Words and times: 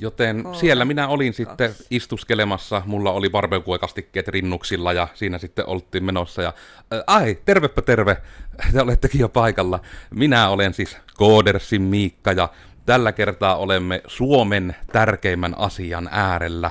Joten 0.00 0.42
Kolme, 0.42 0.58
siellä 0.58 0.84
minä 0.84 1.08
olin 1.08 1.34
sitten 1.34 1.74
istuskelemassa, 1.90 2.82
mulla 2.86 3.12
oli 3.12 3.30
barbecue-kastikkeet 3.30 4.28
rinnuksilla 4.28 4.92
ja 4.92 5.08
siinä 5.14 5.38
sitten 5.38 5.66
oltiin 5.66 6.04
menossa. 6.04 6.42
Ja 6.42 6.52
ää, 6.90 7.02
ai, 7.06 7.38
tervepä 7.44 7.82
terve, 7.82 8.16
te 8.72 8.82
olettekin 8.82 9.20
jo 9.20 9.28
paikalla. 9.28 9.80
Minä 10.10 10.48
olen 10.48 10.74
siis 10.74 10.96
Koodersin 11.16 11.82
Miikka 11.82 12.32
ja 12.32 12.48
tällä 12.86 13.12
kertaa 13.12 13.56
olemme 13.56 14.02
Suomen 14.06 14.76
tärkeimmän 14.92 15.58
asian 15.58 16.08
äärellä, 16.12 16.70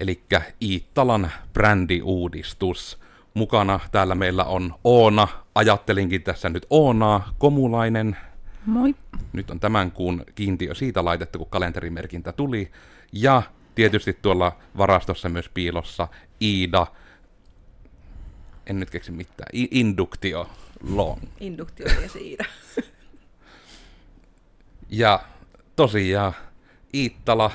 eli 0.00 0.22
Iittalan 0.62 1.30
brändiuudistus. 1.52 2.98
Mukana 3.34 3.80
täällä 3.92 4.14
meillä 4.14 4.44
on 4.44 4.74
Oona, 4.84 5.28
ajattelinkin 5.54 6.22
tässä 6.22 6.48
nyt 6.48 6.66
Oonaa, 6.70 7.34
Komulainen, 7.38 8.16
Moi. 8.66 8.94
nyt 9.32 9.50
on 9.50 9.60
tämän 9.60 9.92
kuun 9.92 10.24
kiintiö 10.34 10.74
siitä 10.74 11.04
laitettu, 11.04 11.38
kun 11.38 11.48
kalenterimerkintä 11.50 12.32
tuli. 12.32 12.70
Ja 13.12 13.42
tietysti 13.74 14.18
tuolla 14.22 14.56
varastossa 14.76 15.28
myös 15.28 15.48
piilossa 15.48 16.08
Iida, 16.42 16.86
en 18.66 18.80
nyt 18.80 18.90
keksi 18.90 19.12
mitään, 19.12 19.48
I- 19.52 19.68
Induktio 19.70 20.48
Long. 20.94 21.22
Induktio 21.40 21.86
ja 22.02 22.08
siitä. 22.08 22.44
Ja 24.90 25.20
tosiaan 25.76 26.32
Iittala 26.94 27.50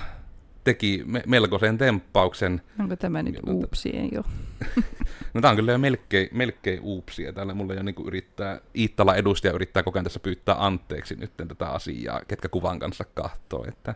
teki 0.63 1.03
me- 1.05 1.23
melkoisen 1.27 1.77
temppauksen. 1.77 2.61
Onko 2.79 2.95
tämä 2.95 3.23
nyt 3.23 3.35
uupsien 3.47 4.09
jo? 4.11 4.23
No 5.33 5.41
tää 5.41 5.51
on 5.51 5.55
kyllä 5.55 5.71
jo 5.71 5.77
melkein, 5.77 6.29
melkein 6.31 6.81
uupsia. 6.81 7.33
Täällä 7.33 7.53
mulla 7.53 7.73
jo 7.73 7.83
niinku 7.83 8.07
yrittää, 8.07 8.61
Iittala 8.77 9.15
edustaja 9.15 9.53
yrittää 9.53 9.83
koko 9.83 9.97
ajan 9.97 10.03
tässä 10.03 10.19
pyytää 10.19 10.65
anteeksi 10.65 11.15
nyt 11.15 11.31
tätä 11.37 11.69
asiaa, 11.69 12.21
ketkä 12.27 12.49
kuvan 12.49 12.79
kanssa 12.79 13.05
kahtoo. 13.13 13.65
Että 13.67 13.95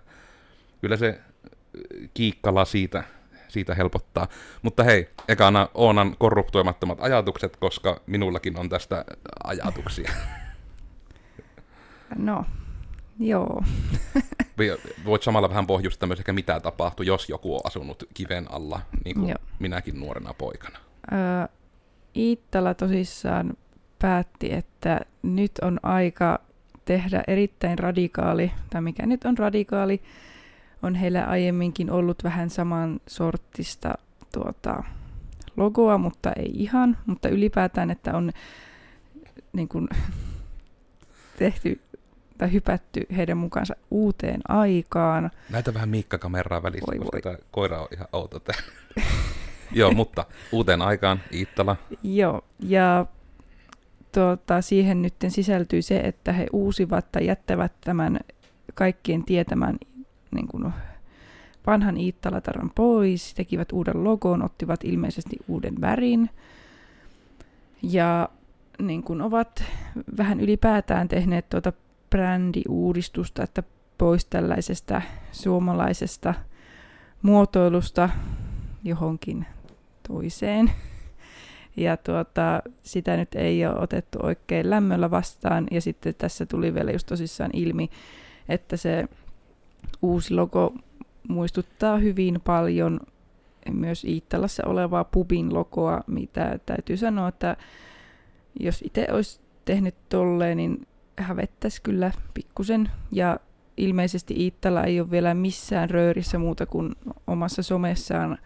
kyllä 0.81 0.97
se 0.97 1.07
äh, 1.09 2.09
kiikkala 2.13 2.65
siitä, 2.65 3.03
siitä 3.47 3.75
helpottaa. 3.75 4.27
Mutta 4.61 4.83
hei, 4.83 5.09
ekana 5.27 5.69
Oonan 5.73 6.15
korruptoimattomat 6.19 6.97
ajatukset, 7.01 7.57
koska 7.57 8.01
minullakin 8.05 8.59
on 8.59 8.69
tästä 8.69 9.05
ajatuksia. 9.43 10.11
No, 12.15 12.45
joo. 13.19 13.63
Voit 15.05 15.23
samalla 15.23 15.49
vähän 15.49 15.67
pohjustaa 15.67 16.07
myös 16.07 16.19
ehkä 16.19 16.33
mitä 16.33 16.59
tapahtui, 16.59 17.05
jos 17.05 17.29
joku 17.29 17.55
on 17.55 17.61
asunut 17.63 18.03
kiven 18.13 18.51
alla, 18.51 18.81
niin 19.05 19.15
kuin 19.15 19.29
Joo. 19.29 19.37
minäkin 19.59 19.99
nuorena 19.99 20.33
poikana. 20.33 20.79
Ö, 21.11 21.47
Iittala 22.15 22.73
tosissaan 22.73 23.53
päätti, 23.99 24.53
että 24.53 24.99
nyt 25.23 25.51
on 25.61 25.79
aika 25.83 26.39
tehdä 26.85 27.23
erittäin 27.27 27.79
radikaali, 27.79 28.51
tai 28.69 28.81
mikä 28.81 29.05
nyt 29.05 29.23
on 29.25 29.37
radikaali, 29.37 30.01
on 30.83 30.95
heillä 30.95 31.23
aiemminkin 31.25 31.91
ollut 31.91 32.23
vähän 32.23 32.49
saman 32.49 32.99
sortista 33.07 33.93
tuota, 34.33 34.83
logoa, 35.57 35.97
mutta 35.97 36.31
ei 36.33 36.51
ihan, 36.53 36.97
mutta 37.05 37.29
ylipäätään, 37.29 37.91
että 37.91 38.17
on 38.17 38.31
niin 39.53 39.67
kuin, 39.67 39.87
tehty 41.39 41.81
tai 42.37 42.51
hypätty 42.53 43.01
heidän 43.17 43.37
mukaansa 43.37 43.75
uuteen 43.91 44.41
aikaan. 44.47 45.31
Näitä 45.49 45.73
vähän 45.73 45.89
Miikka-kameraa 45.89 46.63
välissä, 46.63 46.91
Voi 46.91 46.99
koska 46.99 47.11
voi. 47.13 47.21
tämä 47.21 47.37
koira 47.51 47.81
on 47.81 47.87
ihan 47.91 48.07
outo 48.13 48.39
täällä. 48.39 48.63
Joo, 49.73 49.91
mutta 49.91 50.25
uuteen 50.51 50.81
aikaan 50.81 51.19
Iittala. 51.33 51.75
Joo, 52.03 52.41
ja 52.59 53.05
tuota, 54.11 54.61
siihen 54.61 55.01
nyt 55.01 55.13
sisältyy 55.27 55.81
se, 55.81 55.99
että 55.99 56.33
he 56.33 56.47
uusivat 56.53 57.11
tai 57.11 57.25
jättävät 57.25 57.71
tämän 57.81 58.19
kaikkien 58.73 59.23
tietämän 59.23 59.77
niin 60.35 60.47
kuin 60.47 60.73
vanhan 61.67 61.97
Iittalataran 61.97 62.71
pois, 62.75 63.33
tekivät 63.33 63.71
uuden 63.71 64.03
logon, 64.03 64.43
ottivat 64.43 64.83
ilmeisesti 64.83 65.35
uuden 65.47 65.81
värin 65.81 66.29
ja 67.81 68.29
niin 68.79 69.03
kuin 69.03 69.21
ovat 69.21 69.63
vähän 70.17 70.39
ylipäätään 70.39 71.07
tehneet 71.07 71.49
tuota 71.49 71.73
brändiuudistusta, 72.09 73.43
että 73.43 73.63
pois 73.97 74.25
tällaisesta 74.25 75.01
suomalaisesta 75.31 76.33
muotoilusta 77.21 78.09
johonkin 78.83 79.45
toiseen. 80.07 80.71
Ja 81.77 81.97
tuota, 81.97 82.61
sitä 82.83 83.17
nyt 83.17 83.35
ei 83.35 83.65
ole 83.65 83.79
otettu 83.79 84.19
oikein 84.23 84.69
lämmöllä 84.69 85.11
vastaan. 85.11 85.67
Ja 85.71 85.81
sitten 85.81 86.15
tässä 86.17 86.45
tuli 86.45 86.73
vielä 86.73 86.91
just 86.91 87.07
tosissaan 87.07 87.51
ilmi, 87.53 87.89
että 88.49 88.77
se 88.77 89.05
uusi 90.01 90.33
logo 90.33 90.73
muistuttaa 91.27 91.97
hyvin 91.97 92.41
paljon 92.43 92.99
myös 93.71 94.03
Iittalassa 94.03 94.63
olevaa 94.65 95.03
pubin 95.03 95.53
logoa, 95.53 96.01
mitä 96.07 96.59
täytyy 96.65 96.97
sanoa, 96.97 97.27
että 97.27 97.57
jos 98.59 98.81
itse 98.81 99.07
olisi 99.11 99.39
tehnyt 99.65 99.95
tolleen, 100.09 100.57
niin 100.57 100.87
hävettäisi 101.17 101.81
kyllä 101.81 102.11
pikkusen. 102.33 102.89
Ja 103.11 103.39
ilmeisesti 103.77 104.33
Iittala 104.33 104.83
ei 104.83 104.99
ole 104.99 105.11
vielä 105.11 105.33
missään 105.33 105.89
röörissä 105.89 106.37
muuta 106.37 106.65
kuin 106.65 106.95
omassa 107.27 107.63
somessaan 107.63 108.37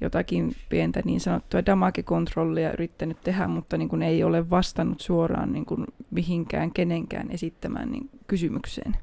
jotakin 0.00 0.56
pientä 0.68 1.02
niin 1.04 1.20
sanottua 1.20 1.66
damage-kontrollia 1.66 2.72
yrittänyt 2.72 3.20
tehdä, 3.20 3.48
mutta 3.48 3.76
niin 3.76 3.88
kuin 3.88 4.02
ei 4.02 4.24
ole 4.24 4.50
vastannut 4.50 5.00
suoraan 5.00 5.52
niin 5.52 5.66
kuin 5.66 5.86
mihinkään 6.10 6.72
kenenkään 6.72 7.30
esittämään 7.30 7.92
niin 7.92 8.10
kysymykseen. 8.26 8.96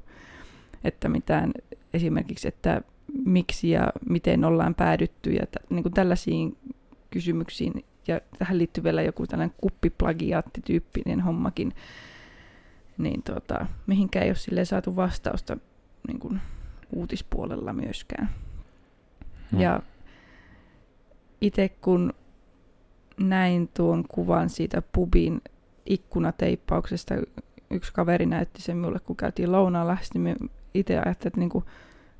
Että 0.84 1.08
mitään 1.08 1.52
esimerkiksi, 1.94 2.48
että 2.48 2.80
miksi 3.24 3.70
ja 3.70 3.92
miten 4.08 4.44
ollaan 4.44 4.74
päädytty 4.74 5.30
ja 5.32 5.46
t- 5.46 5.70
niin 5.70 5.82
kuin 5.82 5.92
tällaisiin 5.94 6.56
kysymyksiin. 7.10 7.84
Ja 8.08 8.20
tähän 8.38 8.58
liittyy 8.58 8.84
vielä 8.84 9.02
joku 9.02 9.26
tällainen 9.26 9.56
kuppiplagiaattityyppinen 9.60 11.20
hommakin. 11.20 11.72
Niin 12.98 13.22
tota, 13.22 13.66
mihinkään 13.86 14.24
ei 14.24 14.30
ole 14.30 14.36
silleen 14.36 14.66
saatu 14.66 14.96
vastausta 14.96 15.56
niin 16.08 16.18
kuin 16.18 16.40
uutispuolella 16.92 17.72
myöskään. 17.72 18.30
Hmm. 19.52 19.60
Ja 19.60 19.82
itse 21.40 21.68
kun 21.68 22.12
näin 23.20 23.68
tuon 23.74 24.04
kuvan 24.08 24.50
siitä 24.50 24.82
pubin 24.92 25.40
ikkunateippauksesta, 25.86 27.14
yksi 27.70 27.92
kaveri 27.92 28.26
näytti 28.26 28.62
sen 28.62 28.76
minulle, 28.76 29.00
kun 29.00 29.16
käytiin 29.16 29.52
lounaalla, 29.52 29.98
sitten 30.02 30.22
me 30.22 30.36
itse 30.74 30.94
ajattelin, 30.94 31.28
että 31.28 31.40
niinku, 31.40 31.64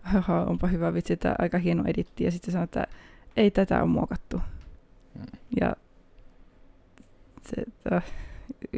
haha, 0.03 0.45
onpa 0.45 0.67
hyvä 0.67 0.95
vitsi, 0.95 1.13
että 1.13 1.35
aika 1.39 1.59
hieno 1.59 1.85
editti, 1.87 2.25
ja 2.25 2.31
sitten 2.31 2.53
sanoin, 2.53 2.65
että 2.65 2.87
ei 3.37 3.51
tätä 3.51 3.79
ole 3.79 3.87
muokattu. 3.91 4.41
Hmm. 5.15 5.27
Ja 5.61 5.77
se 7.43 7.65
äh, 7.93 8.05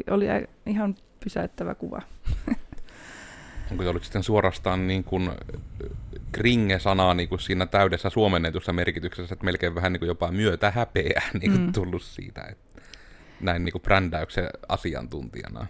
oli 0.09 0.25
ihan 0.65 0.95
pysäyttävä 1.23 1.75
kuva. 1.75 2.01
Onko 3.71 3.89
oliko 3.89 4.03
sitten 4.05 4.23
suorastaan 4.23 4.87
niin 4.87 5.03
kuin 5.03 5.31
kringe-sanaa 6.31 7.13
niin 7.13 7.29
kuin 7.29 7.39
siinä 7.39 7.65
täydessä 7.65 8.09
suomennetussa 8.09 8.73
merkityksessä, 8.73 9.33
että 9.33 9.45
melkein 9.45 9.75
vähän 9.75 9.93
niin 9.93 9.99
kuin 9.99 10.07
jopa 10.07 10.31
myötä 10.31 10.71
häpeää 10.71 11.21
niin 11.41 11.51
kuin 11.51 11.65
Mm. 11.65 11.71
tullut 11.73 12.03
siitä, 12.03 12.41
että 12.43 12.81
näin 13.41 13.65
niin 13.65 13.71
kuin 13.71 13.81
brändäyksen 13.81 14.49
asiantuntijana. 14.69 15.67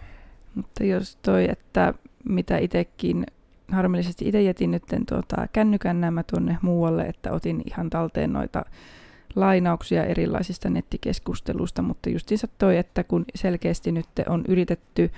Mutta 0.56 0.84
jos 0.84 1.16
toi, 1.16 1.50
että 1.50 1.94
mitä 2.30 2.58
itsekin, 2.58 3.26
harmillisesti 3.72 4.28
itse 4.28 4.42
jätin 4.42 4.72
nyt 4.72 4.84
tuota, 5.10 5.48
kännykän 5.54 6.02
nämä 6.02 6.24
tuonne 6.24 6.58
muualle, 6.62 7.04
että 7.04 7.32
otin 7.32 7.62
ihan 7.66 7.90
talteen 7.90 8.34
noita 8.34 8.66
lainauksia 9.36 10.06
erilaisista 10.06 10.70
nettikeskusteluista, 10.70 11.82
mutta 11.82 12.10
justiinsa 12.10 12.48
toi, 12.58 12.78
että 12.78 13.04
kun 13.04 13.26
selkeästi 13.36 13.92
nyt 13.92 14.06
on 14.28 14.44
yritetty 14.48 15.12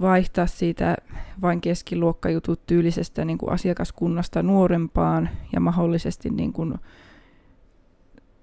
vaihtaa 0.00 0.46
siitä 0.46 0.96
vain 1.42 1.60
keskiluokkajutut 1.60 2.66
tyylisestä 2.66 3.24
niin 3.24 3.38
kuin 3.38 3.52
asiakaskunnasta 3.52 4.42
nuorempaan 4.42 5.28
ja 5.52 5.60
mahdollisesti 5.60 6.30
niin 6.30 6.52
kuin 6.52 6.74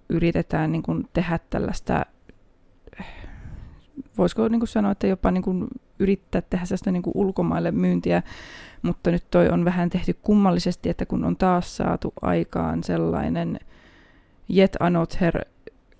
yritetään 0.09 0.71
niin 0.71 0.83
kuin 0.83 1.07
tehdä 1.13 1.39
tällaista 1.49 2.05
voisiko 4.17 4.47
niin 4.47 4.59
kuin 4.59 4.67
sanoa, 4.67 4.91
että 4.91 5.07
jopa 5.07 5.31
niin 5.31 5.43
kuin 5.43 5.67
yrittää 5.99 6.41
tehdä 6.41 6.65
sellaista 6.65 6.91
niin 6.91 7.03
kuin 7.03 7.13
ulkomaille 7.15 7.71
myyntiä, 7.71 8.23
mutta 8.81 9.11
nyt 9.11 9.23
toi 9.31 9.49
on 9.49 9.65
vähän 9.65 9.89
tehty 9.89 10.13
kummallisesti, 10.21 10.89
että 10.89 11.05
kun 11.05 11.25
on 11.25 11.37
taas 11.37 11.77
saatu 11.77 12.13
aikaan 12.21 12.83
sellainen 12.83 13.59
jet 14.49 14.77
another, 14.79 15.45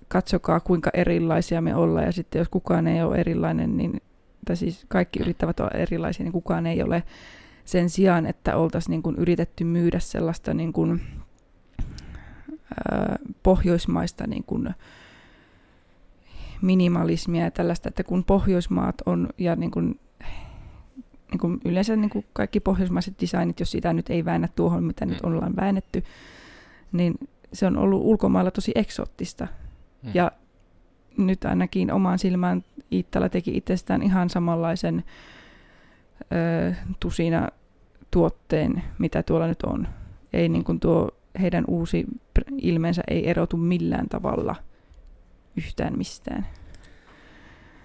katsokaa 0.08 0.60
kuinka 0.60 0.90
erilaisia 0.94 1.60
me 1.60 1.74
ollaan, 1.74 2.06
ja 2.06 2.12
sitten 2.12 2.38
jos 2.38 2.48
kukaan 2.48 2.86
ei 2.86 3.02
ole 3.02 3.16
erilainen, 3.16 3.76
niin, 3.76 4.00
tai 4.44 4.56
siis 4.56 4.84
kaikki 4.88 5.20
yrittävät 5.20 5.60
olla 5.60 5.70
erilaisia, 5.70 6.24
niin 6.24 6.32
kukaan 6.32 6.66
ei 6.66 6.82
ole 6.82 7.02
sen 7.64 7.90
sijaan, 7.90 8.26
että 8.26 8.56
oltaisiin 8.56 8.90
niin 8.90 9.02
kuin 9.02 9.16
yritetty 9.16 9.64
myydä 9.64 9.98
sellaista 9.98 10.54
niin 10.54 10.72
kuin, 10.72 11.00
ää, 12.90 13.18
pohjoismaista 13.42 14.26
niin 14.26 14.44
kuin, 14.44 14.74
minimalismia 16.64 17.44
ja 17.44 17.50
tällaista, 17.50 17.88
että 17.88 18.04
kun 18.04 18.24
Pohjoismaat 18.24 18.94
on 19.06 19.28
ja 19.38 19.56
niin 19.56 19.70
kuin 19.70 20.00
niin 21.30 21.38
kuin 21.38 21.60
yleensä 21.64 21.96
niin 21.96 22.10
kuin 22.10 22.24
kaikki 22.32 22.60
pohjoismaiset 22.60 23.14
designit, 23.20 23.60
jos 23.60 23.70
sitä 23.70 23.92
nyt 23.92 24.10
ei 24.10 24.24
väännä 24.24 24.48
tuohon, 24.56 24.84
mitä 24.84 25.04
mm. 25.04 25.10
nyt 25.10 25.20
ollaan 25.22 25.56
väännetty, 25.56 26.04
niin 26.92 27.14
se 27.52 27.66
on 27.66 27.76
ollut 27.76 28.02
ulkomailla 28.04 28.50
tosi 28.50 28.72
eksoottista. 28.74 29.46
Mm. 30.02 30.10
Ja 30.14 30.32
nyt 31.16 31.44
ainakin 31.44 31.92
omaan 31.92 32.18
silmään 32.18 32.64
Iittala 32.92 33.28
teki 33.28 33.56
itsestään 33.56 34.02
ihan 34.02 34.30
samanlaisen 34.30 35.04
ö, 36.32 36.74
tusina 37.00 37.48
tuotteen, 38.10 38.82
mitä 38.98 39.22
tuolla 39.22 39.46
nyt 39.46 39.62
on. 39.62 39.88
Ei 40.32 40.48
niin 40.48 40.64
kuin 40.64 40.80
tuo 40.80 41.10
heidän 41.40 41.64
uusi 41.68 42.06
ilmeensä 42.58 43.02
ei 43.08 43.30
erotu 43.30 43.56
millään 43.56 44.08
tavalla 44.08 44.56
yhtään 45.56 45.98
mistään. 45.98 46.46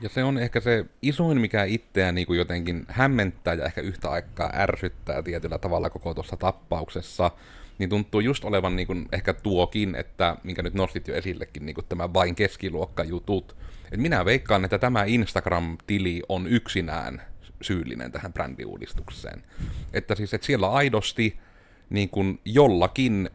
Ja 0.01 0.09
se 0.09 0.23
on 0.23 0.37
ehkä 0.37 0.59
se 0.59 0.85
isoin, 1.01 1.41
mikä 1.41 1.63
itseään 1.63 2.15
niin 2.15 2.37
jotenkin 2.37 2.85
hämmentää 2.87 3.53
ja 3.53 3.65
ehkä 3.65 3.81
yhtä 3.81 4.09
aikaa 4.09 4.51
ärsyttää 4.53 5.23
tietyllä 5.23 5.57
tavalla 5.57 5.89
koko 5.89 6.13
tuossa 6.13 6.37
tappauksessa, 6.37 7.31
niin 7.79 7.89
tuntuu 7.89 8.19
just 8.19 8.45
olevan 8.45 8.75
niin 8.75 8.87
kuin 8.87 9.07
ehkä 9.11 9.33
tuokin, 9.33 9.95
että 9.95 10.35
minkä 10.43 10.61
nyt 10.61 10.73
nostit 10.73 11.07
jo 11.07 11.15
esillekin, 11.15 11.65
niin 11.65 11.73
kuin 11.73 11.85
tämä 11.89 12.13
vain 12.13 12.35
keskiluokkajutut. 12.35 13.57
Et 13.91 13.99
minä 13.99 14.25
veikkaan, 14.25 14.65
että 14.65 14.79
tämä 14.79 15.03
Instagram-tili 15.03 16.21
on 16.29 16.47
yksinään 16.47 17.21
syyllinen 17.61 18.11
tähän 18.11 18.33
brändiuudistukseen. 18.33 19.43
Että 19.93 20.15
siis, 20.15 20.33
että 20.33 20.47
siellä 20.47 20.71
aidosti 20.71 21.39
niin 21.89 22.09
kuin 22.09 22.39
jollakin 22.45 23.29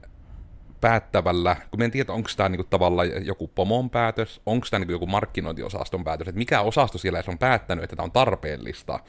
päättävällä, 0.80 1.56
kun 1.70 1.82
en 1.82 1.90
tiedä, 1.90 2.12
onko 2.12 2.30
tämä 2.36 2.48
niinku 2.48 2.64
tavallaan 2.64 3.26
joku 3.26 3.48
pomon 3.48 3.90
päätös, 3.90 4.40
onko 4.46 4.66
tämä 4.70 4.78
niinku 4.78 4.92
joku 4.92 5.06
markkinointiosaston 5.06 6.04
päätös, 6.04 6.28
että 6.28 6.38
mikä 6.38 6.60
osasto 6.60 6.98
siellä 6.98 7.22
on 7.28 7.38
päättänyt, 7.38 7.84
että 7.84 7.96
tämä 7.96 8.04
on 8.04 8.12
tarpeellista, 8.12 9.00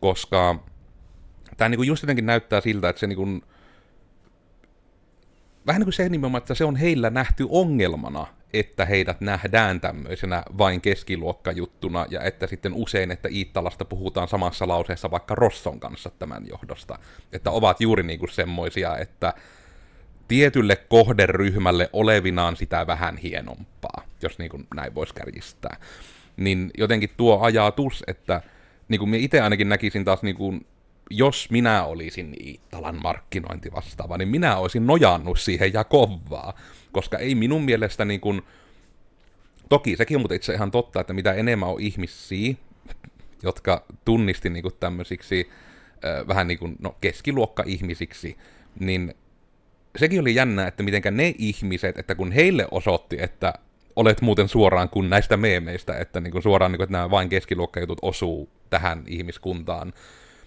koska 0.00 0.64
tämä 1.56 1.68
niinku 1.68 1.82
just 1.82 2.02
jotenkin 2.02 2.26
näyttää 2.26 2.60
siltä, 2.60 2.88
että 2.88 3.00
se 3.00 3.06
niinku, 3.06 3.26
vähän 5.66 5.80
niin 5.80 5.86
kuin 5.86 5.94
se 5.94 6.08
nimenomaan, 6.08 6.42
että 6.42 6.54
se 6.54 6.64
on 6.64 6.76
heillä 6.76 7.10
nähty 7.10 7.46
ongelmana, 7.48 8.26
että 8.52 8.84
heidät 8.84 9.20
nähdään 9.20 9.80
tämmöisenä 9.80 10.42
vain 10.58 10.80
keskiluokkajuttuna, 10.80 12.06
ja 12.10 12.22
että 12.22 12.46
sitten 12.46 12.74
usein, 12.74 13.10
että 13.10 13.28
Iittalasta 13.32 13.84
puhutaan 13.84 14.28
samassa 14.28 14.68
lauseessa 14.68 15.10
vaikka 15.10 15.34
Rosson 15.34 15.80
kanssa 15.80 16.10
tämän 16.18 16.46
johdosta. 16.48 16.98
Että 17.32 17.50
ovat 17.50 17.80
juuri 17.80 18.02
niin 18.02 18.18
kuin 18.18 18.30
semmoisia, 18.30 18.96
että 18.96 19.34
tietylle 20.28 20.76
kohderyhmälle 20.76 21.90
olevinaan 21.92 22.56
sitä 22.56 22.86
vähän 22.86 23.16
hienompaa, 23.16 24.02
jos 24.22 24.38
niin 24.38 24.50
kuin 24.50 24.66
näin 24.74 24.94
voisi 24.94 25.14
kärjistää. 25.14 25.76
Niin 26.36 26.70
jotenkin 26.78 27.10
tuo 27.16 27.40
ajatus, 27.40 28.04
että 28.06 28.42
niin 28.88 28.98
kuin 28.98 29.08
minä 29.08 29.24
itse 29.24 29.40
ainakin 29.40 29.68
näkisin 29.68 30.04
taas, 30.04 30.22
niin 30.22 30.36
kuin, 30.36 30.66
jos 31.10 31.50
minä 31.50 31.84
olisin 31.84 32.34
Iittalan 32.40 33.00
markkinointi 33.02 33.72
vastaava, 33.72 34.18
niin 34.18 34.28
minä 34.28 34.56
olisin 34.56 34.86
nojannut 34.86 35.40
siihen 35.40 35.72
ja 35.72 35.84
kovaa, 35.84 36.54
koska 36.92 37.18
ei 37.18 37.34
minun 37.34 37.64
mielestä 37.64 38.04
niin 38.04 38.20
kuin, 38.20 38.42
toki 39.68 39.96
sekin 39.96 40.16
on 40.16 40.20
mutta 40.20 40.34
itse 40.34 40.54
ihan 40.54 40.70
totta, 40.70 41.00
että 41.00 41.12
mitä 41.12 41.32
enemmän 41.32 41.68
on 41.68 41.80
ihmisiä, 41.80 42.54
jotka 43.42 43.84
tunnisti 44.04 44.50
niin 44.50 44.62
kuin 44.62 44.74
tämmöisiksi 44.80 45.50
äh, 46.04 46.28
vähän 46.28 46.48
niin 46.48 46.58
kuin 46.58 46.76
no, 46.78 46.96
keskiluokka-ihmisiksi, 47.00 48.36
niin 48.80 49.14
sekin 49.98 50.20
oli 50.20 50.34
jännä, 50.34 50.66
että 50.66 50.82
mitenkä 50.82 51.10
ne 51.10 51.34
ihmiset, 51.38 51.98
että 51.98 52.14
kun 52.14 52.32
heille 52.32 52.66
osoitti, 52.70 53.16
että 53.20 53.54
olet 53.96 54.20
muuten 54.20 54.48
suoraan 54.48 54.88
kuin 54.88 55.10
näistä 55.10 55.36
meemeistä, 55.36 55.98
että 55.98 56.20
niin 56.20 56.32
kuin 56.32 56.42
suoraan 56.42 56.72
niin 56.72 56.78
kuin, 56.78 56.84
että 56.84 56.92
nämä 56.92 57.10
vain 57.10 57.28
keskiluokkajutut 57.28 57.98
osuu 58.02 58.48
tähän 58.70 59.04
ihmiskuntaan, 59.06 59.92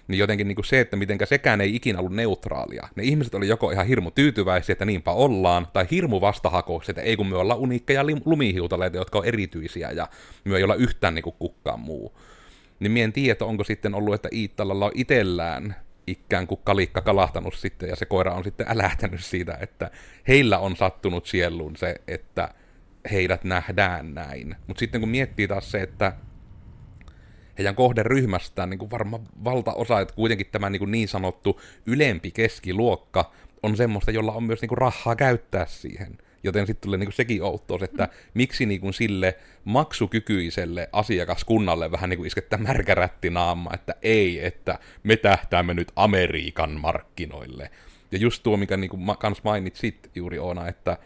niin 0.07 0.19
jotenkin 0.19 0.47
niin 0.47 0.55
kuin 0.55 0.65
se, 0.65 0.79
että 0.79 0.97
mitenkä 0.97 1.25
sekään 1.25 1.61
ei 1.61 1.75
ikinä 1.75 1.99
ollut 1.99 2.15
neutraalia. 2.15 2.87
Ne 2.95 3.03
ihmiset 3.03 3.35
oli 3.35 3.47
joko 3.47 3.71
ihan 3.71 3.87
hirmu 3.87 4.11
tyytyväisiä, 4.11 4.73
että 4.73 4.85
niinpä 4.85 5.11
ollaan, 5.11 5.67
tai 5.73 5.87
hirmu 5.91 6.21
vastahakoisia, 6.21 6.91
että 6.91 7.01
ei 7.01 7.17
kun 7.17 7.27
me 7.27 7.35
ollaan 7.35 7.59
uniikkeja 7.59 8.03
lumihiutaleita, 8.25 8.97
jotka 8.97 9.19
on 9.19 9.25
erityisiä, 9.25 9.91
ja 9.91 10.07
me 10.45 10.57
ei 10.57 10.63
olla 10.63 10.75
yhtään 10.75 11.15
niin 11.15 11.23
kuin 11.23 11.35
kukaan 11.39 11.79
muu. 11.79 12.19
Niin 12.79 12.91
mien 12.91 13.13
tiedä, 13.13 13.31
että 13.31 13.45
onko 13.45 13.63
sitten 13.63 13.95
ollut, 13.95 14.13
että 14.13 14.29
Iittalalla 14.31 14.85
on 14.85 14.91
itsellään 14.95 15.75
ikään 16.07 16.47
kuin 16.47 16.59
kalikka 16.63 17.01
kalahtanut 17.01 17.53
sitten, 17.55 17.89
ja 17.89 17.95
se 17.95 18.05
koira 18.05 18.33
on 18.33 18.43
sitten 18.43 18.65
älähtänyt 18.69 19.23
siitä, 19.23 19.57
että 19.61 19.91
heillä 20.27 20.59
on 20.59 20.75
sattunut 20.75 21.25
sieluun 21.25 21.75
se, 21.75 21.95
että 22.07 22.49
heidät 23.11 23.43
nähdään 23.43 24.13
näin. 24.13 24.55
Mutta 24.67 24.79
sitten 24.79 25.01
kun 25.01 25.09
miettii 25.09 25.47
taas 25.47 25.71
se, 25.71 25.81
että 25.81 26.13
heidän 27.57 27.75
kohderyhmästään 27.75 28.69
niin 28.69 28.77
kuin 28.77 28.91
varmaan 28.91 29.21
valtaosa, 29.43 29.99
että 29.99 30.15
kuitenkin 30.15 30.47
tämä 30.51 30.69
niin, 30.69 30.79
kuin 30.79 30.91
niin 30.91 31.07
sanottu 31.07 31.61
ylempi 31.85 32.31
keskiluokka 32.31 33.31
on 33.63 33.77
semmoista, 33.77 34.11
jolla 34.11 34.31
on 34.31 34.43
myös 34.43 34.61
niin 34.61 34.69
kuin 34.69 34.77
rahaa 34.77 35.15
käyttää 35.15 35.65
siihen. 35.65 36.17
Joten 36.43 36.67
sitten 36.67 36.81
tulee 36.81 36.97
niinku 36.97 37.11
sekin 37.11 37.43
outous, 37.43 37.83
että 37.83 38.03
mm. 38.03 38.11
miksi 38.33 38.65
niinku 38.65 38.91
sille 38.91 39.37
maksukykyiselle 39.65 40.89
asiakaskunnalle 40.91 41.91
vähän 41.91 42.09
niinku 42.09 42.23
iskettää 42.23 42.59
märkärätti 42.59 43.29
naama, 43.29 43.71
että 43.73 43.95
ei, 44.01 44.45
että 44.45 44.79
me 45.03 45.17
tähtäämme 45.17 45.73
nyt 45.73 45.91
Amerikan 45.95 46.71
markkinoille. 46.71 47.69
Ja 48.11 48.17
just 48.17 48.43
tuo, 48.43 48.57
mikä 48.57 48.77
niinku 48.77 48.99
kans 49.19 49.43
mainitsit 49.43 50.11
juuri 50.15 50.39
Oona, 50.39 50.67
että 50.67 50.97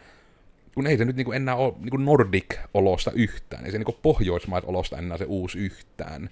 kun 0.78 0.86
ei 0.86 0.98
se 0.98 1.04
nyt 1.04 1.16
niinku 1.16 1.32
enää 1.32 1.56
ole 1.56 1.74
niinku 1.78 1.96
Nordic-olosta 1.96 3.10
yhtään, 3.14 3.64
ei 3.64 3.72
se 3.72 3.78
niinku 3.78 3.98
pohjoismaisolosta 4.02 4.98
enää 4.98 5.18
se 5.18 5.24
uusi 5.24 5.58
yhtään. 5.58 6.30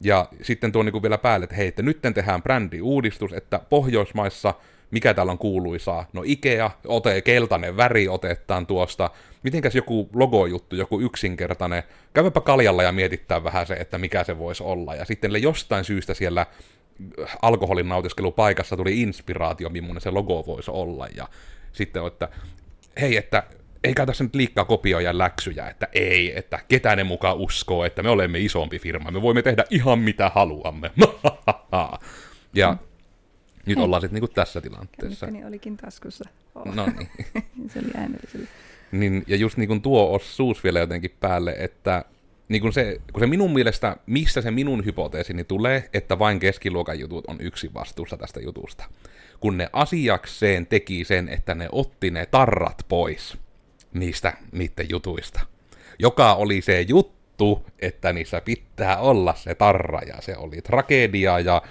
Ja 0.00 0.28
sitten 0.42 0.72
tuo 0.72 0.82
niinku 0.82 1.02
vielä 1.02 1.18
päälle, 1.18 1.44
että 1.44 1.56
hei, 1.56 1.68
että 1.68 1.82
nyt 1.82 1.98
tehdään 2.14 2.42
brändi-uudistus, 2.42 3.32
että 3.32 3.60
Pohjoismaissa– 3.70 4.54
mikä 4.90 5.14
täällä 5.14 5.32
on 5.32 5.38
kuuluisaa? 5.38 6.06
No 6.12 6.22
Ikea, 6.24 6.70
ote, 6.86 7.22
keltainen 7.22 7.76
väri 7.76 8.08
otetaan 8.08 8.66
tuosta. 8.66 9.10
Mitenkäs 9.42 9.74
joku 9.74 10.10
logojuttu, 10.14 10.76
joku 10.76 11.00
yksinkertainen. 11.00 11.82
Käydäpä 12.14 12.40
kaljalla 12.40 12.82
ja 12.82 12.92
mietittää 12.92 13.44
vähän 13.44 13.66
se, 13.66 13.74
että 13.74 13.98
mikä 13.98 14.24
se 14.24 14.38
voisi 14.38 14.62
olla. 14.62 14.94
Ja 14.94 15.04
sitten 15.04 15.42
jostain 15.42 15.84
syystä 15.84 16.14
siellä 16.14 16.46
alkoholin 17.42 17.88
nautiskelupaikassa 17.88 18.76
tuli 18.76 19.02
inspiraatio, 19.02 19.68
millainen 19.68 20.00
se 20.00 20.10
logo 20.10 20.44
voisi 20.46 20.70
olla. 20.70 21.06
Ja 21.16 21.28
sitten, 21.72 22.06
että 22.06 22.28
hei, 23.00 23.16
että 23.16 23.42
ei 23.84 23.94
tässä 23.94 24.24
nyt 24.24 24.34
liikaa 24.34 24.64
kopioja 24.64 25.18
läksyjä, 25.18 25.68
että 25.68 25.88
ei, 25.92 26.38
että 26.38 26.58
ketään 26.68 26.98
ne 26.98 27.04
mukaan 27.04 27.36
uskoo, 27.36 27.84
että 27.84 28.02
me 28.02 28.10
olemme 28.10 28.38
isompi 28.38 28.78
firma, 28.78 29.10
me 29.10 29.22
voimme 29.22 29.42
tehdä 29.42 29.64
ihan 29.70 29.98
mitä 29.98 30.30
haluamme. 30.34 30.90
ja 32.54 32.72
mm. 32.72 32.78
Nyt 33.66 33.78
ollaan 33.78 34.02
sitten 34.02 34.14
niinku 34.14 34.34
tässä 34.34 34.60
tilanteessa. 34.60 35.26
Kännykkäni 35.26 35.48
olikin 35.48 35.76
taskussa. 35.76 36.24
Oh. 36.54 36.74
No 36.74 36.86
niin. 36.86 37.08
se 37.72 37.78
oli 37.78 37.90
äänellisellä. 37.94 38.46
Niin, 38.92 39.24
ja 39.26 39.36
just 39.36 39.56
niin 39.56 39.68
kuin 39.68 39.82
tuo 39.82 40.14
osuus 40.14 40.64
vielä 40.64 40.78
jotenkin 40.78 41.16
päälle, 41.20 41.54
että 41.58 42.04
niin 42.48 42.62
kuin 42.62 42.72
se, 42.72 43.00
kun 43.12 43.20
se 43.20 43.26
minun 43.26 43.52
mielestä, 43.52 43.96
missä 44.06 44.42
se 44.42 44.50
minun 44.50 44.84
hypoteesini 44.84 45.44
tulee, 45.44 45.88
että 45.92 46.18
vain 46.18 46.38
keskiluokan 46.38 47.00
jutut 47.00 47.24
on 47.28 47.36
yksi 47.40 47.74
vastuussa 47.74 48.16
tästä 48.16 48.40
jutusta. 48.40 48.84
Kun 49.40 49.58
ne 49.58 49.68
asiakseen 49.72 50.66
teki 50.66 51.04
sen, 51.04 51.28
että 51.28 51.54
ne 51.54 51.68
otti 51.72 52.10
ne 52.10 52.26
tarrat 52.26 52.86
pois 52.88 53.38
niistä 53.94 54.32
niiden 54.52 54.86
jutuista. 54.90 55.40
Joka 55.98 56.34
oli 56.34 56.60
se 56.60 56.80
juttu, 56.80 57.66
että 57.78 58.12
niissä 58.12 58.40
pitää 58.40 58.98
olla 58.98 59.34
se 59.34 59.54
tarra, 59.54 60.00
ja 60.00 60.14
se 60.20 60.36
oli 60.36 60.62
tragedia, 60.62 61.40
ja 61.40 61.62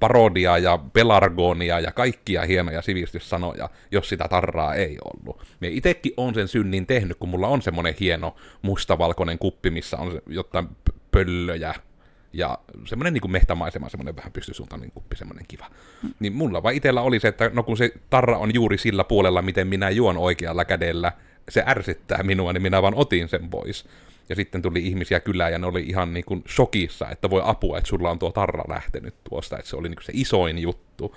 parodiaa 0.00 0.58
ja 0.58 0.78
pelargonia 0.92 1.80
ja 1.80 1.92
kaikkia 1.92 2.42
hienoja 2.42 2.82
sivistyssanoja, 2.82 3.70
jos 3.90 4.08
sitä 4.08 4.28
tarraa 4.30 4.74
ei 4.74 4.98
ollut. 5.04 5.42
Mie 5.60 5.70
itekin 5.70 6.12
on 6.16 6.34
sen 6.34 6.48
synnin 6.48 6.86
tehnyt, 6.86 7.16
kun 7.18 7.28
mulla 7.28 7.48
on 7.48 7.62
semmonen 7.62 7.94
hieno 8.00 8.36
mustavalkoinen 8.62 9.38
kuppi, 9.38 9.70
missä 9.70 9.96
on 9.96 10.22
jotain 10.26 10.68
pöllöjä 11.10 11.74
ja 12.32 12.58
semmoinen 12.86 13.12
niin 13.12 13.30
mehtämaisema, 13.30 13.88
semmoinen 13.88 14.16
vähän 14.16 14.32
pystysuuntainen 14.32 14.90
kuppi, 14.94 15.16
semmoinen 15.16 15.44
kiva. 15.48 15.66
Mm. 16.02 16.10
Niin 16.20 16.32
mulla 16.32 16.62
vaan 16.62 16.74
itsellä 16.74 17.02
oli 17.02 17.20
se, 17.20 17.28
että 17.28 17.50
no 17.54 17.62
kun 17.62 17.76
se 17.76 17.92
tarra 18.10 18.38
on 18.38 18.54
juuri 18.54 18.78
sillä 18.78 19.04
puolella, 19.04 19.42
miten 19.42 19.66
minä 19.66 19.90
juon 19.90 20.18
oikealla 20.18 20.64
kädellä, 20.64 21.12
se 21.48 21.64
ärsyttää 21.66 22.22
minua, 22.22 22.52
niin 22.52 22.62
minä 22.62 22.82
vaan 22.82 22.94
otin 22.94 23.28
sen 23.28 23.50
pois. 23.50 23.84
Ja 24.28 24.36
sitten 24.36 24.62
tuli 24.62 24.86
ihmisiä 24.86 25.20
kylään 25.20 25.52
ja 25.52 25.58
ne 25.58 25.66
oli 25.66 25.82
ihan 25.82 26.14
niin 26.14 26.24
kuin 26.24 26.44
shokissa, 26.48 27.10
että 27.10 27.30
voi 27.30 27.42
apua, 27.44 27.78
että 27.78 27.88
sulla 27.88 28.10
on 28.10 28.18
tuo 28.18 28.32
tarra 28.32 28.64
lähtenyt 28.68 29.14
tuosta, 29.30 29.58
että 29.58 29.70
se 29.70 29.76
oli 29.76 29.88
niin 29.88 29.96
kuin 29.96 30.04
se 30.04 30.12
isoin 30.14 30.58
juttu. 30.58 31.16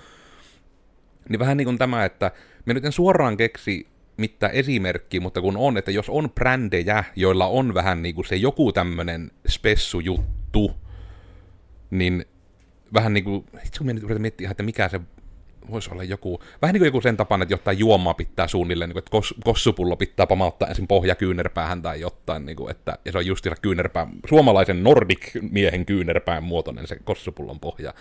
Niin 1.28 1.38
vähän 1.38 1.56
niin 1.56 1.64
kuin 1.64 1.78
tämä, 1.78 2.04
että 2.04 2.30
me 2.64 2.74
nyt 2.74 2.84
en 2.84 2.92
suoraan 2.92 3.36
keksi 3.36 3.86
mitä 4.16 4.48
esimerkki, 4.48 5.20
mutta 5.20 5.40
kun 5.40 5.56
on, 5.56 5.78
että 5.78 5.90
jos 5.90 6.08
on 6.08 6.30
brändejä, 6.30 7.04
joilla 7.16 7.46
on 7.46 7.74
vähän 7.74 8.02
niin 8.02 8.14
kuin 8.14 8.24
se 8.24 8.36
joku 8.36 8.72
tämmöinen 8.72 9.30
spessujuttu, 9.48 10.74
niin 11.98 12.24
vähän 12.94 13.12
niin 13.12 13.24
kuin, 13.24 13.44
itse 13.66 13.78
kun 13.78 13.86
nyt 13.86 14.18
miettiä, 14.18 14.50
että 14.50 14.62
mikä 14.62 14.88
se 14.88 15.00
voisi 15.70 15.90
olla 15.90 16.04
joku, 16.04 16.40
vähän 16.62 16.72
niin 16.72 16.80
kuin 16.80 16.86
joku 16.86 17.00
sen 17.00 17.16
tapana, 17.16 17.42
että 17.42 17.52
jotain 17.54 17.78
juomaa 17.78 18.14
pitää 18.14 18.48
suunnilleen, 18.48 18.88
niin 18.88 18.94
kuin, 18.94 19.00
että 19.00 19.10
kos, 19.10 19.34
kossupullo 19.44 19.96
pitää 19.96 20.26
pamauttaa 20.26 20.68
ensin 20.68 20.86
pohja 20.86 21.14
kyynärpäähän 21.14 21.82
tai 21.82 22.00
jotain, 22.00 22.46
niin 22.46 22.56
kuin, 22.56 22.70
että, 22.70 22.98
ja 23.04 23.12
se 23.12 23.18
on 23.18 23.26
just 23.26 23.46
kyynärpää, 23.62 24.06
suomalaisen 24.28 24.84
Nordic-miehen 24.84 25.86
kyynärpään 25.86 26.44
muotoinen 26.44 26.86
se 26.86 26.96
kossupullon 27.04 27.60
pohja. 27.60 27.94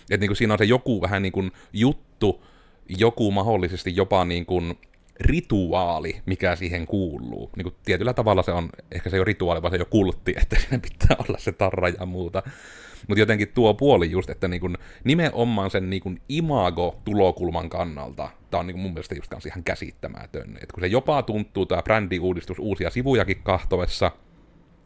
Että 0.00 0.20
niin 0.20 0.28
kuin 0.28 0.36
siinä 0.36 0.54
on 0.54 0.58
se 0.58 0.64
joku 0.64 1.02
vähän 1.02 1.22
niin 1.22 1.32
kuin 1.32 1.52
juttu, 1.72 2.44
joku 2.88 3.30
mahdollisesti 3.30 3.96
jopa 3.96 4.24
niin 4.24 4.46
kuin 4.46 4.78
rituaali, 5.20 6.20
mikä 6.26 6.56
siihen 6.56 6.86
kuuluu. 6.86 7.50
Niin 7.56 7.62
kuin 7.62 7.74
tietyllä 7.84 8.14
tavalla 8.14 8.42
se 8.42 8.52
on, 8.52 8.70
ehkä 8.92 9.10
se 9.10 9.16
ei 9.16 9.20
ole 9.20 9.24
rituaali, 9.24 9.62
vaan 9.62 9.70
se 9.70 9.76
jo 9.76 9.84
kultti, 9.84 10.34
että 10.42 10.56
siinä 10.60 10.78
pitää 10.78 11.16
olla 11.28 11.38
se 11.38 11.52
tarra 11.52 11.88
ja 11.88 12.06
muuta. 12.06 12.42
Mutta 13.08 13.20
jotenkin 13.20 13.48
tuo 13.48 13.74
puoli 13.74 14.10
just, 14.10 14.30
että 14.30 14.48
niin 14.48 14.60
kuin 14.60 14.78
nimenomaan 15.04 15.70
sen 15.70 15.90
niin 15.90 16.02
kuin 16.02 16.20
imago-tulokulman 16.28 17.68
kannalta, 17.68 18.30
tämä 18.50 18.58
on 18.58 18.66
niin 18.66 18.74
kuin 18.74 18.82
mun 18.82 18.92
mielestä 18.92 19.14
just 19.14 19.46
ihan 19.46 19.64
käsittämätön. 19.64 20.58
Et 20.62 20.72
kun 20.72 20.80
se 20.80 20.86
jopa 20.86 21.22
tuntuu 21.22 21.66
tämä 21.66 21.82
brändiuudistus 21.82 22.58
uusia 22.58 22.90
sivujakin 22.90 23.42
kahtovessa, 23.42 24.10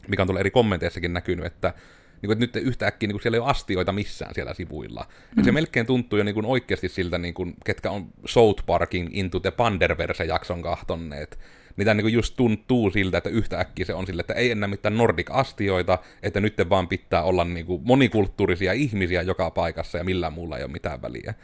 mikä 0.09 0.23
on 0.23 0.27
tuolla 0.27 0.41
eri 0.41 0.51
kommenteissakin 0.51 1.13
näkynyt, 1.13 1.47
että 1.47 1.75
niin 2.23 2.29
kuin, 2.29 2.43
että 2.43 2.59
nyt 2.59 2.67
yhtäkkiä 2.67 3.07
niin 3.07 3.15
kuin 3.15 3.23
siellä 3.23 3.37
ei 3.37 3.41
ole 3.41 3.51
astioita 3.51 3.93
missään 3.93 4.35
siellä 4.35 4.55
sivuilla. 4.55 5.07
Mm. 5.11 5.39
Et 5.39 5.45
se 5.45 5.53
melkein 5.53 5.87
tuntuu 5.87 6.19
jo 6.19 6.25
niin 6.25 6.35
kuin 6.35 6.47
oikeasti 6.47 6.89
siltä, 6.89 7.19
niin 7.19 7.35
kuin, 7.35 7.55
ketkä 7.65 7.91
on 7.91 8.07
South 8.27 8.67
Parkin 8.67 9.09
Into 9.13 9.41
the 9.41 9.51
Panderverse-jakson 9.51 10.63
kahtonneet. 10.63 11.39
Mitä 11.77 11.95
niin 11.95 12.05
kuin 12.05 12.15
just 12.15 12.37
tuntuu 12.37 12.91
siltä, 12.91 13.19
että 13.19 13.31
yhtäkkiä 13.31 13.85
se 13.87 13.95
on 13.95 14.07
sille, 14.07 14.21
että 14.21 14.35
ei 14.35 14.51
enää 14.51 14.69
mitään 14.69 14.97
Nordic-astioita, 14.97 15.99
että 16.23 16.41
nyt 16.41 16.55
vaan 16.69 16.89
pitää 16.89 17.23
olla 17.23 17.45
niin 17.45 17.67
kuin 17.67 17.83
monikulttuurisia 17.85 18.73
ihmisiä 18.73 19.23
joka 19.23 19.51
paikassa 19.51 19.99
ja 19.99 20.05
millään 20.05 20.33
muulla 20.33 20.59
ei 20.59 20.65
ole 20.65 20.73
mitään 20.73 21.03
väliä. 21.03 21.35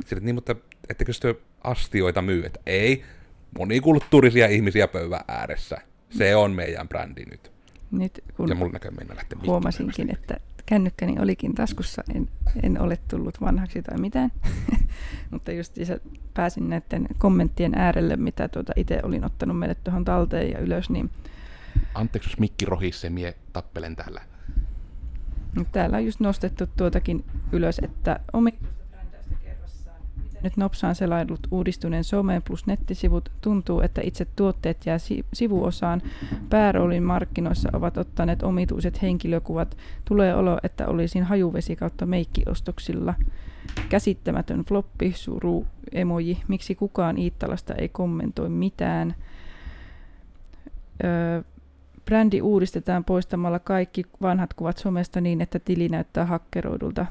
Sitten, 0.00 0.24
niin, 0.24 0.34
mutta 0.34 0.56
ettekö 0.88 1.12
sitten 1.12 1.34
astioita 1.64 2.22
myy? 2.22 2.46
Että 2.46 2.60
ei, 2.66 3.04
monikulttuurisia 3.58 4.46
ihmisiä 4.46 4.88
pöydän 4.88 5.20
ääressä. 5.28 5.80
Se 6.10 6.36
on 6.36 6.52
meidän 6.52 6.88
brändi 6.88 7.24
nyt. 7.24 7.52
Nyt 7.90 8.24
kun 8.36 8.48
ja 8.48 8.54
mulla 8.54 8.78
mennä 8.98 9.14
huomasinkin, 9.46 10.12
että 10.12 10.36
kännykkäni 10.70 11.18
olikin 11.18 11.54
taskussa, 11.54 12.02
en, 12.14 12.28
en 12.62 12.80
ole 12.80 12.98
tullut 13.08 13.40
vanhaksi 13.40 13.82
tai 13.82 13.98
mitään. 13.98 14.32
Mutta 15.30 15.52
just 15.52 15.74
pääsin 16.34 16.68
näiden 16.68 17.08
kommenttien 17.18 17.74
äärelle, 17.74 18.16
mitä 18.16 18.48
tuota 18.48 18.72
itse 18.76 19.00
olin 19.02 19.24
ottanut 19.24 19.58
meille 19.58 19.74
tuohon 19.74 20.04
talteen 20.04 20.50
ja 20.50 20.58
ylös. 20.58 20.90
Niin 20.90 21.10
Anteeksi, 21.94 22.30
jos 22.30 22.38
mikki 22.38 22.64
rohisi, 22.64 23.10
mie 23.10 23.34
tappelen 23.52 23.96
täällä. 23.96 24.20
Täällä 25.72 25.96
on 25.96 26.04
just 26.04 26.20
nostettu 26.20 26.66
tuotakin 26.76 27.24
ylös, 27.52 27.78
että 27.78 28.20
omi 28.32 28.58
nyt 30.42 30.56
nopsaan 30.56 30.94
selailut 30.94 31.40
uudistuneen 31.50 32.04
some 32.04 32.42
plus 32.44 32.66
nettisivut 32.66 33.32
tuntuu, 33.40 33.80
että 33.80 34.00
itse 34.04 34.26
tuotteet 34.36 34.86
jää 34.86 34.98
si- 34.98 35.24
sivuosaan. 35.32 36.02
Pääroolin 36.50 37.02
markkinoissa 37.02 37.68
ovat 37.72 37.96
ottaneet 37.96 38.42
omituiset 38.42 39.02
henkilökuvat. 39.02 39.76
Tulee 40.04 40.34
olo, 40.34 40.58
että 40.62 40.88
olisin 40.88 41.24
hajuvesi 41.24 41.76
kautta 41.76 42.06
meikkiostoksilla. 42.06 43.14
Käsittämätön 43.88 44.64
floppi, 44.64 45.12
suru, 45.16 45.66
emoji. 45.92 46.42
Miksi 46.48 46.74
kukaan 46.74 47.18
Iittalasta 47.18 47.74
ei 47.74 47.88
kommentoi 47.88 48.48
mitään? 48.48 49.14
Öö, 51.04 51.42
brändi 52.04 52.40
uudistetaan 52.40 53.04
poistamalla 53.04 53.58
kaikki 53.58 54.04
vanhat 54.22 54.54
kuvat 54.54 54.78
somesta 54.78 55.20
niin, 55.20 55.40
että 55.40 55.58
tili 55.58 55.88
näyttää 55.88 56.26
hakkeroidulta. 56.26 57.06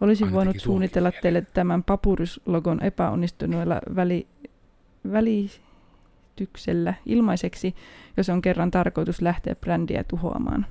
Olisin 0.00 0.26
Aina 0.26 0.36
voinut 0.36 0.60
suunnitella 0.60 1.12
teille 1.22 1.46
tämän 1.54 1.84
Papyrus-logon 1.84 2.82
epäonnistuneella 2.82 3.80
väli, 3.96 4.26
välityksellä 5.12 6.94
ilmaiseksi, 7.06 7.74
jos 8.16 8.28
on 8.28 8.42
kerran 8.42 8.70
tarkoitus 8.70 9.22
lähteä 9.22 9.54
brändiä 9.54 10.04
tuhoamaan. 10.04 10.66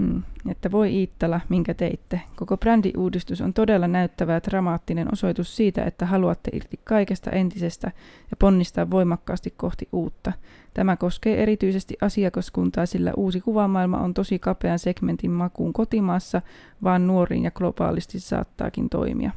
Hmm. 0.00 0.22
Että 0.50 0.70
voi 0.70 0.94
Iittala, 0.94 1.40
minkä 1.48 1.74
teitte. 1.74 2.20
Koko 2.36 2.56
brändiuudistus 2.56 3.40
on 3.40 3.54
todella 3.54 3.88
näyttävä 3.88 4.32
ja 4.32 4.40
dramaattinen 4.50 5.12
osoitus 5.12 5.56
siitä, 5.56 5.84
että 5.84 6.06
haluatte 6.06 6.50
irti 6.54 6.80
kaikesta 6.84 7.30
entisestä 7.30 7.92
ja 8.30 8.36
ponnistaa 8.38 8.90
voimakkaasti 8.90 9.54
kohti 9.56 9.88
uutta. 9.92 10.32
Tämä 10.74 10.96
koskee 10.96 11.42
erityisesti 11.42 11.96
asiakaskuntaa, 12.00 12.86
sillä 12.86 13.12
uusi 13.16 13.40
kuvamaailma 13.40 13.98
on 13.98 14.14
tosi 14.14 14.38
kapean 14.38 14.78
segmentin 14.78 15.30
makuun 15.30 15.72
kotimaassa, 15.72 16.42
vaan 16.82 17.06
nuoriin 17.06 17.44
ja 17.44 17.50
globaalisti 17.50 18.20
saattaakin 18.20 18.88
toimia. 18.88 19.30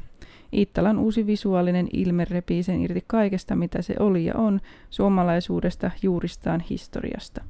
Iittalan 0.52 0.98
uusi 0.98 1.26
visuaalinen 1.26 1.88
ilme 1.92 2.24
repii 2.24 2.62
sen 2.62 2.80
irti 2.80 3.04
kaikesta, 3.06 3.56
mitä 3.56 3.82
se 3.82 3.94
oli 3.98 4.24
ja 4.24 4.34
on, 4.36 4.60
suomalaisuudesta, 4.90 5.90
juuristaan, 6.02 6.60
historiasta. 6.60 7.44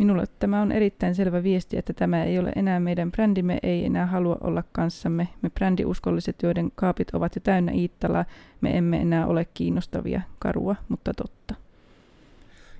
Minulle 0.00 0.24
tämä 0.38 0.62
on 0.62 0.72
erittäin 0.72 1.14
selvä 1.14 1.42
viesti, 1.42 1.78
että 1.78 1.92
tämä 1.92 2.24
ei 2.24 2.38
ole 2.38 2.52
enää 2.56 2.80
meidän 2.80 3.12
brändimme, 3.12 3.58
ei 3.62 3.84
enää 3.84 4.06
halua 4.06 4.38
olla 4.40 4.62
kanssamme. 4.72 5.28
Me 5.42 5.50
brändiuskolliset, 5.50 6.42
joiden 6.42 6.72
kaapit 6.74 7.10
ovat 7.10 7.34
jo 7.34 7.40
täynnä 7.40 7.72
Iittalaa, 7.72 8.24
me 8.60 8.78
emme 8.78 8.96
enää 8.96 9.26
ole 9.26 9.46
kiinnostavia, 9.54 10.20
karua, 10.38 10.76
mutta 10.88 11.14
totta. 11.14 11.54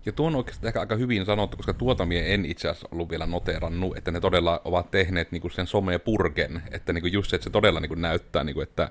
Ja 0.06 0.12
tuo 0.12 0.26
on 0.26 0.34
oikeasti 0.34 0.66
ehkä 0.66 0.80
aika 0.80 0.96
hyvin 0.96 1.24
sanottu, 1.24 1.56
koska 1.56 1.74
tuota 1.74 2.06
mie 2.06 2.34
en 2.34 2.44
itse 2.44 2.68
asiassa 2.68 2.88
ollut 2.92 3.10
vielä 3.10 3.26
noterannut, 3.26 3.96
että 3.96 4.10
ne 4.10 4.20
todella 4.20 4.60
ovat 4.64 4.90
tehneet 4.90 5.32
niinku 5.32 5.48
sen 5.48 5.66
somepurgen, 5.66 6.62
että 6.70 6.92
niinku 6.92 7.06
just 7.06 7.30
se, 7.30 7.36
että 7.36 7.44
se 7.44 7.50
todella 7.50 7.80
niinku 7.80 7.94
näyttää, 7.94 8.44
niinku, 8.44 8.60
että 8.60 8.90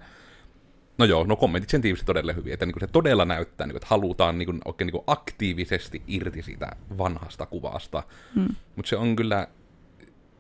No 1.00 1.06
joo, 1.06 1.24
no 1.24 1.36
kommentit 1.36 1.70
sen 1.70 1.82
tiivisi 1.82 2.06
todella 2.06 2.34
hyvin, 2.34 2.54
että 2.54 2.66
niinku 2.66 2.80
se 2.80 2.88
todella 2.88 3.26
näyttää, 3.26 3.68
niinku, 3.68 3.78
että 3.78 3.88
halutaan 3.90 4.38
niinku, 4.38 4.54
oikein 4.66 4.86
niinku 4.86 5.04
aktiivisesti 5.08 6.02
irti 6.08 6.42
siitä 6.42 6.72
vanhasta 6.98 7.46
kuvasta. 7.46 8.04
Mm. 8.36 8.56
Mutta 8.76 8.90
se 8.90 8.98
on 8.98 9.16
kyllä 9.16 9.48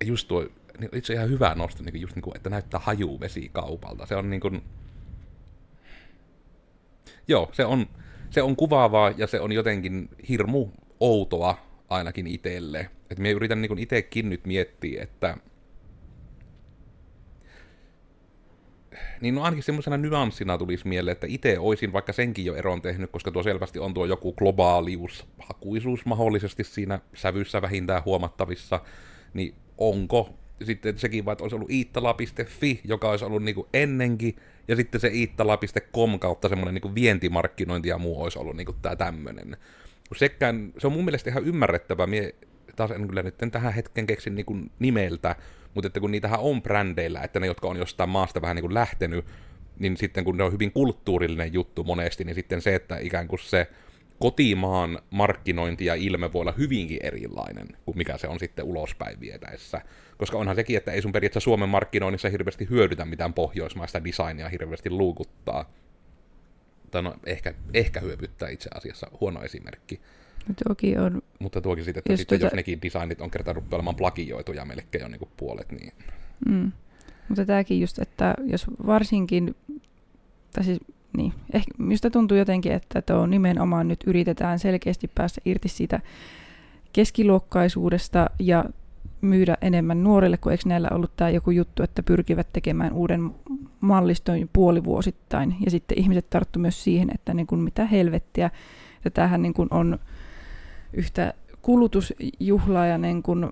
just 0.05 0.27
tuo, 0.27 0.47
niin 0.79 0.89
itse 0.93 1.13
ihan 1.13 1.29
hyvä 1.29 1.55
nosto, 1.55 1.83
niinku, 1.83 1.97
just 1.97 2.15
niinku, 2.15 2.31
että 2.35 2.49
näyttää 2.49 2.79
hajuvesi 2.83 3.49
kaupalta. 3.53 4.05
Se 4.05 4.15
on 4.15 4.29
niinku... 4.29 4.51
Joo, 7.27 7.49
se 7.53 7.65
on, 7.65 7.85
se 8.29 8.41
on 8.41 8.55
kuvaavaa 8.55 9.13
ja 9.17 9.27
se 9.27 9.39
on 9.39 9.51
jotenkin 9.51 10.09
hirmu 10.29 10.67
outoa 10.99 11.57
ainakin 11.89 12.27
itselle. 12.27 12.79
Että 12.79 13.21
minä 13.21 13.35
yritän 13.35 13.61
niin 13.61 13.79
itsekin 13.79 14.29
nyt 14.29 14.45
miettiä, 14.45 15.03
että 15.03 15.37
niin 19.22 19.36
no 19.36 19.43
ainakin 19.43 19.63
semmoisena 19.63 19.98
nyanssina 19.98 20.58
tulisi 20.58 20.88
mieleen, 20.88 21.12
että 21.12 21.27
itse 21.29 21.60
olisin 21.60 21.93
vaikka 21.93 22.13
senkin 22.13 22.46
jo 22.46 22.55
eron 22.55 22.81
tehnyt, 22.81 23.12
koska 23.12 23.31
tuo 23.31 23.43
selvästi 23.43 23.79
on 23.79 23.93
tuo 23.93 24.05
joku 24.05 24.34
globaalius, 24.34 25.27
hakuisuus 25.39 26.05
mahdollisesti 26.05 26.63
siinä 26.63 27.00
sävyssä 27.13 27.62
vähintään 27.62 28.05
huomattavissa, 28.05 28.81
niin 29.34 29.55
onko 29.77 30.29
sitten 30.63 30.98
sekin 30.98 31.25
vaan, 31.25 31.34
että 31.34 31.43
olisi 31.43 31.55
ollut 31.55 31.72
iittala.fi, 31.72 32.81
joka 32.84 33.10
olisi 33.10 33.25
ollut 33.25 33.43
niin 33.43 33.55
kuin 33.55 33.67
ennenkin, 33.74 34.36
ja 34.67 34.75
sitten 34.75 35.01
se 35.01 35.08
iittala.com 35.08 36.19
kautta 36.19 36.50
semmoinen 36.50 36.81
niin 36.84 36.96
vientimarkkinointi 36.96 37.89
ja 37.89 37.98
muu 37.98 38.24
olisi 38.24 38.39
ollut 38.39 38.55
niin 38.55 38.65
kuin 38.65 38.77
tämä 38.81 38.96
tämmöinen. 38.96 39.58
Sekään, 40.15 40.74
se 40.77 40.88
on 40.88 40.93
mun 40.93 41.05
mielestä 41.05 41.29
ihan 41.29 41.46
ymmärrettävä, 41.46 42.08
mie 42.08 42.36
taas 42.75 42.91
en 42.91 43.08
kyllä 43.08 43.24
nyt 43.24 43.36
tähän 43.51 43.74
hetken 43.74 44.08
keksin 44.08 44.36
niin 44.36 44.46
kuin 44.46 44.72
nimeltä, 44.79 45.36
mutta 45.73 45.88
että 45.88 45.99
kun 45.99 46.11
niitähän 46.11 46.39
on 46.39 46.61
brändeillä, 46.61 47.21
että 47.21 47.39
ne, 47.39 47.47
jotka 47.47 47.67
on 47.67 47.77
jostain 47.77 48.09
maasta 48.09 48.41
vähän 48.41 48.55
niin 48.55 48.63
kuin 48.63 48.73
lähtenyt, 48.73 49.25
niin 49.79 49.97
sitten 49.97 50.23
kun 50.23 50.38
ne 50.38 50.43
on 50.43 50.51
hyvin 50.51 50.71
kulttuurillinen 50.71 51.53
juttu 51.53 51.83
monesti, 51.83 52.23
niin 52.23 52.35
sitten 52.35 52.61
se, 52.61 52.75
että 52.75 52.97
ikään 52.97 53.27
kuin 53.27 53.39
se 53.39 53.67
kotimaan 54.19 54.99
markkinointi 55.09 55.85
ja 55.85 55.95
ilme 55.95 56.33
voi 56.33 56.41
olla 56.41 56.51
hyvinkin 56.51 56.99
erilainen 57.03 57.67
kuin 57.85 57.97
mikä 57.97 58.17
se 58.17 58.27
on 58.27 58.39
sitten 58.39 58.65
ulospäin 58.65 59.19
vietäessä. 59.19 59.81
Koska 60.17 60.38
onhan 60.38 60.55
sekin, 60.55 60.77
että 60.77 60.91
ei 60.91 61.01
sun 61.01 61.11
periaatteessa 61.11 61.43
Suomen 61.43 61.69
markkinoinnissa 61.69 62.29
hirveästi 62.29 62.69
hyödytä 62.69 63.05
mitään 63.05 63.33
pohjoismaista 63.33 64.03
designia 64.03 64.49
hirveästi 64.49 64.89
luukuttaa. 64.89 65.73
Tai 66.91 67.01
no, 67.01 67.15
ehkä, 67.25 67.53
ehkä 67.73 67.99
hyöpyttää 67.99 68.49
itse 68.49 68.69
asiassa 68.73 69.11
huono 69.21 69.43
esimerkki. 69.43 70.01
Toki 70.67 70.98
on. 70.98 71.22
Mutta 71.39 71.62
tuokin 71.62 71.86
sitten, 71.86 72.00
että 72.00 72.13
jos, 72.13 72.19
sitten, 72.19 72.39
tuota... 72.39 72.53
jos 72.53 72.55
nekin 72.55 72.81
designit 72.81 73.22
on 73.22 73.31
kertaan 73.31 73.63
olemaan 73.72 73.96
plagioituja 73.96 74.65
melkein 74.65 75.01
jo 75.01 75.08
niin 75.08 75.19
kuin 75.19 75.31
puolet, 75.38 75.72
niin... 75.72 75.93
Mm. 76.50 76.72
Mutta 77.29 77.46
tämäkin 77.46 77.81
just, 77.81 78.00
että 78.00 78.36
jos 78.43 78.65
varsinkin, 78.86 79.55
tai 80.53 80.63
siis 80.63 80.79
niin, 81.17 81.34
ehkä 81.53 81.72
minusta 81.77 82.10
tuntuu 82.10 82.38
jotenkin, 82.38 82.72
että 82.72 83.01
tuo 83.01 83.25
nimenomaan 83.25 83.88
nyt 83.88 84.00
yritetään 84.08 84.60
selkeästi 84.60 85.12
päästä 85.15 85.41
irti 85.46 85.69
siitä 85.69 86.00
keskiluokkaisuudesta 86.93 88.29
ja 88.39 88.65
myydä 89.22 89.58
enemmän 89.62 90.03
nuorille, 90.03 90.38
kun 90.38 90.51
eikö 90.51 90.63
näillä 90.65 90.88
ollut 90.91 91.12
tämä 91.17 91.29
joku 91.29 91.51
juttu, 91.51 91.84
että 91.84 92.03
pyrkivät 92.03 92.48
tekemään 92.53 92.93
uuden 92.93 93.36
malliston 93.79 94.50
puolivuosittain. 94.53 95.55
Ja 95.65 95.72
sitten 95.72 96.00
ihmiset 96.00 96.29
tarttu 96.29 96.60
myös 96.60 96.84
siihen, 96.84 97.10
että 97.15 97.34
niin 97.34 97.48
kuin 97.48 97.62
mitä 97.62 97.86
helvettiä. 97.86 98.50
Ja 99.05 99.12
tämähän 99.12 99.41
niin 99.41 99.53
kuin 99.53 99.67
on 99.72 100.00
yhtä 100.93 101.34
kulutusjuhlaa 101.62 102.86
ja 102.86 102.98
niin 102.98 103.24
kuin, 103.24 103.51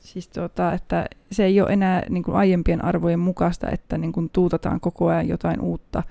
Siis 0.00 0.28
tota, 0.28 0.72
että 0.72 1.06
se 1.32 1.44
ei 1.44 1.60
ole 1.60 1.72
enää 1.72 2.02
niin 2.08 2.22
kuin 2.22 2.36
aiempien 2.36 2.84
arvojen 2.84 3.18
mukaista, 3.18 3.70
että 3.70 3.98
niin 3.98 4.12
kuin 4.12 4.30
tuutataan 4.32 4.80
koko 4.80 5.06
ajan 5.06 5.28
jotain 5.28 5.60
uutta. 5.60 6.02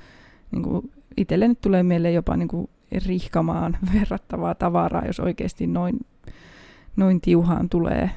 Niin 0.52 0.64
kuin 0.64 0.92
itselle 1.18 1.48
nyt 1.48 1.62
tulee 1.62 1.84
mieleen 1.84 2.14
jopa 2.14 2.38
niin 2.38 2.48
kuin 2.48 2.70
rihkamaan 3.06 3.78
verrattavaa 3.94 4.56
tavaraa, 4.56 5.06
jos 5.06 5.20
oikeasti 5.20 5.68
noin, 5.68 6.00
noin 6.96 7.22
tiuhaan 7.22 7.70
tulee. 7.70 8.12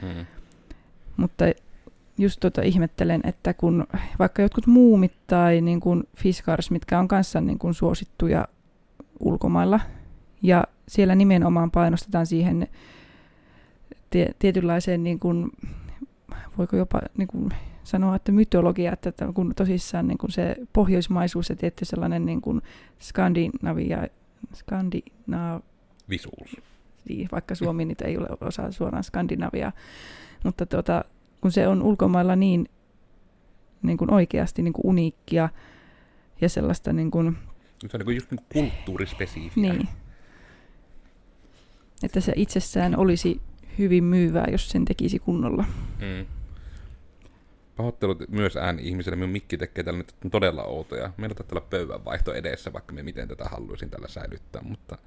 Hmm. 0.00 0.26
Mutta 1.16 1.44
just 2.18 2.40
tota 2.40 2.62
ihmettelen, 2.62 3.20
että 3.24 3.54
kun 3.54 3.86
vaikka 4.18 4.42
jotkut 4.42 4.66
muumit 4.66 5.12
tai 5.26 5.60
niin 5.60 5.80
kuin 5.80 6.04
Fiskars, 6.16 6.70
mitkä 6.70 6.98
on 6.98 7.08
kanssa 7.08 7.40
niin 7.40 7.58
kuin 7.58 7.74
suosittuja 7.74 8.48
ulkomailla, 9.20 9.80
ja 10.42 10.64
siellä 10.88 11.14
nimenomaan 11.14 11.70
painostetaan 11.70 12.26
siihen 12.26 12.68
tie, 14.10 14.34
tietynlaiseen, 14.38 15.04
niin 15.04 15.18
kuin, 15.18 15.50
voiko 16.58 16.76
jopa 16.76 17.00
niin 17.16 17.28
kuin 17.28 17.50
sanoa, 17.84 18.16
että 18.16 18.32
mytologia, 18.32 18.92
että, 18.92 19.08
että 19.08 19.32
kun 19.34 19.52
tosissaan 19.56 20.08
niin 20.08 20.18
kuin 20.18 20.30
se 20.30 20.56
pohjoismaisuus 20.72 21.48
ja 21.48 21.56
tietty 21.56 21.84
sellainen 21.84 22.26
niin 22.26 22.40
kuin 22.40 22.62
skandinavia, 23.00 24.06
skandinaav... 24.54 25.60
Visuus. 26.10 26.56
Niin, 27.08 27.28
vaikka 27.32 27.54
Suomi 27.54 27.84
nyt 27.84 28.00
ei 28.00 28.18
ole 28.18 28.28
osa 28.40 28.72
suoraan 28.72 29.04
Skandinaviaa, 29.04 29.72
mutta 30.44 30.66
tuota, 30.66 31.04
kun 31.40 31.52
se 31.52 31.68
on 31.68 31.82
ulkomailla 31.82 32.36
niin, 32.36 32.68
niin 33.82 33.98
kuin 33.98 34.12
oikeasti 34.12 34.62
niin 34.62 34.72
kuin 34.72 34.86
uniikkia 34.86 35.48
ja 36.40 36.48
sellaista 36.48 36.92
niin 36.92 37.10
kuin, 37.10 37.36
se 37.80 37.96
on 37.96 38.06
niin 38.06 38.16
just 38.16 38.30
niin 38.30 38.40
kulttuurispesifiä. 38.52 39.50
Niin. 39.56 39.88
Että 42.02 42.20
se 42.20 42.32
itsessään 42.36 42.96
olisi 42.96 43.40
hyvin 43.78 44.04
myyvää, 44.04 44.46
jos 44.52 44.70
sen 44.70 44.84
tekisi 44.84 45.18
kunnolla. 45.18 45.64
Mm. 45.98 46.26
Pahoittelut 47.76 48.28
myös 48.28 48.56
ääni 48.56 48.88
ihmiselle, 48.88 49.16
minun 49.16 49.30
mikki 49.30 49.56
tekee 49.56 49.84
tällä 49.84 49.98
nyt 49.98 50.14
todella 50.30 50.62
outoja. 50.62 51.12
Meillä 51.16 51.34
taitaa 51.34 51.58
olla 51.58 51.68
pöydänvaihto 51.70 52.34
edessä, 52.34 52.72
vaikka 52.72 52.92
me 52.92 53.02
miten 53.02 53.28
tätä 53.28 53.44
haluaisin 53.44 53.90
tällä 53.90 54.08
säilyttää, 54.08 54.62
mutta 54.62 54.98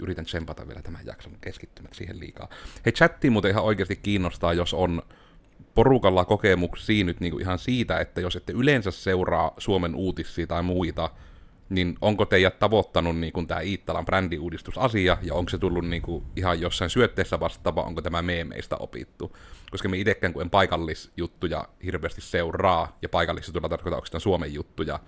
yritän 0.00 0.24
tsempata 0.24 0.68
vielä 0.68 0.82
tämän 0.82 1.00
jakson 1.04 1.32
keskittymät 1.40 1.94
siihen 1.94 2.20
liikaa. 2.20 2.48
Hei, 2.84 2.92
chattiin 2.92 3.32
muuten 3.32 3.50
ihan 3.50 3.64
oikeasti 3.64 3.96
kiinnostaa, 3.96 4.52
jos 4.52 4.74
on 4.74 5.02
porukalla 5.74 6.24
kokemuksia 6.24 7.04
nyt 7.04 7.20
niin 7.20 7.30
kuin 7.30 7.42
ihan 7.42 7.58
siitä, 7.58 7.98
että 7.98 8.20
jos 8.20 8.36
ette 8.36 8.52
yleensä 8.52 8.90
seuraa 8.90 9.54
Suomen 9.58 9.94
uutisia 9.94 10.46
tai 10.46 10.62
muita, 10.62 11.10
niin 11.68 11.96
onko 12.00 12.26
teidät 12.26 12.58
tavoittanut 12.58 13.18
niin 13.18 13.32
kuin 13.32 13.46
tämä 13.46 13.60
Iittalan 13.60 14.04
brändiuudistusasia, 14.04 15.18
ja 15.22 15.34
onko 15.34 15.48
se 15.48 15.58
tullut 15.58 15.88
niin 15.88 16.02
kuin 16.02 16.24
ihan 16.36 16.60
jossain 16.60 16.90
syötteessä 16.90 17.40
vastaava, 17.40 17.82
onko 17.82 18.02
tämä 18.02 18.22
meemeistä 18.22 18.76
opittu? 18.76 19.36
Koska 19.70 19.88
me 19.88 19.98
itsekään, 19.98 20.32
kun 20.32 20.42
en 20.42 20.50
paikallisjuttuja 20.50 21.68
hirveästi 21.84 22.20
seuraa, 22.20 22.98
ja 23.02 23.08
paikallisjuttuja 23.08 23.68
tarkoittaa 23.68 23.98
onko 23.98 24.20
Suomen 24.20 24.54
juttuja, 24.54 25.00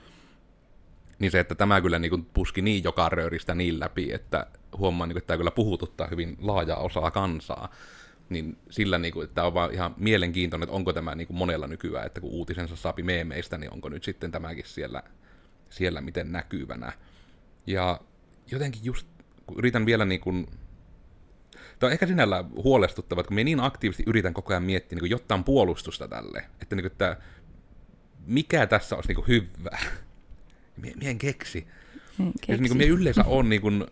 niin 1.19 1.31
se, 1.31 1.41
että 1.41 1.55
tämä 1.55 1.81
kyllä 1.81 1.99
niin 1.99 2.11
kuin 2.11 2.25
puski 2.25 2.63
niin 2.63 2.85
joka 2.85 3.09
rööristä 3.09 3.55
niin 3.55 3.81
läpi, 3.81 4.13
että 4.13 4.47
huomaan, 4.79 5.09
niin 5.09 5.15
kuin, 5.15 5.21
että 5.21 5.27
tämä 5.27 5.39
kyllä 5.39 5.51
puhututtaa 5.51 6.07
hyvin 6.07 6.37
laajaa 6.41 6.79
osaa 6.79 7.11
kansaa, 7.11 7.69
niin 8.29 8.57
sillä 8.71 8.99
niin 8.99 9.13
kuin, 9.13 9.25
että 9.25 9.35
tämä 9.35 9.47
on 9.47 9.55
vaan 9.55 9.73
ihan 9.73 9.95
mielenkiintoinen, 9.97 10.65
että 10.65 10.77
onko 10.77 10.93
tämä 10.93 11.15
niin 11.15 11.27
kuin 11.27 11.37
monella 11.37 11.67
nykyään, 11.67 12.07
että 12.07 12.21
kun 12.21 12.31
uutisensa 12.31 12.77
saapi 12.77 13.03
meemeistä, 13.03 13.59
niin 13.59 13.73
onko 13.73 13.89
nyt 13.89 14.05
sitten 14.05 14.31
tämäkin 14.31 14.65
siellä 14.67 15.03
siellä 15.71 16.01
miten 16.01 16.33
näkyvänä. 16.33 16.93
Ja 17.67 18.01
jotenkin 18.51 18.85
just, 18.85 19.09
kun 19.47 19.59
yritän 19.59 19.87
vielä 19.87 20.05
niin 20.05 20.21
kuin, 20.21 20.47
Tämä 21.79 21.89
on 21.89 21.93
ehkä 21.93 22.07
sinällä 22.07 22.45
huolestuttava, 22.57 23.21
että 23.21 23.29
kun 23.29 23.35
me 23.35 23.45
niin 23.45 23.61
aktiivisesti 23.61 24.05
yritän 24.07 24.35
koko 24.35 24.53
ajan 24.53 24.63
miettiä 24.63 24.99
niin 24.99 25.11
jotain 25.11 25.45
puolustusta 25.45 26.09
tälle, 26.09 26.45
että, 26.61 26.77
niin 26.77 26.83
kuin, 26.83 26.93
että 26.93 27.17
mikä 28.27 28.67
tässä 28.67 28.97
olisi 28.97 29.09
niin 29.09 29.17
kuin 29.17 29.29
hyvää. 29.29 29.79
Mie, 30.83 30.95
mie 30.97 31.11
en 31.11 31.19
keksi. 31.19 31.67
En 32.21 32.33
keksi. 32.33 32.53
Jos 32.53 32.61
niin 32.61 32.71
kuin, 32.71 32.79
mie 32.79 32.87
yleensä 32.87 33.25
on 33.27 33.49
niin 33.49 33.63
kuin, 33.63 33.87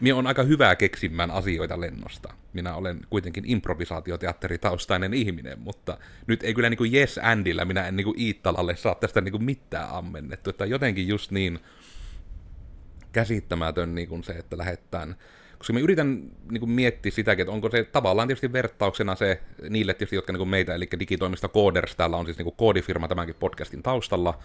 Minä 0.00 0.16
on 0.16 0.26
aika 0.26 0.42
hyvää 0.42 0.76
keksimään 0.76 1.30
asioita 1.30 1.80
lennosta. 1.80 2.34
Minä 2.52 2.74
olen 2.74 3.00
kuitenkin 3.10 3.44
improvisaatioteatteritaustainen 3.50 5.14
ihminen, 5.14 5.58
mutta 5.58 5.98
nyt 6.26 6.42
ei 6.42 6.54
kyllä 6.54 6.70
niin 6.70 6.78
kuin 6.78 6.94
Yes 6.94 7.20
Andillä 7.22 7.64
minä 7.64 7.86
en 7.86 7.96
niin 7.96 8.04
kuin 8.04 8.20
Iittalalle 8.20 8.76
saa 8.76 8.94
tästä 8.94 9.20
niin 9.20 9.32
kuin 9.32 9.44
mitään 9.44 9.90
ammennettu. 9.90 10.50
Että 10.50 10.66
jotenkin 10.66 11.08
just 11.08 11.30
niin 11.30 11.58
käsittämätön 13.12 13.94
niin 13.94 14.08
kuin 14.08 14.24
se, 14.24 14.32
että 14.32 14.58
lähdetään 14.58 15.16
koska 15.58 15.72
mä 15.72 15.78
yritän 15.78 16.30
niin 16.50 16.60
kuin, 16.60 16.70
miettiä 16.70 17.12
sitäkin, 17.12 17.42
että 17.42 17.52
onko 17.52 17.70
se 17.70 17.84
tavallaan 17.84 18.28
tietysti 18.28 18.52
vertauksena 18.52 19.16
se 19.16 19.40
niille 19.70 19.94
tietysti, 19.94 20.16
jotka 20.16 20.32
niin 20.32 20.38
kuin 20.38 20.48
meitä, 20.48 20.74
eli 20.74 20.88
digitoimista 21.00 21.48
Coders, 21.48 21.96
täällä 21.96 22.16
on 22.16 22.24
siis 22.24 22.38
niin 22.38 22.44
kuin 22.44 22.56
koodifirma 22.56 23.08
tämänkin 23.08 23.34
podcastin 23.34 23.82
taustalla, 23.82 24.38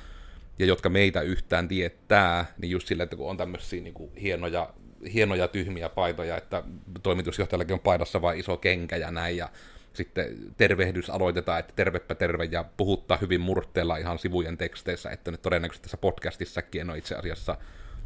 ja 0.60 0.66
jotka 0.66 0.90
meitä 0.90 1.22
yhtään 1.22 1.68
tietää, 1.68 2.46
niin 2.58 2.72
just 2.72 2.88
sillä, 2.88 3.04
että 3.04 3.16
kun 3.16 3.30
on 3.30 3.38
tämmöisiä 3.38 3.82
niin 3.82 3.94
kuin, 3.94 4.16
hienoja 4.16 4.74
hienoja 5.14 5.48
tyhmiä 5.48 5.90
paitoja, 5.90 6.38
että 6.38 6.64
toimitusjohtajallakin 7.04 7.74
on 7.74 7.80
paidassa 7.80 8.22
vain 8.22 8.40
iso 8.40 8.58
kenkä 8.58 8.96
ja 8.96 9.12
näin, 9.12 9.38
ja 9.38 9.50
sitten 9.94 10.38
tervehdys 10.58 11.10
aloitetaan, 11.10 11.60
että 11.60 11.74
tervepä 11.76 12.16
terve, 12.16 12.50
ja 12.52 12.66
puhuttaa 12.78 13.18
hyvin 13.18 13.42
murteella 13.42 13.98
ihan 13.98 14.20
sivujen 14.20 14.58
teksteissä, 14.58 15.10
että 15.10 15.32
nyt 15.32 15.42
todennäköisesti 15.42 15.84
tässä 15.84 15.98
podcastissakin 15.98 16.82
en 16.82 16.90
ole 16.90 16.98
itse 16.98 17.16
asiassa 17.16 17.58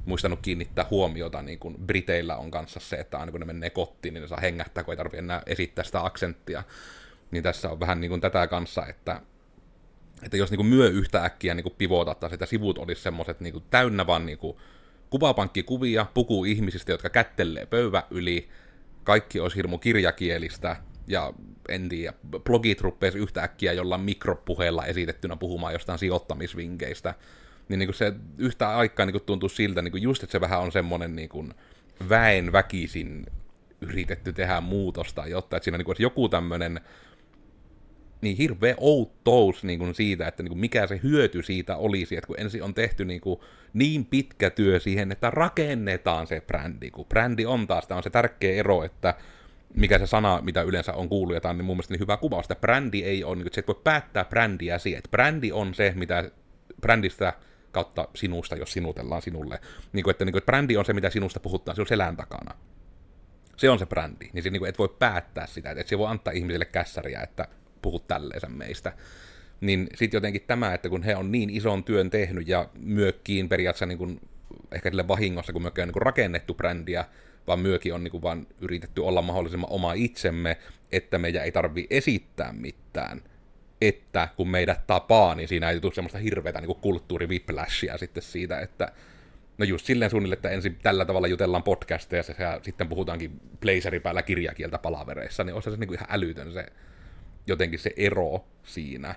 muistanut 0.05 0.39
kiinnittää 0.41 0.85
huomiota, 0.91 1.41
niin 1.41 1.59
kuin 1.59 1.75
Briteillä 1.85 2.37
on 2.37 2.51
kanssa 2.51 2.79
se, 2.79 2.95
että 2.95 3.17
aina 3.17 3.31
kun 3.31 3.39
ne 3.39 3.45
menee 3.45 3.69
kotiin, 3.69 4.13
niin 4.13 4.21
ne 4.21 4.27
saa 4.27 4.39
hengähtää, 4.41 4.83
kun 4.83 4.91
ei 4.91 4.97
tarvitse 4.97 5.17
enää 5.17 5.41
esittää 5.45 5.85
sitä 5.85 6.05
aksenttia. 6.05 6.63
Niin 7.31 7.43
tässä 7.43 7.69
on 7.69 7.79
vähän 7.79 8.01
niin 8.01 8.09
kuin 8.09 8.21
tätä 8.21 8.47
kanssa, 8.47 8.85
että, 8.85 9.21
että 10.23 10.37
jos 10.37 10.51
niin 10.51 10.57
kuin 10.57 10.67
myö 10.67 10.89
yhtä 10.89 11.23
äkkiä 11.23 11.53
niin 11.53 11.63
kuin 11.63 11.75
että 12.31 12.45
sivut 12.45 12.77
olisi 12.77 13.01
semmoiset 13.01 13.39
niin 13.39 13.63
täynnä 13.69 14.07
vaan 14.07 14.25
niin 14.25 14.37
kuin 14.37 14.57
kuvapankkikuvia, 15.09 16.05
puku 16.13 16.45
ihmisistä, 16.45 16.91
jotka 16.91 17.09
kättelee 17.09 17.65
pöyvä 17.65 18.03
yli, 18.11 18.49
kaikki 19.03 19.39
olisi 19.39 19.57
hirmu 19.57 19.77
kirjakielistä, 19.77 20.75
ja 21.07 21.33
en 21.69 21.89
tiedä, 21.89 22.13
blogit 22.39 22.81
ruppeisi 22.81 23.17
yhtäkkiä 23.17 23.73
jollain 23.73 24.01
mikropuheella 24.01 24.85
esitettynä 24.85 25.35
puhumaan 25.35 25.73
jostain 25.73 25.99
sijoittamisvinkeistä, 25.99 27.13
niin, 27.69 27.79
niin 27.79 27.87
kuin 27.87 27.95
se 27.95 28.13
yhtä 28.37 28.77
aikaa 28.77 29.05
niin 29.05 29.21
tuntuu 29.25 29.49
siltä, 29.49 29.81
niin 29.81 29.91
kuin 29.91 30.03
just, 30.03 30.23
että 30.23 30.31
se 30.31 30.41
vähän 30.41 30.59
on 30.59 30.71
semmoinen 30.71 31.15
niin 31.15 31.29
kuin 31.29 31.53
väen 32.09 32.51
väkisin 32.51 33.25
yritetty 33.81 34.33
tehdä 34.33 34.61
muutosta, 34.61 35.27
jotta 35.27 35.57
että 35.57 35.63
siinä 35.63 35.77
niin 35.77 35.85
kuin, 35.85 35.95
joku 35.99 36.29
tämmöinen 36.29 36.81
niin 38.25 38.37
hirveä 38.37 38.75
outous 38.77 39.63
niin 39.63 39.79
kuin 39.79 39.95
siitä, 39.95 40.27
että 40.27 40.43
niin 40.43 40.49
kuin 40.49 40.59
mikä 40.59 40.87
se 40.87 40.99
hyöty 41.03 41.43
siitä 41.43 41.77
olisi, 41.77 42.17
että 42.17 42.27
kun 42.27 42.39
ensin 42.39 42.63
on 42.63 42.73
tehty 42.73 43.05
niin, 43.05 43.21
kuin 43.21 43.39
niin 43.73 44.05
pitkä 44.05 44.49
työ 44.49 44.79
siihen, 44.79 45.11
että 45.11 45.29
rakennetaan 45.29 46.27
se 46.27 46.41
brändi, 46.41 46.91
kun 46.91 47.05
brändi 47.05 47.45
on 47.45 47.67
taas, 47.67 47.87
tämä 47.87 47.97
on 47.97 48.03
se 48.03 48.09
tärkeä 48.09 48.55
ero, 48.55 48.83
että 48.83 49.13
mikä 49.75 49.99
se 49.99 50.07
sana, 50.07 50.41
mitä 50.41 50.61
yleensä 50.61 50.93
on 50.93 51.09
kuullut, 51.09 51.35
ja 51.35 51.41
tämä 51.41 51.49
on 51.49 51.57
niin 51.57 51.65
mun 51.65 51.75
mielestä 51.75 51.93
niin 51.93 51.99
hyvä 51.99 52.17
kuvaus, 52.17 52.45
että 52.45 52.55
brändi 52.55 53.03
ei 53.03 53.23
ole, 53.23 53.35
niin 53.35 53.47
että 53.47 53.59
et 53.59 53.67
voi 53.67 53.81
päättää 53.83 54.25
brändiä 54.25 54.77
siihen, 54.77 54.97
että 54.97 55.11
brändi 55.11 55.51
on 55.51 55.73
se, 55.73 55.93
mitä 55.95 56.31
brändistä 56.81 57.33
kautta 57.71 58.07
sinusta, 58.15 58.55
jos 58.55 58.73
sinutellaan 58.73 59.21
sinulle, 59.21 59.59
niin 59.93 60.03
kuin, 60.03 60.11
että, 60.11 60.25
niin 60.25 60.33
kuin, 60.33 60.39
että 60.39 60.51
brändi 60.51 60.77
on 60.77 60.85
se, 60.85 60.93
mitä 60.93 61.09
sinusta 61.09 61.39
puhuttaa 61.39 61.75
sinun 61.75 61.87
selän 61.87 62.17
takana. 62.17 62.55
Se 63.57 63.69
on 63.69 63.79
se 63.79 63.85
brändi, 63.85 64.29
niin, 64.33 64.43
se, 64.43 64.49
niin 64.49 64.59
kuin, 64.59 64.69
et 64.69 64.79
voi 64.79 64.95
päättää 64.99 65.47
sitä, 65.47 65.71
että 65.71 65.81
et 65.81 65.87
se 65.87 65.97
voi 65.97 66.09
antaa 66.09 66.33
ihmisille 66.33 66.65
kässäriä, 66.65 67.21
että 67.21 67.47
puhu 67.85 67.99
tälleensä 67.99 68.47
meistä. 68.47 68.93
Niin 69.61 69.87
sitten 69.95 70.17
jotenkin 70.17 70.41
tämä, 70.47 70.73
että 70.73 70.89
kun 70.89 71.03
he 71.03 71.15
on 71.15 71.31
niin 71.31 71.49
ison 71.49 71.83
työn 71.83 72.09
tehnyt 72.09 72.47
ja 72.47 72.69
myökkiin 72.79 73.49
periaatteessa 73.49 73.85
niin 73.85 73.97
kuin, 73.97 74.21
ehkä 74.71 74.89
sille 74.89 75.07
vahingossa, 75.07 75.53
kun 75.53 75.61
myökki 75.61 75.81
on 75.81 75.87
niin 75.87 76.01
rakennettu 76.01 76.53
brändiä, 76.53 77.05
vaan 77.47 77.59
myökin 77.59 77.93
on 77.93 78.03
niin 78.03 78.11
kuin 78.11 78.21
vaan 78.21 78.47
yritetty 78.61 79.01
olla 79.01 79.21
mahdollisimman 79.21 79.71
oma 79.71 79.93
itsemme, 79.93 80.57
että 80.91 81.17
meidän 81.17 81.43
ei 81.43 81.51
tarvi 81.51 81.87
esittää 81.89 82.53
mitään. 82.53 83.21
Että 83.81 84.27
kun 84.35 84.49
meidät 84.49 84.87
tapaa, 84.87 85.35
niin 85.35 85.47
siinä 85.47 85.69
ei 85.69 85.79
tule 85.79 85.93
semmoista 85.93 86.17
hirveätä 86.17 86.61
niin 86.61 86.75
kulttuuriviplashia 86.75 87.97
sitten 87.97 88.23
siitä, 88.23 88.59
että 88.59 88.91
No 89.57 89.65
just 89.65 89.85
silleen 89.85 90.11
suunnilleen, 90.11 90.37
että 90.37 90.49
ensin 90.49 90.77
tällä 90.83 91.05
tavalla 91.05 91.27
jutellaan 91.27 91.63
podcasteja 91.63 92.23
ja 92.39 92.59
sitten 92.61 92.87
puhutaankin 92.87 93.41
blazeripäällä 93.59 94.21
kirjakieltä 94.21 94.77
palavereissa, 94.77 95.43
niin 95.43 95.53
olisi 95.53 95.71
se 95.71 95.77
niin 95.77 95.87
kuin 95.87 95.97
ihan 95.97 96.07
älytön 96.11 96.53
se 96.53 96.65
jotenkin 97.47 97.79
se 97.79 97.93
ero 97.97 98.45
siinä. 98.63 99.15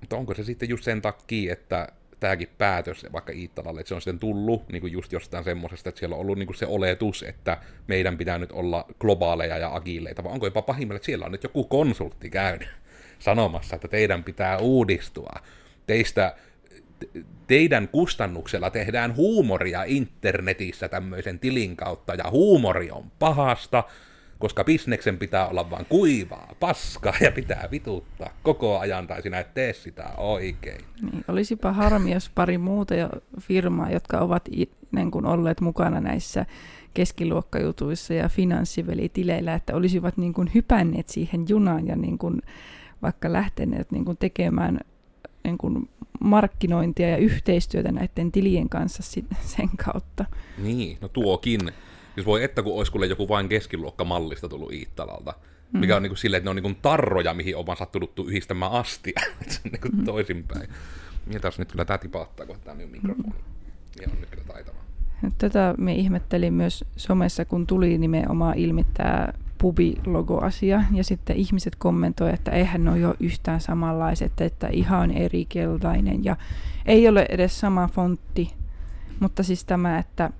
Mutta 0.00 0.16
onko 0.16 0.34
se 0.34 0.44
sitten 0.44 0.68
just 0.68 0.84
sen 0.84 1.02
takia, 1.02 1.52
että 1.52 1.88
tämäkin 2.20 2.48
päätös 2.58 3.06
vaikka 3.12 3.32
Iittalalle, 3.32 3.80
että 3.80 3.88
se 3.88 3.94
on 3.94 4.00
sitten 4.00 4.18
tullut 4.18 4.68
niin 4.68 4.80
kuin 4.80 4.92
just 4.92 5.12
jostain 5.12 5.44
semmoisesta, 5.44 5.88
että 5.88 5.98
siellä 5.98 6.16
on 6.16 6.20
ollut 6.20 6.38
niin 6.38 6.46
kuin 6.46 6.56
se 6.56 6.66
oletus, 6.66 7.22
että 7.22 7.58
meidän 7.86 8.18
pitää 8.18 8.38
nyt 8.38 8.52
olla 8.52 8.86
globaaleja 9.00 9.58
ja 9.58 9.74
agileita, 9.74 10.24
vai 10.24 10.32
onko 10.32 10.46
jopa 10.46 10.62
pahimmillaan, 10.62 10.96
että 10.96 11.06
siellä 11.06 11.26
on 11.26 11.32
nyt 11.32 11.42
joku 11.42 11.64
konsultti 11.64 12.30
käynyt 12.30 12.68
sanomassa, 13.18 13.76
että 13.76 13.88
teidän 13.88 14.24
pitää 14.24 14.58
uudistua. 14.58 15.32
Teistä, 15.86 16.36
teidän 17.46 17.88
kustannuksella 17.88 18.70
tehdään 18.70 19.16
huumoria 19.16 19.84
internetissä 19.86 20.88
tämmöisen 20.88 21.38
tilin 21.38 21.76
kautta, 21.76 22.14
ja 22.14 22.30
huumori 22.30 22.90
on 22.90 23.10
pahasta, 23.18 23.84
koska 24.38 24.64
bisneksen 24.64 25.18
pitää 25.18 25.48
olla 25.48 25.70
vain 25.70 25.86
kuivaa, 25.86 26.54
paskaa 26.60 27.14
ja 27.20 27.32
pitää 27.32 27.68
vituttaa 27.70 28.30
koko 28.42 28.78
ajan, 28.78 29.06
tai 29.06 29.22
sinä 29.22 29.38
et 29.38 29.54
tee 29.54 29.72
sitä 29.72 30.08
oikein. 30.16 30.84
Niin, 31.02 31.24
olisipa 31.28 31.72
harmi, 31.72 32.12
jos 32.12 32.30
pari 32.34 32.58
muuta 32.58 32.94
jo 32.94 33.08
firmaa, 33.40 33.90
jotka 33.90 34.18
ovat 34.18 34.48
niin 34.92 35.10
kuin 35.10 35.26
olleet 35.26 35.60
mukana 35.60 36.00
näissä 36.00 36.46
keskiluokkajutuissa 36.94 38.14
ja 38.14 38.28
finanssivelitileillä, 38.28 39.54
että 39.54 39.76
olisivat 39.76 40.16
niin 40.16 40.32
kuin 40.32 40.50
hypänneet 40.54 41.08
siihen 41.08 41.44
junaan 41.48 41.86
ja 41.86 41.96
niin 41.96 42.18
kuin 42.18 42.42
vaikka 43.02 43.32
lähteneet 43.32 43.90
niin 43.90 44.04
kuin 44.04 44.16
tekemään 44.16 44.80
niin 45.44 45.58
kuin 45.58 45.88
markkinointia 46.20 47.08
ja 47.08 47.16
yhteistyötä 47.16 47.92
näiden 47.92 48.32
tilien 48.32 48.68
kanssa 48.68 49.02
sen 49.40 49.70
kautta. 49.84 50.24
Niin, 50.58 50.98
no 51.00 51.08
tuokin. 51.08 51.60
Jos 52.16 52.26
voi 52.26 52.44
että 52.44 52.62
kun 52.62 52.78
olisi 52.78 52.92
kuule 52.92 53.06
joku 53.06 53.28
vain 53.28 53.48
keskiluokkamallista 53.48 54.48
tullut 54.48 54.72
Iittalalta, 54.72 55.34
mm. 55.72 55.80
mikä 55.80 55.96
on 55.96 56.02
niin 56.02 56.10
kuin 56.10 56.18
silleen, 56.18 56.38
että 56.38 56.46
ne 56.46 56.50
on 56.50 56.56
niin 56.56 56.62
kuin 56.62 56.78
tarroja, 56.82 57.34
mihin 57.34 57.56
on 57.56 57.66
vaan 57.66 57.78
sattunut 57.78 58.12
yhdistämään 58.26 58.72
astia. 58.72 59.20
se 59.48 59.60
on 59.64 59.70
niin 59.72 59.80
kuin 59.80 59.96
mm. 59.96 60.04
toisinpäin. 60.04 60.68
Mietäs 61.26 61.58
nyt 61.58 61.72
kyllä 61.72 61.84
tämä 61.84 61.98
tipahtaa, 61.98 62.46
kun 62.46 62.56
tämä 62.64 62.76
minun 62.76 62.92
mikrofoni. 62.92 63.34
Ja 64.00 64.08
on 64.12 64.20
nyt 64.20 64.30
kyllä 64.30 64.44
taitava. 64.44 64.76
Tätä 65.38 65.74
me 65.78 65.94
ihmettelin 65.94 66.54
myös 66.54 66.84
somessa, 66.96 67.44
kun 67.44 67.66
tuli 67.66 67.98
nimenomaan 67.98 68.58
ilmi 68.58 68.86
tämä 68.94 69.28
pubi-logo-asia, 69.58 70.82
ja 70.92 71.04
sitten 71.04 71.36
ihmiset 71.36 71.76
kommentoivat, 71.76 72.34
että 72.34 72.50
eihän 72.50 72.84
ne 72.84 72.90
ole 72.90 72.98
jo 72.98 73.14
yhtään 73.20 73.60
samanlaiset, 73.60 74.40
että 74.40 74.68
ihan 74.68 75.10
eri 75.10 75.44
keltainen, 75.44 76.24
ja 76.24 76.36
ei 76.86 77.08
ole 77.08 77.26
edes 77.28 77.60
sama 77.60 77.88
fontti, 77.88 78.50
mutta 79.20 79.42
siis 79.42 79.64
tämä, 79.64 79.98
että 79.98 80.30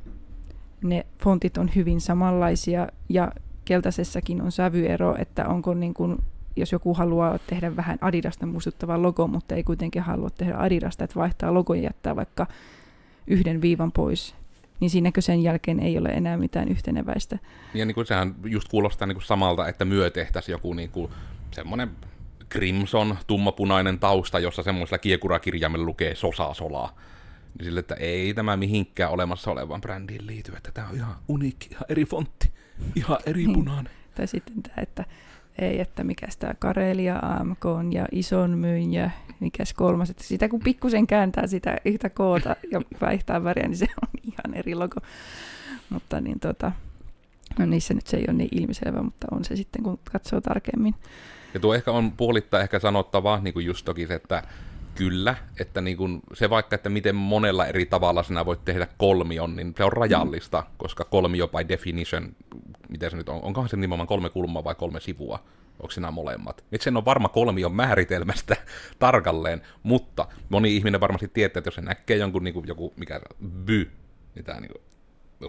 ne 0.85 1.07
fontit 1.23 1.59
on 1.59 1.71
hyvin 1.75 2.01
samanlaisia, 2.01 2.89
ja 3.09 3.33
keltaisessakin 3.65 4.43
on 4.43 4.53
sävyero, 4.53 5.17
että 5.19 5.49
onko 5.49 5.75
niin 5.75 5.95
kuin, 5.95 6.19
jos 6.57 6.73
joku 6.73 6.95
haluaa 6.95 7.39
tehdä 7.39 7.77
vähän 7.77 7.99
Adidasta 8.01 8.47
muistuttava 8.47 9.03
logo, 9.03 9.27
mutta 9.27 9.55
ei 9.55 9.65
kuitenkin 9.65 10.03
halua 10.03 10.31
tehdä 10.31 10.55
Adidasta, 10.57 11.05
että 11.05 11.21
vaihtaa 11.21 11.55
logon 11.55 11.77
ja 11.79 11.85
jättää 11.85 12.17
vaikka 12.17 12.47
yhden 13.27 13.63
viivan 13.63 13.93
pois, 13.93 14.35
niin 14.81 14.91
siinäkö 14.91 15.21
sen 15.21 15.43
jälkeen 15.43 15.81
ei 15.81 15.99
ole 15.99 16.09
enää 16.09 16.37
mitään 16.37 16.69
yhteneväistä. 16.69 17.39
Ja 17.75 17.85
niin 17.85 17.95
kuin 17.95 18.07
sehän 18.07 18.35
just 18.45 18.69
kuulostaa 18.69 19.07
niin 19.07 19.17
kuin 19.17 19.25
samalta, 19.25 19.69
että 19.69 19.85
myö 19.85 20.11
tehtäisiin 20.11 20.53
joku 20.53 20.75
niin 20.75 20.91
kuin 20.91 21.13
semmoinen 21.51 21.91
Crimson, 22.51 23.19
tummapunainen 23.27 23.99
tausta, 23.99 24.39
jossa 24.39 24.63
semmoisella 24.63 24.99
kiekurakirjaimella 24.99 25.87
lukee 25.87 26.15
Sosa 26.15 26.55
Solaa. 26.55 26.95
Niin 27.59 27.65
sille, 27.65 27.81
että 27.81 27.95
ei 27.95 28.35
tämä 28.35 28.57
mihinkään 28.57 29.11
olemassa 29.11 29.51
olevan 29.51 29.81
brändiin 29.81 30.27
liity, 30.27 30.53
että 30.57 30.71
tämä 30.73 30.89
on 30.89 30.97
ihan 30.97 31.17
uniikki, 31.29 31.69
ihan 31.71 31.85
eri 31.89 32.05
fontti, 32.05 32.51
ihan 32.95 33.19
eri 33.27 33.47
niin. 33.47 33.55
punainen. 33.55 33.93
Tai 34.15 34.27
sitten 34.27 34.63
tämä, 34.63 34.75
että 34.77 35.05
ei, 35.59 35.81
että 35.81 36.05
mikä 36.05 36.27
tämä 36.39 36.55
Karelia 36.59 37.19
AMK 37.23 37.65
on 37.65 37.93
ja 37.93 38.07
ison 38.13 38.59
myyn 38.59 38.93
ja 38.93 39.11
mikäs 39.41 39.73
kolmas, 39.73 40.11
että 40.11 40.25
sitä 40.25 40.49
kun 40.49 40.61
pikkusen 40.61 41.07
kääntää 41.07 41.47
sitä 41.47 41.77
yhtä 41.85 42.11
koota 42.11 42.57
ja 42.71 42.81
vaihtaa 43.01 43.45
väriä, 43.45 43.69
niin 43.69 43.77
se 43.77 43.87
on 44.03 44.09
ihan 44.23 44.55
eri 44.55 44.75
logo. 44.75 45.01
Mutta 45.91 46.21
niin 46.21 46.41
tota, 46.41 46.73
no 47.59 47.67
niissä 47.67 47.95
nyt 47.95 48.07
se 48.07 48.17
ei 48.17 48.25
ole 48.29 48.37
niin 48.37 48.49
ilmiselvä, 48.53 49.03
mutta 49.03 49.27
on 49.31 49.45
se 49.45 49.57
sitten, 49.57 49.83
kun 49.83 49.99
katsoo 50.13 50.41
tarkemmin. 50.41 50.95
Ja 51.55 51.61
tuo 51.61 51.75
ehkä 51.75 51.91
on 51.91 52.13
puolittain 52.13 52.63
ehkä 52.63 52.79
sanottava, 52.79 53.41
niin 53.43 53.55
kuin 53.55 53.67
just 53.67 53.85
toki 53.85 54.07
se, 54.07 54.15
että 54.15 54.43
kyllä, 54.95 55.35
että 55.61 55.81
niin 55.81 55.97
kuin 55.97 56.21
se 56.33 56.51
vaikka, 56.51 56.75
että 56.75 56.89
miten 56.89 57.15
monella 57.15 57.67
eri 57.67 57.87
tavalla 57.87 58.23
sinä 58.23 58.47
voit 58.47 58.65
tehdä 58.65 58.87
kolmion, 58.99 59.57
niin 59.57 59.75
se 59.77 59.85
on 59.85 59.93
rajallista, 59.93 60.61
mm. 60.61 60.67
koska 60.77 61.05
kolmio 61.05 61.49
by 61.49 61.69
definition, 61.69 62.37
miten 62.89 63.11
se 63.11 63.17
nyt 63.17 63.29
on, 63.29 63.43
onkohan 63.43 63.69
se 63.69 63.77
nimenomaan 63.77 64.07
kolme 64.07 64.31
kulmaa 64.31 64.65
vai 64.65 64.75
kolme 64.75 65.01
sivua, 65.01 65.39
onko 65.81 65.91
sinä 65.91 66.11
molemmat. 66.11 66.65
Nyt 66.71 66.81
sen 66.81 66.97
on 66.97 67.05
varma 67.05 67.29
kolmion 67.29 67.75
määritelmästä 67.75 68.57
tarkalleen, 68.99 69.63
mutta 69.83 70.27
moni 70.49 70.77
ihminen 70.77 71.01
varmasti 71.01 71.29
tietää, 71.29 71.59
että 71.59 71.69
jos 71.69 71.75
se 71.75 71.81
näkee 71.81 72.17
jonkun 72.17 72.45
niin 72.45 72.55
kuin, 72.55 72.69
joku, 72.69 72.93
mikä 72.97 73.21
by, 73.65 73.91
niin 74.35 74.45
tämä 74.45 74.61
niin 74.61 74.73
kuin, 74.73 74.83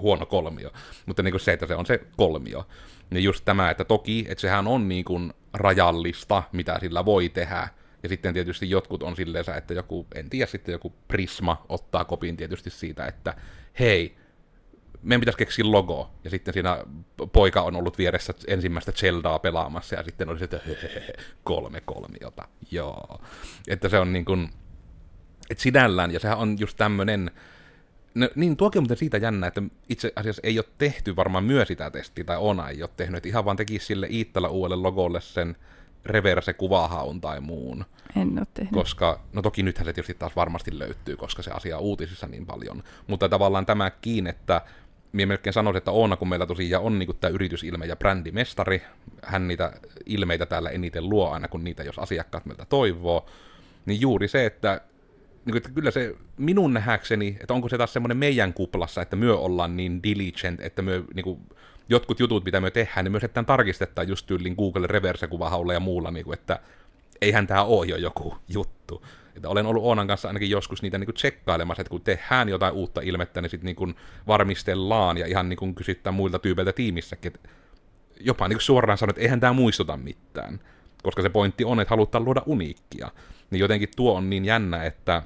huono 0.01 0.25
kolmio, 0.25 0.71
mutta 1.05 1.23
niin 1.23 1.31
kuin 1.31 1.41
se, 1.41 1.53
että 1.53 1.67
se 1.67 1.75
on 1.75 1.85
se 1.85 1.99
kolmio. 2.17 2.67
Niin 3.09 3.23
just 3.23 3.45
tämä, 3.45 3.69
että 3.69 3.83
toki, 3.83 4.25
että 4.29 4.41
sehän 4.41 4.67
on 4.67 4.87
niin 4.87 5.05
kuin 5.05 5.33
rajallista, 5.53 6.43
mitä 6.51 6.79
sillä 6.79 7.05
voi 7.05 7.29
tehdä, 7.29 7.67
ja 8.05 8.09
sitten 8.09 8.33
tietysti 8.33 8.69
jotkut 8.69 9.03
on 9.03 9.15
silleen, 9.15 9.45
että 9.57 9.73
joku, 9.73 10.07
en 10.15 10.29
tiedä, 10.29 10.45
sitten 10.45 10.73
joku 10.73 10.93
Prisma 11.07 11.65
ottaa 11.69 12.05
kopin 12.05 12.37
tietysti 12.37 12.69
siitä, 12.69 13.05
että 13.05 13.33
hei, 13.79 14.15
meidän 15.01 15.21
pitäisi 15.21 15.37
keksiä 15.37 15.71
logo. 15.71 16.11
Ja 16.23 16.29
sitten 16.29 16.53
siinä 16.53 16.83
poika 17.31 17.61
on 17.61 17.75
ollut 17.75 17.97
vieressä 17.97 18.33
ensimmäistä 18.47 18.91
Zeldaa 18.91 19.39
pelaamassa, 19.39 19.95
ja 19.95 20.03
sitten 20.03 20.29
oli 20.29 20.39
se, 20.39 20.45
että 20.45 20.59
kolme 21.43 21.81
kolmiota, 21.81 22.47
joo. 22.71 23.21
Että 23.67 23.89
se 23.89 23.99
on 23.99 24.13
niin 24.13 24.25
kuin, 24.25 24.49
että 25.49 25.63
sinällään, 25.63 26.11
ja 26.11 26.19
sehän 26.19 26.37
on 26.37 26.59
just 26.59 26.77
tämmöinen, 26.77 27.31
No, 28.15 28.29
niin, 28.35 28.57
tuokin 28.57 28.79
on 28.79 28.83
muuten 28.83 28.97
siitä 28.97 29.17
jännä, 29.17 29.47
että 29.47 29.63
itse 29.89 30.13
asiassa 30.15 30.41
ei 30.43 30.59
ole 30.59 30.65
tehty 30.77 31.15
varmaan 31.15 31.43
myös 31.43 31.67
sitä 31.67 31.91
testiä, 31.91 32.23
tai 32.23 32.37
Ona 32.37 32.69
ei 32.69 32.81
ole 32.81 32.89
tehnyt, 32.97 33.17
että 33.17 33.29
ihan 33.29 33.45
vaan 33.45 33.57
tekisi 33.57 33.85
sille 33.85 34.07
Iittala 34.11 34.47
uudelle 34.47 34.81
logolle 34.81 35.21
sen 35.21 35.55
reverse 36.05 36.53
kuvahaun 36.53 37.21
tai 37.21 37.41
muun. 37.41 37.85
En 38.15 38.37
ole 38.37 38.47
tehnyt. 38.53 38.73
Koska, 38.73 39.19
no 39.33 39.41
toki 39.41 39.63
nythän 39.63 39.85
se 39.85 39.93
tietysti 39.93 40.13
taas 40.13 40.35
varmasti 40.35 40.79
löytyy, 40.79 41.17
koska 41.17 41.41
se 41.41 41.51
asia 41.51 41.77
on 41.77 41.83
uutisissa 41.83 42.27
niin 42.27 42.45
paljon. 42.45 42.83
Mutta 43.07 43.29
tavallaan 43.29 43.65
tämäkin, 43.65 44.27
että 44.27 44.61
minä 45.11 45.27
melkein 45.27 45.53
sanoisin, 45.53 45.77
että 45.77 45.91
Oona, 45.91 46.15
kun 46.15 46.29
meillä 46.29 46.45
tosiaan 46.45 46.83
on 46.83 46.99
niin 46.99 47.17
tämä 47.19 47.31
yritysilme 47.31 47.85
ja 47.85 47.95
brändimestari, 47.95 48.81
hän 49.23 49.47
niitä 49.47 49.71
ilmeitä 50.05 50.45
täällä 50.45 50.69
eniten 50.69 51.09
luo 51.09 51.29
aina, 51.29 51.47
kun 51.47 51.63
niitä, 51.63 51.83
jos 51.83 51.99
asiakkaat 51.99 52.45
meiltä 52.45 52.65
toivoo, 52.65 53.25
niin 53.85 54.01
juuri 54.01 54.27
se, 54.27 54.45
että, 54.45 54.81
niin 55.45 55.51
kuin, 55.51 55.57
että 55.57 55.69
kyllä 55.69 55.91
se 55.91 56.15
minun 56.37 56.73
nähäkseni, 56.73 57.37
että 57.39 57.53
onko 57.53 57.69
se 57.69 57.77
taas 57.77 57.93
semmoinen 57.93 58.17
meidän 58.17 58.53
kuplassa, 58.53 59.01
että 59.01 59.15
myö 59.15 59.37
ollaan 59.37 59.77
niin 59.77 60.03
diligent, 60.03 60.61
että 60.61 60.81
myö 60.81 61.03
niin 61.13 61.23
kuin, 61.23 61.39
jotkut 61.89 62.19
jutut, 62.19 62.45
mitä 62.45 62.59
me 62.59 62.71
tehdään, 62.71 63.03
niin 63.03 63.11
myös 63.11 63.23
että 63.23 63.43
tarkistetaan 63.43 64.07
just 64.07 64.27
tyylin 64.27 64.55
Google 64.55 64.87
reverse-kuvahaulla 64.87 65.73
ja 65.73 65.79
muulla, 65.79 66.11
niin 66.11 66.25
kuin, 66.25 66.39
että 66.39 66.59
eihän 67.21 67.47
tämä 67.47 67.63
ole 67.63 67.85
jo 67.85 67.97
joku 67.97 68.37
juttu. 68.47 69.05
Että 69.35 69.49
olen 69.49 69.65
ollut 69.65 69.83
Oonan 69.83 70.07
kanssa 70.07 70.27
ainakin 70.27 70.49
joskus 70.49 70.81
niitä 70.81 70.97
niin 70.97 71.05
kuin 71.05 71.15
tsekkailemassa, 71.15 71.81
että 71.81 71.89
kun 71.89 72.01
tehdään 72.01 72.49
jotain 72.49 72.73
uutta 72.73 73.01
ilmettä, 73.01 73.41
niin 73.41 73.49
sitten 73.49 73.75
niin 73.79 73.95
varmistellaan 74.27 75.17
ja 75.17 75.27
ihan 75.27 75.49
niin 75.49 75.57
kuin 75.57 75.75
kysyttää 75.75 76.11
muilta 76.11 76.39
tyypeiltä 76.39 76.73
tiimissäkin, 76.73 77.31
että 77.35 77.49
jopa 78.19 78.47
niin 78.47 78.57
kuin 78.57 78.63
suoraan 78.63 78.97
sanoa, 78.97 79.11
että 79.11 79.21
eihän 79.21 79.39
tämä 79.39 79.53
muistuta 79.53 79.97
mitään. 79.97 80.59
Koska 81.03 81.21
se 81.21 81.29
pointti 81.29 81.65
on, 81.65 81.79
että 81.79 81.89
halutaan 81.89 82.25
luoda 82.25 82.41
uniikkia. 82.45 83.11
Niin 83.51 83.59
jotenkin 83.59 83.89
tuo 83.95 84.17
on 84.17 84.29
niin 84.29 84.45
jännä, 84.45 84.83
että 84.83 85.21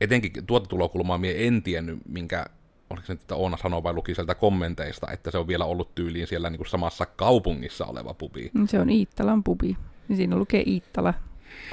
etenkin 0.00 0.46
tuota 0.46 0.66
tulokulmaa 0.66 1.18
mie 1.18 1.46
en 1.46 1.62
tiennyt, 1.62 1.98
minkä 2.08 2.46
oliko 2.92 3.06
se 3.06 3.12
nyt, 3.12 3.20
että 3.20 3.34
Oona 3.34 3.56
sanoi 3.56 3.82
vai 3.82 3.92
luki 3.92 4.14
sieltä 4.14 4.34
kommenteista, 4.34 5.12
että 5.12 5.30
se 5.30 5.38
on 5.38 5.48
vielä 5.48 5.64
ollut 5.64 5.94
tyyliin 5.94 6.26
siellä 6.26 6.50
niin 6.50 6.58
kuin 6.58 6.68
samassa 6.68 7.06
kaupungissa 7.06 7.86
oleva 7.86 8.14
pubi. 8.14 8.50
Se 8.66 8.78
on 8.78 8.90
Iittalan 8.90 9.44
pubi. 9.44 9.76
Siinä 10.16 10.36
lukee 10.36 10.62
Iittala, 10.66 11.14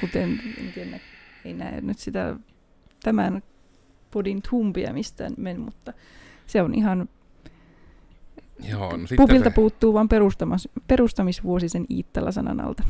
kuten 0.00 0.40
en 0.58 0.72
tiedä, 0.74 1.00
ei 1.44 1.54
näe 1.54 1.80
nyt 1.80 1.98
sitä 1.98 2.36
tämän 3.02 3.42
podin 4.10 4.42
tumpia 4.50 4.92
mistään 4.92 5.32
men, 5.36 5.60
mutta 5.60 5.92
se 6.46 6.62
on 6.62 6.74
ihan 6.74 7.08
Joo, 8.68 8.96
no 8.96 9.06
Pubilta 9.16 9.50
se... 9.50 9.54
puuttuu 9.54 9.94
vain 9.94 10.08
perustamis, 10.08 10.68
perustamisvuosi 10.86 11.68
sen 11.68 11.86
Iittala-sanan 11.90 12.60
alta. 12.60 12.82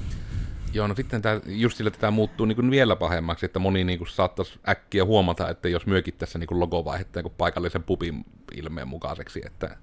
Joo, 0.72 0.87
no 0.87 0.94
sitten 0.94 1.22
tämä, 1.22 1.40
just 1.46 1.76
sillä, 1.76 1.88
että 1.88 2.00
tämä 2.00 2.11
muuttuu 2.11 2.46
niin 2.46 2.56
kuin 2.56 2.70
vielä 2.70 2.96
pahemmaksi, 2.96 3.46
että 3.46 3.59
moni 3.59 3.85
niin 3.85 3.98
kuin 3.98 4.09
saattaisi 4.09 4.61
äkkiä 4.68 5.04
huomata, 5.04 5.48
että 5.48 5.68
jos 5.68 5.87
myökin 5.87 6.14
tässä 6.14 6.38
niin 6.38 6.46
kuin 6.46 6.61
logo 6.61 6.85
vaihetta 6.85 7.22
niin 7.22 7.33
paikallisen 7.38 7.83
pupin 7.83 8.24
ilmeen 8.54 8.88
mukaiseksi, 8.88 9.40
että... 9.46 9.76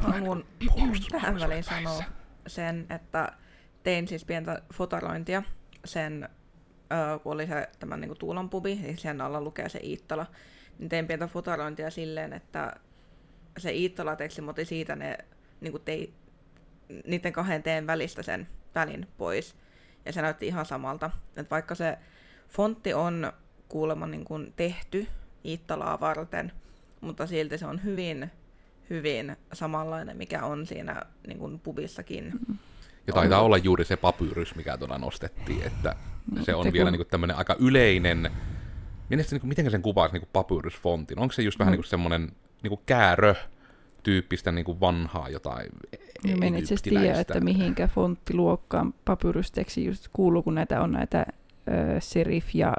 Haluan 0.00 0.44
tähän 1.10 1.40
väliin 1.40 1.64
sanoa 1.64 2.02
sen, 2.46 2.86
että 2.90 3.32
tein 3.82 4.08
siis 4.08 4.24
pientä 4.24 4.62
fotorointia. 4.74 5.42
Sen, 5.84 6.28
kun 7.22 7.32
oli 7.32 7.46
se 7.46 7.68
tämän 7.78 8.00
niin 8.00 8.08
kuin 8.08 8.18
Tuulan 8.18 8.50
pubi, 8.50 8.76
siis 8.76 9.02
sen 9.02 9.20
alla 9.20 9.40
lukee 9.40 9.68
se 9.68 9.80
Iittala, 9.82 10.26
niin 10.78 10.88
tein 10.88 11.06
pientä 11.06 11.26
fotorointia 11.26 11.90
silleen, 11.90 12.32
että 12.32 12.76
se 13.58 13.72
Iittala-teksti, 13.72 14.42
mutta 14.42 14.64
siitä 14.64 14.96
ne 14.96 15.18
niin 15.60 15.72
kuin 15.72 15.82
tei, 15.84 16.14
niiden 17.06 17.32
kahden 17.32 17.62
teen 17.62 17.86
välistä 17.86 18.22
sen 18.22 18.48
välin 18.74 19.06
pois. 19.18 19.54
Ja 20.04 20.12
se 20.12 20.22
näytti 20.22 20.46
ihan 20.46 20.66
samalta. 20.66 21.10
Että 21.36 21.50
vaikka 21.50 21.74
se 21.74 21.98
fontti 22.48 22.94
on 22.94 23.32
kuulemma 23.68 24.06
niin 24.06 24.24
kuin 24.24 24.52
tehty 24.56 25.06
Iittalaa 25.44 26.00
varten, 26.00 26.52
mutta 27.00 27.26
silti 27.26 27.58
se 27.58 27.66
on 27.66 27.84
hyvin, 27.84 28.30
hyvin 28.90 29.36
samanlainen, 29.52 30.16
mikä 30.16 30.44
on 30.44 30.66
siinä 30.66 31.02
niin 31.26 31.38
kuin 31.38 31.58
pubissakin. 31.60 32.32
Ja 33.06 33.12
taitaa 33.12 33.38
on. 33.38 33.46
olla 33.46 33.56
juuri 33.56 33.84
se 33.84 33.96
papyrys, 33.96 34.54
mikä 34.54 34.76
tuolla 34.76 34.98
nostettiin, 34.98 35.62
että 35.62 35.96
no, 36.34 36.44
se 36.44 36.54
on 36.54 36.64
se 36.64 36.72
vielä 36.72 36.90
kun... 36.90 36.98
niin 36.98 37.08
tämmöinen 37.10 37.36
aika 37.36 37.56
yleinen, 37.58 38.30
Mielestäni, 39.08 39.38
niin 39.38 39.48
miten 39.48 39.70
sen 39.70 39.82
kuvaisi 39.82 40.18
niin 40.18 40.28
papyrysfontin? 40.32 41.18
Onko 41.18 41.32
se 41.32 41.42
just 41.42 41.58
vähän 41.58 41.70
mm. 41.70 41.72
niin 41.72 41.82
kuin 41.82 41.90
semmoinen 41.90 42.32
niin 42.62 42.68
kuin 42.68 42.80
käärö, 42.86 43.34
tyyppistä 44.08 44.52
niin 44.52 44.64
kuin 44.64 44.80
vanhaa 44.80 45.28
jotain 45.28 45.68
Ja 46.24 46.36
me 46.36 46.46
en 46.46 46.54
itse 46.54 46.74
asiassa 46.74 46.90
tiedä, 47.00 47.20
että 47.20 47.40
mihinkä 47.40 47.88
fonttiluokkaan 47.88 48.94
papyrusteksti 49.04 49.84
just 49.84 50.08
kuuluu, 50.12 50.42
kun 50.42 50.54
näitä 50.54 50.80
on 50.82 50.92
näitä 50.92 51.26
ö, 51.68 52.00
serif 52.00 52.54
ja 52.54 52.74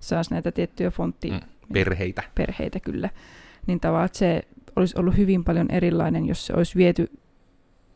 saas 0.00 0.30
näitä 0.30 0.52
tiettyjä 0.52 0.90
fonttiperheitä 0.90 1.46
Mm, 1.68 1.72
perheitä. 1.72 2.22
perheitä 2.34 2.80
kyllä. 2.80 3.10
Niin 3.66 3.80
tavallaan 3.80 4.06
että 4.06 4.18
se 4.18 4.42
olisi 4.76 4.98
ollut 4.98 5.16
hyvin 5.16 5.44
paljon 5.44 5.70
erilainen, 5.70 6.26
jos 6.26 6.46
se 6.46 6.52
olisi 6.56 6.76
viety 6.76 7.10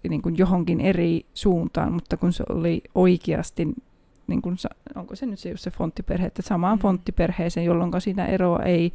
niin 0.09 0.23
kuin 0.23 0.39
johonkin 0.39 0.81
eri 0.81 1.27
suuntaan, 1.35 1.93
mutta 1.93 2.17
kun 2.17 2.33
se 2.33 2.45
oli 2.49 2.83
oikeasti, 2.95 3.69
niin 4.27 4.43
kuin, 4.43 4.57
onko 4.95 5.17
se 5.17 5.27
nyt 5.27 5.39
se 5.39 5.51
just 5.51 5.63
se 5.65 5.71
fonttiperhe, 5.71 6.27
että 6.27 6.43
samaan 6.43 6.79
Mm. 6.79 6.83
fonttiperheeseen, 6.83 7.67
jolloin 7.67 7.91
siinä 8.01 8.27
eroa 8.27 8.63
ei 8.63 8.93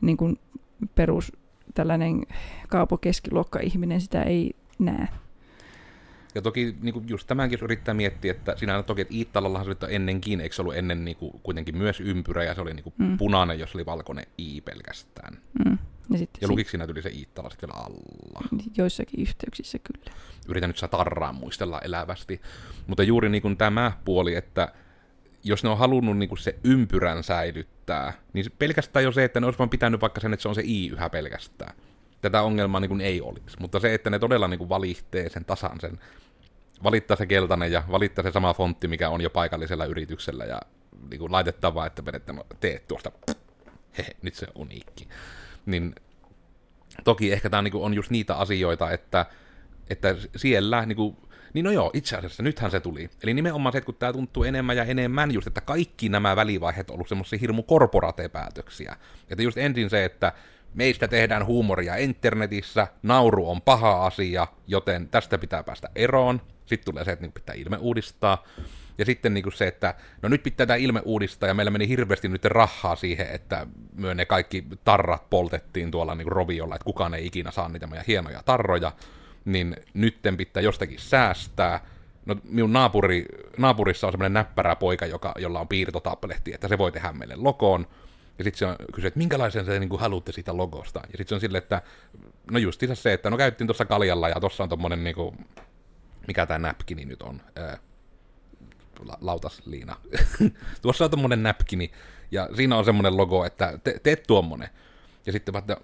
niin 0.00 0.16
kuin 0.16 0.38
perus 0.94 1.32
tällainen 1.74 2.22
kaapokeskiluokka-ihminen 2.68 4.00
sitä 4.00 4.22
ei 4.22 4.50
näe. 4.78 5.08
Ja 6.34 6.42
toki 6.42 6.76
niin 6.80 6.92
kuin 6.92 7.08
just 7.08 7.26
tämänkin 7.26 7.56
jos 7.56 7.62
yrittää 7.62 7.94
miettiä, 7.94 8.30
että 8.32 8.56
siinä 8.56 8.78
on 8.78 8.84
toki, 8.84 9.00
että 9.02 9.14
Iittalallahan 9.14 9.66
se 9.66 9.70
on 9.86 9.90
ennenkin, 9.90 10.40
eikö 10.40 10.54
se 10.54 10.62
ollut 10.62 10.76
ennen 10.76 11.04
niin 11.04 11.16
kuin, 11.16 11.40
kuitenkin 11.42 11.76
myös 11.78 12.00
ympyrä, 12.00 12.44
ja 12.44 12.54
se 12.54 12.60
oli 12.60 12.74
niin 12.74 12.84
kuin 12.84 12.94
Mm. 12.98 13.16
punainen, 13.18 13.58
jos 13.58 13.74
oli 13.74 13.86
valkoinen 13.86 14.26
I 14.38 14.60
pelkästään. 14.60 15.38
Mm. 15.64 15.78
Ja 16.12 16.18
sitten 16.18 16.40
Ja 16.40 16.46
si- 16.46 16.50
lukiksi 16.52 16.70
siinä 16.70 16.86
tuli 16.86 17.02
se 17.02 17.08
Iittala 17.10 17.50
sitten 17.50 17.68
vielä 17.70 17.84
alla. 17.84 18.48
joissakin 18.76 19.20
yhteyksissä 19.20 19.78
kyllä. 19.78 20.16
Yritän 20.48 20.70
nyt 20.70 20.76
sitä 20.76 20.88
tarraa 20.88 21.32
muistella 21.32 21.80
elävästi. 21.80 22.40
Mutta 22.86 23.02
juuri 23.02 23.28
niin 23.28 23.42
kuin 23.42 23.56
tämä 23.56 23.92
puoli, 24.04 24.34
että 24.34 24.72
jos 25.44 25.62
ne 25.64 25.70
on 25.70 25.78
halunnut 25.78 26.18
niin 26.18 26.28
kuin 26.28 26.38
se 26.38 26.56
ympyrän 26.64 27.22
säilyttää, 27.22 28.12
niin 28.32 28.46
pelkästään 28.58 29.04
jo 29.04 29.12
se, 29.12 29.24
että 29.24 29.40
ne 29.40 29.46
olisi 29.46 29.58
vaan 29.58 29.70
pitänyt 29.70 30.00
vaikka 30.00 30.20
sen, 30.20 30.32
että 30.32 30.42
se 30.42 30.48
on 30.48 30.54
se 30.54 30.62
i 30.64 30.88
yhä 30.88 31.10
pelkästään. 31.10 31.76
Tätä 32.20 32.42
ongelmaa 32.42 32.80
niin 32.80 32.88
kuin 32.88 33.00
ei 33.00 33.20
olisi. 33.20 33.56
Mutta 33.60 33.80
se, 33.80 33.94
että 33.94 34.10
ne 34.10 34.18
todella 34.18 34.48
niin 34.48 34.58
kuin 34.58 34.68
valitsee 34.68 35.28
sen 35.28 35.44
tasan 35.44 35.80
sen, 35.80 36.00
valittaa 36.82 37.16
se 37.16 37.26
keltainen 37.26 37.72
ja 37.72 37.82
valittaa 37.90 38.22
se 38.22 38.30
sama 38.30 38.54
fontti, 38.54 38.88
mikä 38.88 39.10
on 39.10 39.20
jo 39.20 39.30
paikallisella 39.30 39.84
yrityksellä 39.84 40.44
ja 40.44 40.60
niin 41.10 41.18
kuin 41.18 41.32
laitetaan 41.32 41.74
vaan, 41.74 41.86
että 41.86 42.04
vedetään, 42.04 42.36
no, 42.36 42.46
teet 42.60 42.88
tuosta, 42.88 43.12
hehe, 43.98 44.16
nyt 44.22 44.34
se 44.34 44.46
on 44.54 44.62
uniikki. 44.62 45.08
Niin 45.66 45.94
toki 47.04 47.32
ehkä 47.32 47.50
tämä 47.50 47.62
niinku 47.62 47.84
on 47.84 47.94
just 47.94 48.10
niitä 48.10 48.34
asioita, 48.34 48.90
että, 48.90 49.26
että 49.90 50.16
siellä, 50.36 50.86
niinku, 50.86 51.16
niin 51.54 51.64
no 51.64 51.70
joo, 51.70 51.90
itse 51.94 52.16
asiassa 52.16 52.42
nythän 52.42 52.70
se 52.70 52.80
tuli. 52.80 53.10
Eli 53.22 53.34
nimenomaan 53.34 53.72
se, 53.72 53.78
että 53.78 53.86
kun 53.86 53.94
tämä 53.94 54.12
tuntuu 54.12 54.44
enemmän 54.44 54.76
ja 54.76 54.84
enemmän 54.84 55.30
just, 55.30 55.46
että 55.46 55.60
kaikki 55.60 56.08
nämä 56.08 56.36
välivaiheet 56.36 56.90
on 56.90 56.94
ollut 56.94 57.08
semmoisia 57.08 57.38
hirmu 57.38 57.62
korporate-päätöksiä. 57.62 58.96
Että 59.30 59.42
just 59.42 59.58
ensin 59.58 59.90
se, 59.90 60.04
että 60.04 60.32
meistä 60.74 61.08
tehdään 61.08 61.46
huumoria 61.46 61.96
internetissä, 61.96 62.86
nauru 63.02 63.50
on 63.50 63.62
paha 63.62 64.06
asia, 64.06 64.46
joten 64.66 65.08
tästä 65.08 65.38
pitää 65.38 65.62
päästä 65.62 65.88
eroon. 65.94 66.40
Sitten 66.66 66.92
tulee 66.92 67.04
se, 67.04 67.12
että 67.12 67.22
niinku 67.22 67.40
pitää 67.40 67.54
ilme 67.54 67.76
uudistaa. 67.76 68.44
Ja 68.98 69.04
sitten 69.04 69.34
niinku 69.34 69.50
se, 69.50 69.66
että 69.66 69.94
no 70.22 70.28
nyt 70.28 70.42
pitää 70.42 70.66
tämä 70.66 70.76
ilme 70.76 71.02
uudistaa, 71.04 71.48
ja 71.48 71.54
meillä 71.54 71.70
meni 71.70 71.88
hirveästi 71.88 72.28
nyt 72.28 72.44
rahaa 72.44 72.96
siihen, 72.96 73.26
että 73.30 73.66
myö 73.94 74.14
ne 74.14 74.26
kaikki 74.26 74.64
tarrat 74.84 75.30
poltettiin 75.30 75.90
tuolla 75.90 76.14
niinku 76.14 76.30
roviolla, 76.30 76.74
että 76.74 76.84
kukaan 76.84 77.14
ei 77.14 77.26
ikinä 77.26 77.50
saa 77.50 77.68
niitä 77.68 77.86
meidän 77.86 78.04
hienoja 78.08 78.42
tarroja, 78.42 78.92
niin 79.44 79.76
nytten 79.94 80.36
pitää 80.36 80.62
jostakin 80.62 80.98
säästää. 80.98 81.80
No 82.26 82.36
minun 82.44 82.72
naapuri, 82.72 83.26
naapurissa 83.58 84.06
on 84.06 84.12
semmoinen 84.12 84.32
näppärä 84.32 84.76
poika, 84.76 85.06
joka, 85.06 85.34
jolla 85.38 85.60
on 85.60 85.68
piirtotablehti, 85.68 86.54
että 86.54 86.68
se 86.68 86.78
voi 86.78 86.92
tehdä 86.92 87.12
meille 87.12 87.36
logoon. 87.36 87.86
Ja 88.38 88.44
sitten 88.44 88.58
se 88.58 88.66
on 88.66 88.76
kysynyt, 88.92 89.06
että 89.06 89.18
minkälaisen 89.18 89.66
te 89.66 89.78
niin 89.78 89.98
haluatte 89.98 90.32
siitä 90.32 90.56
logosta. 90.56 90.98
Ja 90.98 91.06
sitten 91.06 91.28
se 91.28 91.34
on 91.34 91.40
silleen, 91.40 91.62
että 91.62 91.82
no 92.50 92.58
justiinsa 92.58 92.94
se, 92.94 93.12
että 93.12 93.30
no 93.30 93.36
käyttiin 93.36 93.68
tuossa 93.68 93.84
kaljalla 93.84 94.28
ja 94.28 94.40
tuossa 94.40 94.62
on 94.62 94.68
tommonen 94.68 95.04
niinku, 95.04 95.34
mikä 96.28 96.46
tämä 96.46 96.58
näpkini 96.58 97.04
nyt 97.04 97.22
on, 97.22 97.42
ää, 97.56 97.78
la- 99.04 99.18
lautasliina. 99.20 99.96
tuossa 100.82 101.04
on 101.04 101.10
tommonen 101.10 101.42
näpkini 101.42 101.90
ja 102.30 102.48
siinä 102.56 102.76
on 102.76 102.84
semmonen 102.84 103.16
logo, 103.16 103.44
että 103.44 103.78
te, 103.84 104.00
teet 104.02 104.22
tuommoinen. 104.22 104.68
Ja 105.26 105.32
sitten 105.32 105.52
vaan, 105.52 105.62
että 105.62 105.76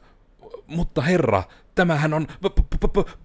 mutta 0.66 1.02
herra, 1.02 1.42
tämähän 1.74 2.14
on 2.14 2.26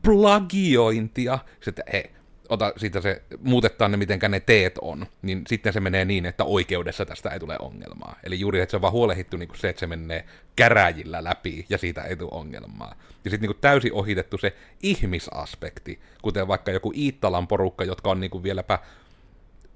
plagiointia. 0.02 1.40
Sitten, 1.62 1.86
hei, 1.94 2.12
ota 2.50 2.74
siitä 2.78 3.02
se, 3.02 3.22
muutetaan 3.40 3.92
ne 3.92 3.98
mitenkä 3.98 4.30
ne 4.30 4.40
teet 4.40 4.78
on, 4.82 5.06
niin 5.22 5.42
sitten 5.48 5.74
se 5.74 5.80
menee 5.80 6.06
niin, 6.06 6.26
että 6.26 6.44
oikeudessa 6.44 7.06
tästä 7.06 7.30
ei 7.30 7.40
tule 7.40 7.58
ongelmaa. 7.60 8.16
Eli 8.24 8.40
juuri, 8.40 8.62
että 8.62 8.72
se 8.72 8.78
on 8.78 8.82
vaan 8.82 8.94
huolehdittu 8.94 9.38
niin 9.38 9.50
se, 9.56 9.70
että 9.70 9.80
se 9.80 9.88
menee 9.88 10.26
käräjillä 10.56 11.24
läpi 11.24 11.66
ja 11.70 11.78
siitä 11.78 12.02
ei 12.02 12.16
tule 12.16 12.30
ongelmaa. 12.34 12.96
Ja 13.26 13.32
sitten 13.32 13.50
niin 13.50 13.58
täysin 13.62 13.94
ohitettu 13.94 14.38
se 14.38 14.56
ihmisaspekti, 14.84 16.00
kuten 16.22 16.48
vaikka 16.48 16.72
joku 16.72 16.94
Iittalan 16.96 17.48
porukka, 17.48 17.84
jotka 17.84 18.12
on 18.12 18.20
niin 18.20 18.32
kuin 18.32 18.44
vieläpä 18.44 18.80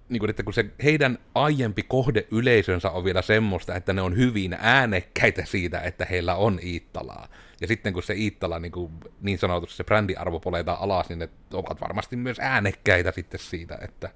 niin 0.09 0.19
kuin, 0.19 0.29
että 0.29 0.43
kun 0.43 0.53
se 0.53 0.65
heidän 0.83 1.17
aiempi 1.35 1.83
kohdeyleisönsä 1.83 2.91
on 2.91 3.03
vielä 3.03 3.21
semmoista, 3.21 3.75
että 3.75 3.93
ne 3.93 4.01
on 4.01 4.17
hyvin 4.17 4.57
äänekkäitä 4.59 5.45
siitä, 5.45 5.79
että 5.79 6.05
heillä 6.05 6.35
on 6.35 6.59
Iittalaa. 6.63 7.27
Ja 7.61 7.67
sitten 7.67 7.93
kun 7.93 8.03
se 8.03 8.13
Iittala 8.13 8.59
niin, 8.59 8.71
kuin, 8.71 8.91
niin 9.21 9.37
sanotusti 9.37 9.77
se 9.77 9.83
brändiarvo 9.83 10.39
poletaan 10.39 10.79
alas, 10.79 11.09
niin 11.09 11.19
ne 11.19 11.29
ovat 11.53 11.81
varmasti 11.81 12.15
myös 12.15 12.37
äänekkäitä 12.39 13.11
sitten 13.11 13.39
siitä, 13.39 13.77
että, 13.81 14.09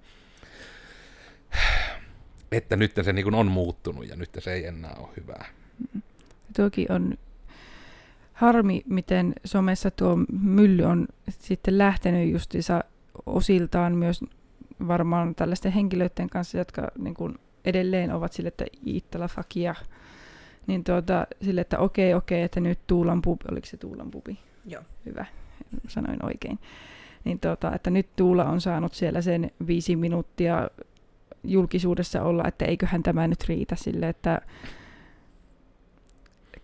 että 2.52 2.76
nyt 2.76 2.94
se 3.02 3.14
niin 3.14 3.24
kuin 3.24 3.36
on 3.36 3.48
muuttunut 3.48 4.08
ja 4.08 4.16
nyt 4.16 4.30
se 4.40 4.54
ei 4.54 4.66
enää 4.66 4.96
ole 5.00 5.10
hyvää. 5.18 5.46
Tuokin 6.56 6.92
on 6.92 7.18
harmi, 8.34 8.84
miten 8.86 9.34
somessa 9.46 9.92
tuo 9.92 10.18
mylly 10.44 10.84
on 10.84 11.08
sitten 11.30 11.78
lähtenyt 11.78 12.32
justiinsa 12.32 12.84
osiltaan 13.26 13.96
myös 13.96 14.24
varmaan 14.88 15.36
tällaisten 15.36 15.72
henkilöiden 15.72 16.30
kanssa, 16.30 16.58
jotka 16.58 16.88
niin 16.98 17.14
kuin 17.14 17.38
edelleen 17.66 18.12
ovat 18.12 18.34
sille, 18.34 18.48
että 18.48 18.66
Iittala 18.88 19.28
fakia, 19.28 19.76
niin 20.68 20.84
tuota, 20.84 21.28
sille, 21.42 21.62
että 21.62 21.80
okei, 21.80 22.14
okei, 22.14 22.44
että 22.44 22.60
nyt 22.60 22.80
Tuulan 22.88 23.22
pubi, 23.22 23.44
oliko 23.52 23.66
se 23.66 23.78
Tuulan 23.78 24.12
pubi? 24.12 24.40
Joo. 24.66 24.84
Hyvä, 25.06 25.26
sanoin 25.88 26.26
oikein. 26.26 26.60
Niin 27.24 27.40
tuota, 27.40 27.76
että 27.76 27.90
nyt 27.90 28.08
Tuula 28.16 28.46
on 28.46 28.62
saanut 28.62 28.94
siellä 28.94 29.22
sen 29.22 29.52
viisi 29.68 29.96
minuuttia 29.96 30.70
julkisuudessa 31.44 32.24
olla, 32.24 32.48
että 32.48 32.66
eiköhän 32.66 33.04
tämä 33.04 33.28
nyt 33.28 33.48
riitä 33.48 33.76
sille, 33.76 34.10
että 34.10 34.42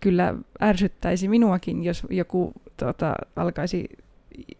kyllä 0.00 0.34
ärsyttäisi 0.62 1.28
minuakin, 1.28 1.84
jos 1.84 2.06
joku 2.10 2.52
tota, 2.76 3.14
alkaisi 3.36 3.88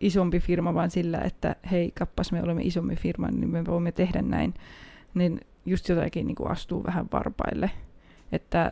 isompi 0.00 0.40
firma 0.40 0.74
vaan 0.74 0.90
sillä, 0.90 1.18
että 1.18 1.56
hei 1.70 1.90
kappas 1.90 2.32
me 2.32 2.42
olemme 2.42 2.62
isompi 2.62 2.96
firma, 2.96 3.28
niin 3.28 3.48
me 3.50 3.66
voimme 3.66 3.92
tehdä 3.92 4.22
näin, 4.22 4.54
niin 5.14 5.40
just 5.66 5.88
jotakin 5.88 6.26
niin 6.26 6.34
kuin 6.34 6.50
astuu 6.50 6.84
vähän 6.84 7.06
varpaille. 7.12 7.70
Että 8.32 8.70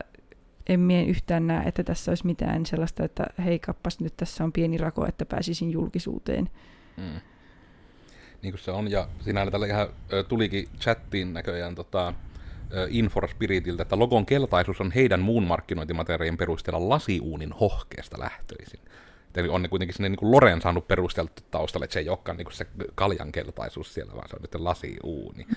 en 0.69 0.79
mie 0.79 1.03
yhtään 1.03 1.47
näe, 1.47 1.67
että 1.67 1.83
tässä 1.83 2.11
olisi 2.11 2.25
mitään 2.25 2.65
sellaista, 2.65 3.03
että 3.03 3.25
hei 3.45 3.59
kappas 3.59 3.99
nyt 3.99 4.17
tässä 4.17 4.43
on 4.43 4.51
pieni 4.51 4.77
rako, 4.77 5.07
että 5.07 5.25
pääsisin 5.25 5.71
julkisuuteen. 5.71 6.49
Mm. 6.97 7.21
Niin 8.41 8.51
kuin 8.51 8.61
se 8.61 8.71
on, 8.71 8.91
ja 8.91 9.07
siinä 9.19 9.51
tällä 9.51 9.65
ihan 9.65 9.87
tulikin 10.27 10.67
chattiin 10.79 11.33
näköjään 11.33 11.75
tota, 11.75 12.13
ö, 12.73 12.87
Infor 12.89 13.29
Spiritiltä, 13.29 13.81
että 13.81 13.99
logon 13.99 14.25
keltaisuus 14.25 14.81
on 14.81 14.91
heidän 14.91 15.19
muun 15.19 15.43
markkinointimateriaalien 15.43 16.37
perusteella 16.37 16.89
lasiuunin 16.89 17.51
hohkeesta 17.51 18.19
lähtöisin. 18.19 18.79
Eli 19.35 19.49
on 19.49 19.61
ne 19.61 19.67
kuitenkin 19.67 19.95
sinne 19.95 20.09
niin 20.09 20.19
kuin 20.19 20.31
Loren 20.31 20.61
saanut 20.61 20.87
perusteltu 20.87 21.33
taustalle, 21.51 21.83
että 21.83 21.93
se 21.93 21.99
ei 21.99 22.09
olekaan 22.09 22.37
niin 22.37 22.45
kuin 22.45 22.55
se 22.55 22.67
kaljan 22.95 23.31
keltaisuus 23.31 23.93
siellä, 23.93 24.13
vaan 24.15 24.29
se 24.29 24.35
on 24.35 24.41
nyt 24.41 24.55
lasiuuni. 24.55 25.47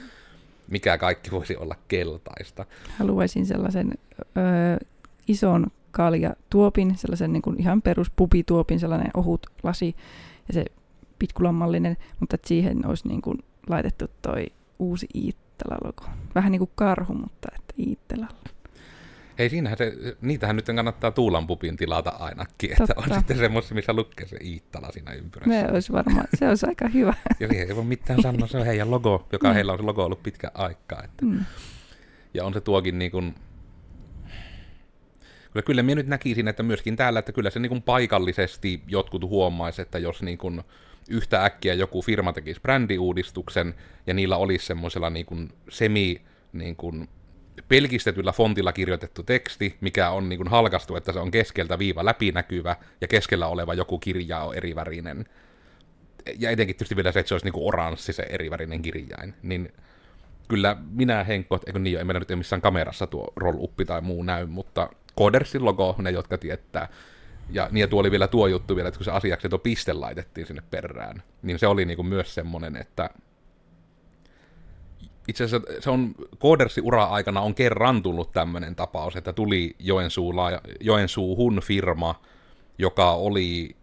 Mikä 0.69 0.99
kaikki 0.99 1.31
voisi 1.31 1.57
olla 1.57 1.75
keltaista. 1.89 2.67
Haluaisin 2.99 3.47
sellaisen 3.47 3.93
ö, 4.21 4.85
ison 5.29 5.67
kaljatuopin, 5.91 6.97
sellaisen 6.97 7.33
niin 7.33 7.43
kuin 7.43 7.61
ihan 7.61 7.83
perus 7.83 8.11
pupituopin, 8.17 8.81
sellainen 8.81 9.11
ohut 9.15 9.47
lasi 9.63 9.97
ja 10.49 10.55
se 10.55 10.65
pitkulanmallinen, 11.19 11.97
mutta 12.21 12.35
että 12.35 12.49
siihen 12.49 12.87
olisi 12.87 13.09
niin 13.09 13.23
kuin 13.23 13.39
laitettu 13.69 14.05
toi 14.23 14.47
uusi 14.79 15.07
Iittala-logo. 15.15 16.05
Vähän 16.35 16.53
niin 16.53 16.59
kuin 16.61 16.71
karhu, 16.75 17.15
mutta 17.15 17.49
että 17.57 17.75
Iittalalla. 17.79 18.49
Hei, 19.39 19.51
siinähän 19.51 19.79
se, 19.79 19.93
niitähän 20.21 20.57
nyt 20.57 20.67
kannattaa 20.67 21.11
Tuulan 21.11 21.47
pupin 21.47 21.77
tilata 21.77 22.11
ainakin, 22.11 22.71
että 22.71 22.83
on 22.97 23.05
Totta. 23.05 23.15
sitten 23.19 23.37
semmoista, 23.39 23.75
missä 23.75 23.93
lukee 23.93 24.27
se 24.27 24.37
Iittala 24.45 24.93
siinä 24.93 25.13
ympyrässä. 25.13 25.61
Se 25.61 25.73
olisi 25.73 25.93
varmaan, 25.93 26.25
se 26.39 26.49
olisi 26.49 26.67
aika 26.67 26.89
hyvä. 26.89 27.15
Ja 27.41 27.49
siihen 27.49 27.69
ei 27.69 27.77
voi 27.77 27.85
mitään 27.85 28.23
sanoa, 28.23 28.47
se 28.47 28.59
on 28.59 28.67
heidän 28.67 28.91
logo, 28.91 29.27
joka 29.33 29.49
Mm. 29.49 29.55
heillä 29.55 29.73
on 29.73 29.79
se 29.79 29.85
logo 29.85 30.05
ollut 30.05 30.23
pitkän 30.23 30.51
aikaa. 30.55 31.03
Että. 31.05 31.25
Mm. 31.25 31.45
Ja 32.35 32.45
on 32.45 32.53
se 32.53 32.61
tuokin 32.61 32.99
niin 32.99 33.11
kuin, 33.11 33.35
kyllä, 35.53 35.63
kyllä 35.63 35.83
minä 35.83 35.95
nyt 35.95 36.07
näkisin, 36.07 36.49
että 36.49 36.63
myöskin 36.63 36.97
täällä, 36.97 37.19
että 37.19 37.33
kyllä 37.33 37.51
se 37.51 37.59
niin 37.61 37.71
kuin 37.71 37.83
paikallisesti 37.83 38.83
jotkut 38.87 39.23
huomaisi, 39.23 39.83
että 39.83 39.99
jos 39.99 40.23
niin 40.23 40.39
kuin 40.39 40.63
yhtä 41.09 41.45
äkkiä 41.45 41.75
joku 41.75 42.03
firma 42.03 42.33
tekisi 42.33 42.61
brändiuudistuksen 42.61 43.75
ja 44.07 44.15
niillä 44.15 44.37
olisi 44.37 44.67
semmoisella 44.67 45.11
niin 45.11 45.27
kuin 45.27 45.53
semi 45.69 46.23
niin 46.53 46.77
kuin 46.77 47.09
pelkistetyllä 47.69 48.33
fontilla 48.33 48.73
kirjoitettu 48.73 49.23
teksti, 49.23 49.77
mikä 49.81 50.11
on 50.11 50.29
niin 50.29 50.37
kuin 50.37 50.49
halkastu, 50.49 50.97
että 50.97 51.13
se 51.13 51.19
on 51.19 51.31
keskeltä 51.31 51.79
viiva 51.79 52.05
läpinäkyvä, 52.05 52.77
ja 53.01 53.09
keskellä 53.09 53.47
oleva 53.47 53.75
joku 53.75 53.99
kirja 53.99 54.41
on 54.41 54.55
erivärinen. 54.55 55.25
Ja 56.39 56.51
etenkin 56.51 56.77
tietysti 56.77 56.97
vielä 56.97 57.13
se, 57.13 57.21
että 57.21 57.29
se 57.29 57.35
olisi 57.35 57.47
niin 57.47 57.53
kuin 57.53 57.69
oranssi 57.69 58.13
se 58.13 58.23
erivärinen 58.23 58.83
kirjain. 58.83 59.35
Niin 59.43 59.73
kyllä 60.49 60.77
minä, 60.91 61.25
Henkko, 61.25 61.61
eikö 61.67 61.79
niin, 61.79 61.99
ei 61.99 62.05
meillä 62.05 62.19
nyt 62.19 62.31
ei 62.31 62.37
missään 62.37 62.63
kamerassa 62.63 63.07
tuo 63.07 63.33
roll 63.37 63.67
tai 63.87 64.01
muu 64.01 64.23
näy, 64.23 64.47
mutta 64.47 64.91
Codersin 65.19 65.65
logo, 65.65 65.97
ne 65.99 66.11
jotka 66.11 66.39
tietää. 66.39 66.89
Ja 67.51 67.69
niin 67.71 67.81
ja 67.81 67.89
tuo 67.89 68.01
oli 68.01 68.11
vielä 68.11 68.29
tuo 68.29 68.47
juttu 68.47 68.77
vielä, 68.77 68.89
että 68.89 68.99
kun 68.99 69.05
se 69.05 69.11
asiaksi 69.11 69.49
tuo 69.49 69.59
piste 69.59 69.93
laitettiin 69.93 70.47
sinne 70.47 70.63
perään, 70.71 71.23
niin 71.43 71.59
se 71.59 71.67
oli 71.67 71.85
niin 71.85 71.97
kuin 71.97 72.09
myös 72.09 72.35
semmoinen, 72.35 72.77
että 72.77 73.11
itse 75.29 75.45
asiassa 75.45 75.73
se 75.81 75.91
on 75.91 76.15
Koodersi 76.39 76.81
ura-aikana 76.81 77.41
on 77.41 77.55
kerran 77.55 78.03
tullut 78.03 78.33
tämmöinen 78.33 78.77
tapaus, 78.77 79.17
että 79.17 79.33
tuli 79.33 79.77
Joensuulla, 79.79 80.51
Joensuuhun 80.81 81.61
firma, 81.65 82.21
joka 82.79 83.13
oli 83.13 83.77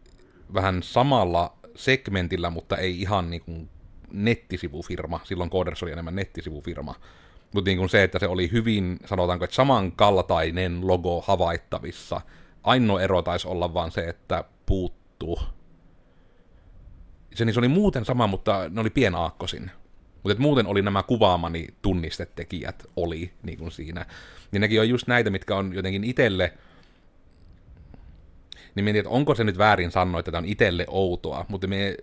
vähän 0.54 0.84
samalla 0.84 1.58
segmentillä, 1.76 2.50
mutta 2.50 2.78
ei 2.78 3.02
ihan 3.02 3.30
niin 3.30 3.42
kuin 3.42 3.70
nettisivufirma. 4.12 5.20
Silloin 5.24 5.50
Coders 5.50 5.84
oli 5.84 5.92
enemmän 5.92 6.16
nettisivufirma. 6.16 6.96
Mutta 7.56 7.70
niin 7.70 7.90
se, 7.90 8.04
että 8.04 8.20
se 8.20 8.28
oli 8.28 8.52
hyvin, 8.52 9.00
sanotaanko, 9.06 9.46
että 9.46 9.56
samankaltainen 9.56 10.88
logo 10.88 11.24
havaittavissa. 11.28 12.22
Ainoa 12.64 13.02
ero 13.02 13.22
taisi 13.22 13.48
olla 13.48 13.74
vaan 13.74 13.92
se, 13.92 14.02
että 14.02 14.44
puuttuu. 14.66 15.40
Se, 17.36 17.46
niin 17.46 17.54
se 17.54 17.60
oli 17.60 17.68
muuten 17.68 18.06
sama, 18.06 18.28
mutta 18.28 18.70
ne 18.70 18.82
oli 18.82 18.90
pienaakkosin. 18.90 19.72
Mutta 20.24 20.42
muuten 20.42 20.68
oli 20.68 20.82
nämä 20.82 21.04
kuvaamani 21.04 21.68
tunnistetekijät 21.82 22.86
oli 22.96 23.32
niin 23.44 23.58
kuin 23.58 23.72
siinä. 23.72 24.06
Niin 24.52 24.62
nekin 24.62 24.80
on 24.80 24.90
just 24.90 25.08
näitä, 25.08 25.30
mitkä 25.30 25.56
on 25.56 25.74
jotenkin 25.74 26.04
itselle 26.04 26.54
niin 28.76 28.84
mietin, 28.84 29.00
että 29.00 29.10
onko 29.10 29.36
se 29.36 29.44
nyt 29.44 29.58
väärin 29.58 29.92
sanoa, 29.92 30.20
että 30.20 30.32
tämä 30.32 30.40
on 30.40 30.46
itselle 30.46 30.86
outoa, 30.88 31.46
mutta 31.48 31.68
me 31.68 31.96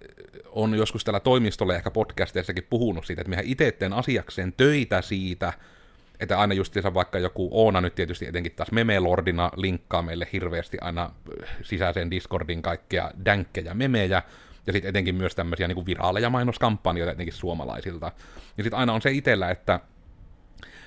on 0.52 0.74
joskus 0.74 1.04
tällä 1.04 1.20
toimistolla 1.20 1.74
ehkä 1.74 1.90
podcasteissakin 1.90 2.66
puhunut 2.70 3.06
siitä, 3.06 3.22
että 3.22 3.30
mehän 3.30 3.44
itse 3.44 3.72
teen 3.72 3.92
asiakseen 3.92 4.52
töitä 4.52 5.02
siitä, 5.02 5.52
että 6.20 6.38
aina 6.38 6.54
justiinsa 6.54 6.94
vaikka 6.94 7.18
joku 7.18 7.48
Oona 7.52 7.80
nyt 7.80 7.94
tietysti 7.94 8.26
etenkin 8.26 8.52
taas 8.52 8.72
Meme-lordina 8.72 9.50
linkkaa 9.56 10.02
meille 10.02 10.28
hirveästi 10.32 10.78
aina 10.80 11.10
sisäiseen 11.62 12.10
Discordin 12.10 12.62
kaikkea 12.62 13.10
dänkkejä, 13.24 13.74
memejä, 13.74 14.22
ja 14.66 14.72
sitten 14.72 14.88
etenkin 14.88 15.14
myös 15.14 15.34
tämmöisiä 15.34 15.68
niin 15.68 15.86
viraaleja 15.86 16.30
mainoskampanjoita 16.30 17.12
etenkin 17.12 17.34
suomalaisilta. 17.34 18.12
Ja 18.56 18.64
sitten 18.64 18.78
aina 18.78 18.92
on 18.92 19.02
se 19.02 19.10
itsellä, 19.10 19.50
että 19.50 19.80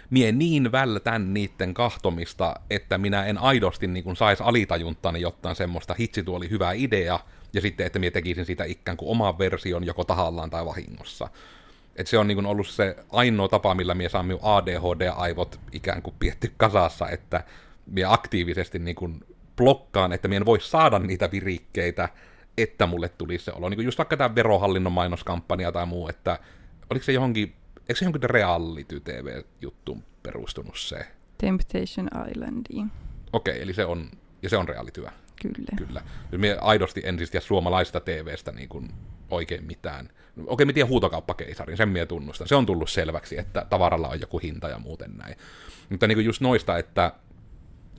mie 0.10 0.32
niin 0.32 0.72
vältän 0.72 1.34
niiden 1.34 1.74
kahtomista, 1.74 2.56
että 2.70 2.98
minä 2.98 3.26
en 3.26 3.38
aidosti 3.38 3.88
niin 3.88 4.04
kuin 4.04 4.16
sais 4.16 4.42
alitajuntani 4.42 5.22
jotain 5.22 5.56
semmoista, 5.56 5.96
hitsi 6.00 6.24
tuo 6.24 6.38
oli 6.38 6.50
hyvä 6.50 6.72
idea, 6.72 7.20
ja 7.56 7.62
sitten, 7.62 7.86
että 7.86 8.00
mie 8.00 8.12
tekisin 8.12 8.46
sitä 8.46 8.64
ikään 8.64 8.98
kuin 8.98 9.10
oman 9.10 9.38
version 9.38 9.84
joko 9.84 10.04
tahallaan 10.04 10.50
tai 10.50 10.66
vahingossa. 10.66 11.28
Et 11.96 12.08
se 12.08 12.18
on 12.18 12.28
niin 12.28 12.46
ollut 12.46 12.68
se 12.68 12.96
ainoa 13.10 13.48
tapa, 13.48 13.76
millä 13.76 13.94
mie 13.94 14.10
saan 14.10 14.26
minun 14.26 14.42
ADHD-aivot 14.44 15.60
ikään 15.72 16.02
kuin 16.02 16.16
pietty 16.20 16.52
kasassa, 16.58 17.10
että 17.10 17.44
mie 17.86 18.06
aktiivisesti 18.06 18.80
niin 18.80 18.96
kuin 18.96 19.24
blokkaan, 19.56 20.14
että 20.14 20.28
mie 20.28 20.38
en 20.38 20.46
voi 20.46 20.62
saada 20.62 21.00
niitä 21.00 21.32
virikkeitä, 21.32 22.10
että 22.58 22.86
mulle 22.86 23.10
tulisi 23.10 23.46
se 23.46 23.52
olo. 23.52 23.70
Niin 23.70 23.78
kuin 23.78 23.86
just 23.86 23.98
vaikka 23.98 24.18
tämä 24.18 24.36
verohallinnon 24.36 24.94
mainoskampanja 24.94 25.72
tai 25.72 25.86
muu, 25.86 26.10
että 26.10 26.40
oliko 26.90 27.04
se 27.04 27.12
johonkin, 27.12 27.56
eikö 27.80 27.96
se 27.96 28.06
johonkin 28.06 28.30
reality 28.30 29.00
TV-juttuun 29.00 30.04
perustunut 30.24 30.78
se? 30.78 31.08
Temptation 31.38 32.10
Islandiin. 32.32 32.92
Okei, 33.34 33.52
okay, 33.52 33.64
eli 33.64 33.74
se 33.74 33.86
on, 33.86 34.10
ja 34.42 34.50
se 34.50 34.58
on 34.58 34.68
reaalityö. 34.68 35.10
Kyllä. 35.42 35.72
Kyllä. 35.78 36.02
Me 36.38 36.58
aidosti 36.62 37.02
en 37.04 37.18
siis 37.18 37.32
tiedä 37.32 37.46
suomalaista 37.46 38.00
TVstä 38.00 38.52
niin 38.52 38.70
kuin 38.70 38.90
oikein 39.30 39.66
mitään. 39.66 40.10
Okei, 40.48 40.74
tiedän 40.74 40.90
huutokauppakeisarin, 40.90 41.78
sen 41.78 41.90
mie 41.90 42.06
tunnustan. 42.06 42.48
Se 42.48 42.56
on 42.56 42.66
tullut 42.66 42.90
selväksi, 42.90 43.40
että 43.40 43.66
tavaralla 43.70 44.10
on 44.10 44.22
joku 44.22 44.40
hinta 44.40 44.70
ja 44.70 44.80
muuten 44.80 45.18
näin. 45.18 45.36
Mutta 45.90 46.08
niin 46.08 46.16
kuin 46.16 46.26
just 46.26 46.42
noista, 46.42 46.78
että 46.78 47.12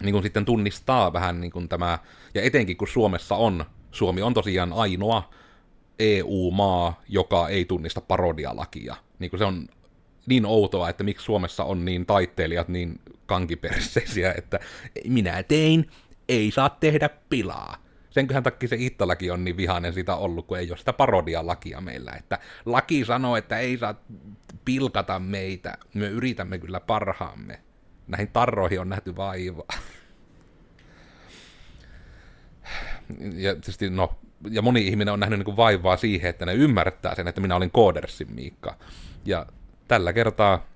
niin 0.02 0.12
kuin 0.12 0.22
sitten 0.22 0.44
tunnistaa 0.44 1.12
vähän 1.12 1.40
niin 1.40 1.50
kuin 1.50 1.68
tämä, 1.68 1.98
ja 2.34 2.42
etenkin 2.42 2.76
kun 2.76 2.88
Suomessa 2.88 3.34
on 3.34 3.64
Suomi 3.92 4.22
on 4.22 4.34
tosiaan 4.34 4.72
ainoa 4.72 5.30
EU-maa, 5.98 7.02
joka 7.08 7.48
ei 7.48 7.64
tunnista 7.64 8.00
parodialakia. 8.00 8.96
Niin 9.18 9.30
kuin 9.30 9.38
se 9.38 9.44
on 9.44 9.68
niin 10.26 10.46
outoa, 10.46 10.88
että 10.88 11.04
miksi 11.04 11.24
Suomessa 11.24 11.64
on 11.64 11.84
niin 11.84 12.06
taiteilijat 12.06 12.68
niin 12.68 13.00
kankiperseisiä, 13.26 14.34
että 14.36 14.60
minä 15.08 15.42
tein, 15.42 15.90
ei 16.28 16.50
saa 16.50 16.70
tehdä 16.70 17.10
pilaa. 17.28 17.86
Senköhän 18.10 18.42
takia 18.42 18.68
se 18.68 18.76
Ittalakin 18.78 19.32
on 19.32 19.44
niin 19.44 19.56
vihainen 19.56 19.92
sitä 19.92 20.16
ollut, 20.16 20.46
kun 20.46 20.58
ei 20.58 20.70
ole 20.70 20.78
sitä 20.78 20.92
parodialakia 20.92 21.80
meillä. 21.80 22.12
Että 22.12 22.38
laki 22.66 23.04
sanoo, 23.04 23.36
että 23.36 23.58
ei 23.58 23.78
saa 23.78 23.94
pilkata 24.64 25.18
meitä. 25.18 25.78
Me 25.94 26.06
yritämme 26.06 26.58
kyllä 26.58 26.80
parhaamme. 26.80 27.60
Näihin 28.06 28.28
tarroihin 28.28 28.80
on 28.80 28.88
nähty 28.88 29.16
vaivaa. 29.16 29.66
ja 33.34 33.54
tietysti 33.54 33.90
no, 33.90 34.18
ja 34.50 34.62
moni 34.62 34.88
ihminen 34.88 35.14
on 35.14 35.20
nähnyt 35.20 35.38
niin 35.38 35.44
kuin 35.44 35.56
vaivaa 35.56 35.96
siihen, 35.96 36.30
että 36.30 36.46
ne 36.46 36.54
ymmärtää 36.54 37.14
sen, 37.14 37.28
että 37.28 37.40
minä 37.40 37.56
olin 37.56 37.70
Koodersin 37.70 38.32
Miikka. 38.34 38.76
Ja 39.24 39.46
tällä 39.88 40.12
kertaa, 40.12 40.66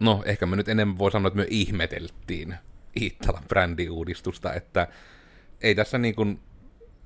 no 0.00 0.22
ehkä 0.26 0.46
me 0.46 0.56
nyt 0.56 0.68
enemmän 0.68 0.98
voi 0.98 1.10
sanoa, 1.10 1.28
että 1.28 1.38
me 1.38 1.46
ihmeteltiin 1.50 2.54
Iittalan 3.00 3.44
brändiuudistusta, 3.48 4.54
että 4.54 4.88
ei 5.60 5.74
tässä 5.74 5.98
niin 5.98 6.14
kuin 6.14 6.40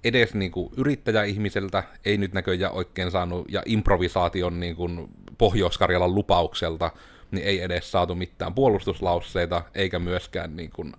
edes 0.05 0.35
niin 0.35 0.51
kuin 0.51 0.71
yrittäjäihmiseltä 0.77 1.85
ei 2.05 2.19
nyt 2.19 2.33
näköjään 2.33 2.73
oikein 2.73 3.11
saanut, 3.11 3.47
ja 3.49 3.63
improvisaation 3.67 4.61
niin 4.61 4.77
kuin 4.77 5.09
Pohjois-Karjalan 5.39 6.15
lupaukselta, 6.15 6.91
niin 7.31 7.47
ei 7.47 7.63
edes 7.63 7.91
saatu 7.91 8.15
mitään 8.15 8.55
puolustuslausseita, 8.55 9.63
eikä 9.75 9.99
myöskään 9.99 10.57
niin 10.57 10.71
kuin 10.71 10.93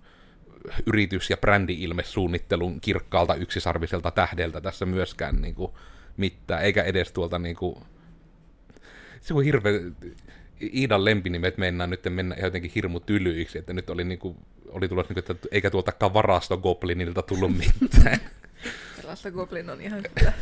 yritys- 0.86 1.30
ja 1.30 1.36
brändi-ilmesuunnittelun 1.36 2.80
kirkkaalta 2.80 3.34
yksisarviselta 3.34 4.10
tähdeltä 4.10 4.60
tässä 4.60 4.86
myöskään 4.86 5.36
niin 5.42 5.54
kuin, 5.54 5.72
mitään, 6.16 6.62
eikä 6.62 6.82
edes 6.82 7.12
tuolta 7.12 7.38
niin 7.38 7.56
kuin, 7.56 7.76
se 9.20 9.34
on 9.34 9.44
hirveä, 9.44 9.80
Iidan 10.74 11.04
lempinimet 11.04 11.58
mennään 11.58 11.90
nyt 11.90 12.00
mennä 12.08 12.36
jotenkin 12.42 12.72
hirmu 12.74 13.00
tylyiksi, 13.00 13.58
että 13.58 13.72
nyt 13.72 13.90
oli, 13.90 14.04
niin 14.04 14.18
kuin, 14.18 14.36
oli 14.72 14.88
tulossa, 14.88 15.14
niin 15.14 15.24
kuin, 15.24 15.36
että 15.36 15.48
eikä 15.52 15.70
tuoltakaan 15.70 16.14
varastogoblinilta 16.14 17.22
tullut 17.22 17.52
mitään. 17.56 18.20
Varastogoblin 19.02 19.70
on 19.70 19.80
ihan 19.80 20.02
hyvä. 20.20 20.32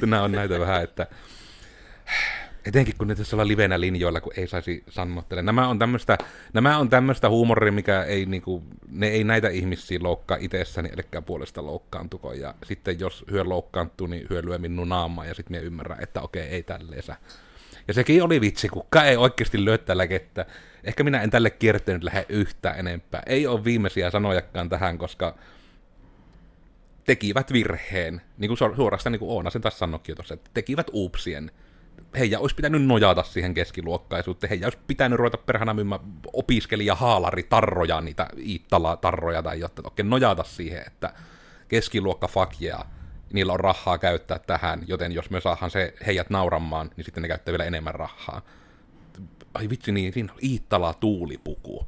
Nämä 0.00 0.22
on 0.22 0.32
näitä 0.32 0.60
vähän, 0.60 0.82
että 0.82 1.06
Etenkin 2.66 2.94
kun 2.98 3.08
nyt 3.08 3.18
jos 3.18 3.34
ollaan 3.34 3.48
livenä 3.48 3.80
linjoilla, 3.80 4.20
kun 4.20 4.32
ei 4.36 4.46
saisi 4.46 4.84
sanottele. 4.88 5.42
Nämä 5.42 5.68
on 5.68 5.78
tämmöistä, 5.78 6.18
nämä 6.52 6.78
on 6.78 6.90
tämmöistä 6.90 7.28
huumoria, 7.28 7.72
mikä 7.72 8.02
ei 8.02 8.26
niinku, 8.26 8.62
ne 8.88 9.08
ei 9.08 9.24
näitä 9.24 9.48
ihmisiä 9.48 9.98
loukkaa 10.02 10.36
itsessäni, 10.40 10.90
eli 10.92 11.22
puolesta 11.26 11.66
loukkaantuko. 11.66 12.32
Ja 12.32 12.54
sitten 12.64 13.00
jos 13.00 13.24
hyö 13.30 13.44
loukkaantuu, 13.44 14.06
niin 14.06 14.26
hyö 14.30 14.42
lyö 14.44 14.58
minun 14.58 14.88
naamaa, 14.88 15.26
ja 15.26 15.34
sitten 15.34 15.52
minä 15.52 15.66
ymmärrän, 15.66 16.02
että 16.02 16.20
okei, 16.20 16.42
ei 16.42 16.62
tälleensä. 16.62 17.16
Ja 17.88 17.94
sekin 17.94 18.22
oli 18.22 18.40
vitsi, 18.40 18.68
kuka 18.68 19.04
ei 19.04 19.16
oikeasti 19.16 19.64
lyö 19.64 19.78
tällä 19.78 20.06
kettä. 20.06 20.46
Ehkä 20.84 21.04
minä 21.04 21.22
en 21.22 21.30
tälle 21.30 21.50
kiertänyt 21.50 22.04
lähde 22.04 22.26
yhtään 22.28 22.78
enempää. 22.78 23.22
Ei 23.26 23.46
ole 23.46 23.64
viimeisiä 23.64 24.10
sanojakaan 24.10 24.68
tähän, 24.68 24.98
koska 24.98 25.34
tekivät 27.04 27.52
virheen. 27.52 28.22
Niin 28.38 28.48
kuin 28.48 28.76
suorastaan 28.76 29.12
niin 29.12 29.18
kuin 29.20 29.30
Oona 29.30 29.50
sen 29.50 29.62
tässä 29.62 29.78
sanoikin 29.78 30.14
tuossa, 30.14 30.34
että 30.34 30.50
tekivät 30.54 30.86
uupsien 30.92 31.50
heidän 32.18 32.40
olisi 32.40 32.54
pitänyt 32.56 32.86
nojata 32.86 33.22
siihen 33.22 33.54
keskiluokkaisuuteen. 33.54 34.48
Heidän 34.48 34.66
olisi 34.66 34.78
pitänyt 34.86 35.18
ruveta 35.18 35.38
perhana 35.38 35.74
myymään 35.74 36.00
opiskelija 36.32 36.94
haalari 36.94 37.42
tarroja, 37.42 38.00
niitä 38.00 38.28
Iittala 38.46 38.96
tarroja 38.96 39.42
tai 39.42 39.60
jotta 39.60 39.82
oikein 39.84 40.10
nojata 40.10 40.44
siihen, 40.44 40.82
että 40.86 41.12
keskiluokka 41.68 42.28
fuck 42.28 42.62
yeah, 42.62 42.86
niillä 43.32 43.52
on 43.52 43.60
rahaa 43.60 43.98
käyttää 43.98 44.38
tähän, 44.38 44.84
joten 44.86 45.12
jos 45.12 45.30
me 45.30 45.40
saadaan 45.40 45.70
se 45.70 45.94
heidät 46.06 46.30
nauramaan, 46.30 46.90
niin 46.96 47.04
sitten 47.04 47.22
ne 47.22 47.28
käyttää 47.28 47.52
vielä 47.52 47.64
enemmän 47.64 47.94
rahaa. 47.94 48.42
Ai 49.54 49.68
vitsi, 49.68 49.92
niin 49.92 50.12
siinä 50.12 50.32
on 50.32 50.38
Iittala 50.42 50.94
tuulipuku. 50.94 51.86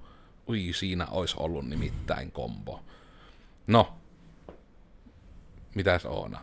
Ui, 0.48 0.72
siinä 0.74 1.06
olisi 1.10 1.36
ollut 1.38 1.68
nimittäin 1.68 2.32
kombo. 2.32 2.80
No, 3.66 3.94
mitäs 5.74 6.06
Oona? 6.06 6.40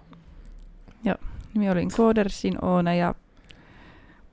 Joo, 1.04 1.16
minä 1.54 1.72
olin 1.72 1.92
Koodersin 1.98 2.66
Oona 2.66 2.94
ja 2.94 3.16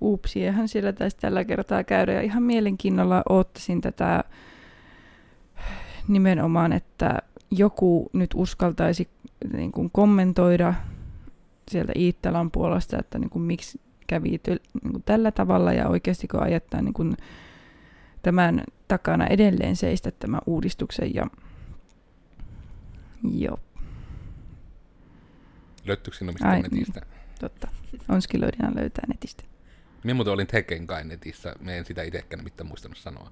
uupsiehän 0.00 0.68
siellä 0.68 0.92
taisi 0.92 1.16
tällä 1.16 1.44
kertaa 1.44 1.84
käydä. 1.84 2.12
Ja 2.12 2.20
ihan 2.20 2.42
mielenkiinnolla 2.42 3.22
ottaisin 3.28 3.80
tätä 3.80 4.24
nimenomaan, 6.08 6.72
että 6.72 7.18
joku 7.50 8.10
nyt 8.12 8.30
uskaltaisi 8.34 9.08
niin 9.52 9.72
kuin 9.72 9.90
kommentoida 9.90 10.74
sieltä 11.70 11.92
Iittalan 11.96 12.50
puolesta, 12.50 12.98
että 12.98 13.18
niin 13.18 13.30
kuin 13.30 13.42
miksi 13.42 13.80
kävi 14.06 14.28
niin 14.28 14.92
kuin 14.92 15.02
tällä 15.02 15.30
tavalla 15.30 15.72
ja 15.72 15.88
oikeasti 15.88 16.28
kun 16.28 16.42
ajattaa 16.42 16.82
niin 16.82 16.94
kuin 16.94 17.16
tämän 18.22 18.62
takana 18.88 19.26
edelleen 19.26 19.76
seistä 19.76 20.10
tämän 20.10 20.40
uudistuksen 20.46 21.14
ja 21.14 21.26
joo, 23.24 23.58
Löytyykö 25.88 26.16
sinun 26.16 26.34
mistä 26.34 26.48
Ai, 26.48 26.62
netistä? 26.62 27.00
totta. 27.40 27.68
Onskiloidina 28.08 28.74
löytää 28.74 29.04
netistä. 29.08 29.44
Minä 30.04 30.14
muuten 30.14 30.32
olin 30.32 30.46
Tekken 30.46 30.86
kai 30.86 31.04
netissä, 31.04 31.54
me 31.60 31.78
en 31.78 31.84
sitä 31.84 32.02
itsekään 32.02 32.44
mitään 32.44 32.68
muistanut 32.68 32.98
sanoa. 32.98 33.30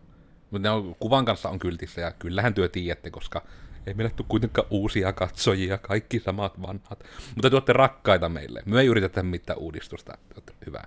Mutta 0.51 0.69
kuvan 1.01 1.25
kanssa 1.25 1.49
on 1.49 1.59
kyltissä 1.59 2.01
ja 2.01 2.13
kyllähän 2.13 2.55
työ 2.55 2.69
tiedätte, 2.69 3.11
koska 3.11 3.43
ei 3.87 3.95
meille 3.95 4.13
tule 4.17 4.27
kuitenkaan 4.29 4.67
uusia 4.71 5.13
katsojia, 5.13 5.79
kaikki 5.79 6.21
samat 6.21 6.63
vanhat. 6.63 7.05
Mutta 7.35 7.51
te 7.51 7.57
olette 7.57 7.73
rakkaita 7.73 8.29
meille. 8.29 8.63
Me 8.67 8.81
ei 8.81 8.87
yritetä 8.87 9.23
mitään 9.23 9.59
uudistusta, 9.59 10.19
hyvä. 10.67 10.83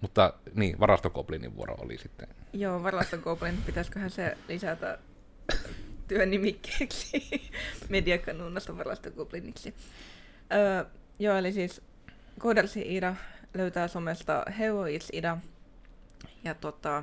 Mutta 0.00 0.32
niin, 0.54 0.80
varastokoblinin 0.80 1.56
vuoro 1.56 1.74
oli 1.74 1.98
sitten. 1.98 2.28
Joo, 2.52 2.82
varastogoblin, 2.82 3.62
pitäisiköhän 3.66 4.10
se 4.10 4.36
lisätä 4.48 4.98
työnimikkeeksi 6.08 7.40
mediakanuunasta 7.88 8.76
varastogobliniksi. 8.78 9.74
Öö, 10.52 10.84
joo, 11.18 11.36
eli 11.36 11.52
siis 11.52 11.82
Koodersi 12.38 12.96
Ida 12.96 13.14
löytää 13.54 13.88
somesta 13.88 14.42
Herois 14.58 15.08
Ida. 15.12 15.38
Ja 16.44 16.54
tota, 16.54 17.02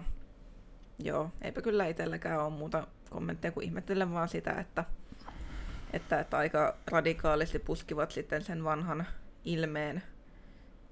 joo, 0.99 1.31
eipä 1.41 1.61
kyllä 1.61 1.87
itselläkään 1.87 2.41
ole 2.41 2.53
muuta 2.53 2.87
kommentteja 3.09 3.51
kuin 3.51 3.65
ihmettelen 3.65 4.13
vaan 4.13 4.29
sitä, 4.29 4.51
että, 4.51 4.85
että, 5.93 6.19
että 6.19 6.37
aika 6.37 6.75
radikaalisti 6.87 7.59
puskivat 7.59 8.11
sitten 8.11 8.43
sen 8.43 8.63
vanhan 8.63 9.07
ilmeen 9.45 10.03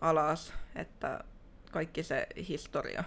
alas, 0.02 0.54
että 0.76 1.24
kaikki 1.72 2.04
se 2.04 2.28
historia, 2.50 3.04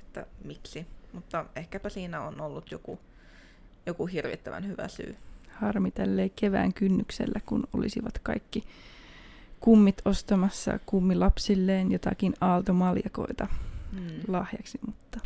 että 0.00 0.26
miksi. 0.44 0.86
Mutta 1.12 1.44
ehkäpä 1.56 1.88
siinä 1.88 2.20
on 2.20 2.40
ollut 2.40 2.70
joku, 2.70 3.00
joku 3.86 4.06
hirvittävän 4.06 4.66
hyvä 4.66 4.88
syy. 4.88 5.16
Harmi 5.50 5.90
tälleen 5.90 6.30
kevään 6.30 6.72
kynnyksellä, 6.72 7.40
kun 7.46 7.64
olisivat 7.72 8.18
kaikki 8.18 8.64
kummit 9.60 10.02
ostamassa 10.04 10.78
kummilapsilleen 10.86 11.92
jotakin 11.92 12.34
aaltomaljakoita 12.40 13.46
Mm. 13.92 14.20
lahjaksi, 14.28 14.78
mutta 14.86 15.20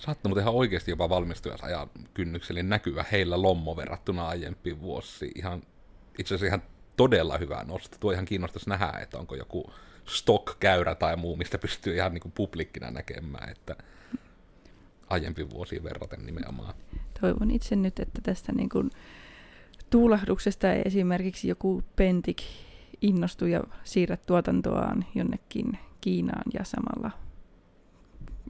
Saattaa 0.00 0.30
muuten 0.30 0.42
ihan 0.42 0.54
oikeasti 0.54 0.90
jopa 0.90 1.08
valmistujasajan 1.08 1.90
kynnykselle 2.14 2.62
näkyvä 2.62 3.04
heillä 3.12 3.42
lommo 3.42 3.76
verrattuna 3.76 4.28
aiempiin 4.28 4.80
vuosiin. 4.80 5.32
Ihan, 5.34 5.62
itse 6.18 6.34
asiassa 6.34 6.46
ihan 6.46 6.62
todella 6.96 7.38
hyvä 7.38 7.64
nosto. 7.64 7.96
Tuo 8.00 8.12
ihan 8.12 8.24
kiinnostaisi 8.24 8.68
nähdä, 8.68 8.98
että 9.02 9.18
onko 9.18 9.34
joku 9.34 9.72
stock-käyrä 10.06 10.94
tai 10.94 11.16
muu, 11.16 11.36
mistä 11.36 11.58
pystyy 11.58 11.94
ihan 11.94 12.14
niin 12.14 12.22
kuin 12.22 12.32
publikkina 12.32 12.90
näkemään, 12.90 13.48
että 13.48 13.76
aiempiin 15.08 15.50
vuosiin 15.50 15.84
verraten 15.84 16.26
nimenomaan. 16.26 16.74
toivon 17.20 17.50
itse 17.50 17.76
nyt, 17.76 18.00
että 18.00 18.20
tästä 18.22 18.52
niin 18.52 18.68
kuin 18.68 18.90
tuulahduksesta 19.90 20.72
ei 20.72 20.82
esimerkiksi 20.84 21.48
joku 21.48 21.82
Pentik 21.96 22.42
innostu 23.00 23.46
ja 23.46 23.64
siirrä 23.84 24.16
tuotantoaan 24.16 25.04
jonnekin 25.14 25.78
Kiinaan 26.00 26.44
ja 26.58 26.64
samalla 26.64 27.10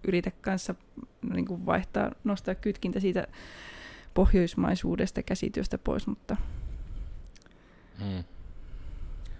yritä 0.08 0.30
kanssa 0.40 0.74
niin 1.32 1.46
kuin 1.46 1.66
vaihtaa, 1.66 2.12
nostaa 2.24 2.54
kytkintä 2.54 3.00
siitä 3.00 3.26
pohjoismaisuudesta 4.14 5.22
käsityöstä 5.22 5.78
pois, 5.78 6.06
mutta 6.06 6.36
Mm. 8.00 8.24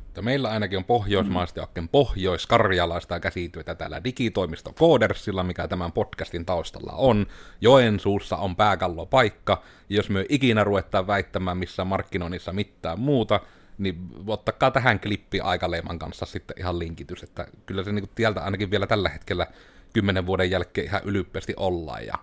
Mutta 0.07 0.23
meillä 0.23 0.51
ainakin 0.51 0.79
on 0.79 0.85
pohjoismaista 0.85 1.61
ja 1.61 1.67
oikein 1.67 1.89
pohjois-karjalaista 1.89 3.21
käsityötä 3.21 3.75
täällä 3.75 4.05
digitoimisto 4.05 4.73
Koodersilla, 4.73 5.43
mikä 5.43 5.69
tämän 5.69 5.93
podcastin 5.93 6.47
taustalla 6.47 6.93
on. 6.93 7.27
Joensuussa 7.61 8.37
on 8.37 8.57
pääkallopaikka, 8.57 9.63
jos 9.89 10.11
me 10.11 10.27
ikinä 10.29 10.65
ruvetaan 10.65 11.07
väittämään 11.07 11.57
missään 11.57 11.89
markkinoinnissa 11.89 12.53
mitään 12.53 13.01
muuta, 13.01 13.41
niin 13.81 14.09
ottakaa 14.27 14.71
tähän 14.71 15.01
klippi 15.01 15.41
aikaleiman 15.41 15.99
kanssa 15.99 16.27
sitten 16.27 16.59
ihan 16.59 16.79
linkitys, 16.79 17.23
että 17.23 17.47
kyllä 17.67 17.85
se 17.85 17.93
niinku 17.93 18.11
tieltä 18.15 18.41
ainakin 18.41 18.71
vielä 18.71 18.87
tällä 18.87 19.09
hetkellä 19.09 19.47
kymmenen 19.93 20.27
vuoden 20.27 20.51
jälkeen 20.51 20.87
ihan 20.87 21.03
ylippästi 21.05 21.55
ollaan, 21.57 22.07
ja 22.07 22.15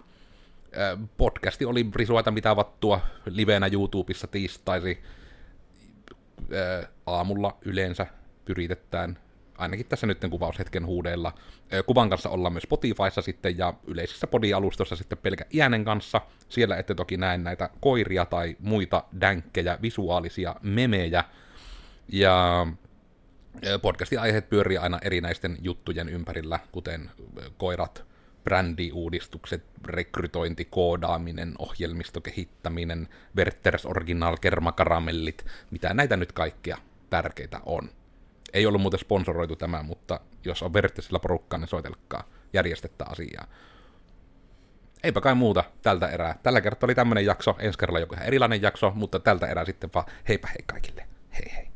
podcasti 1.18 1.66
oli 1.66 1.86
risuaita 1.96 2.32
mitä 2.32 2.56
vattua 2.56 3.02
livenä 3.26 3.70
YouTubessa 3.72 4.28
tiistaisi, 4.28 5.04
aamulla 7.06 7.58
yleensä 7.62 8.08
pyritetään, 8.46 9.20
ainakin 9.58 9.86
tässä 9.86 10.08
nyt 10.08 10.18
kuvaushetken 10.30 10.86
huudeilla. 10.86 11.34
Ää, 11.72 11.84
Kuvan 11.84 12.10
kanssa 12.10 12.30
ollaan 12.30 12.54
myös 12.54 12.64
Spotifyssa 12.64 13.22
sitten 13.22 13.58
ja 13.58 13.74
yleisissä 13.88 14.28
podialustossa 14.28 14.96
sitten 14.96 15.18
pelkä 15.18 15.46
äänen 15.62 15.86
kanssa. 15.86 16.22
Siellä 16.50 16.78
ette 16.78 16.96
toki 16.96 17.18
näe 17.18 17.38
näitä 17.38 17.70
koiria 17.80 18.26
tai 18.26 18.56
muita 18.60 19.04
dänkkejä, 19.22 19.78
visuaalisia 19.82 20.56
memejä. 20.62 21.24
Ja 22.08 22.68
ää, 23.66 23.80
podcastin 23.80 24.20
aiheet 24.20 24.50
pyörii 24.50 24.78
aina 24.78 25.00
erinäisten 25.02 25.58
juttujen 25.62 26.10
ympärillä, 26.10 26.60
kuten 26.72 27.12
ää, 27.42 27.50
koirat, 27.58 28.04
brändiuudistukset, 28.44 29.64
rekrytointi, 29.86 30.66
koodaaminen, 30.66 31.54
ohjelmistokehittäminen, 31.60 33.08
Werther's 33.38 33.90
Original, 33.90 34.38
kermakaramellit, 34.42 35.46
mitä 35.72 35.94
näitä 35.94 36.18
nyt 36.18 36.32
kaikkea 36.32 36.78
tärkeitä 37.10 37.60
on. 37.66 37.90
Ei 38.54 38.66
ollut 38.66 38.82
muuten 38.82 39.00
sponsoroitu 39.00 39.56
tämä, 39.56 39.84
mutta 39.84 40.20
jos 40.46 40.64
on 40.64 40.74
Werthersillä 40.74 41.20
porukkaa, 41.20 41.60
niin 41.60 41.68
soitelkaa, 41.68 42.24
järjestettä 42.54 43.06
asiaa. 43.06 43.48
Eipä 45.04 45.22
kai 45.22 45.36
muuta 45.36 45.64
tältä 45.82 46.08
erää. 46.08 46.36
Tällä 46.44 46.62
kertaa 46.62 46.88
oli 46.88 46.96
tämmönen 46.96 47.26
jakso, 47.26 47.56
ensi 47.60 47.80
kerralla 47.80 48.00
joku 48.00 48.14
ihan 48.14 48.28
erilainen 48.28 48.62
jakso, 48.62 48.92
mutta 48.96 49.20
tältä 49.20 49.48
erää 49.48 49.66
sitten 49.66 49.90
vaan 49.94 50.06
heipä 50.28 50.48
hei 50.48 50.64
kaikille. 50.66 51.08
Hei 51.34 51.56
hei. 51.56 51.67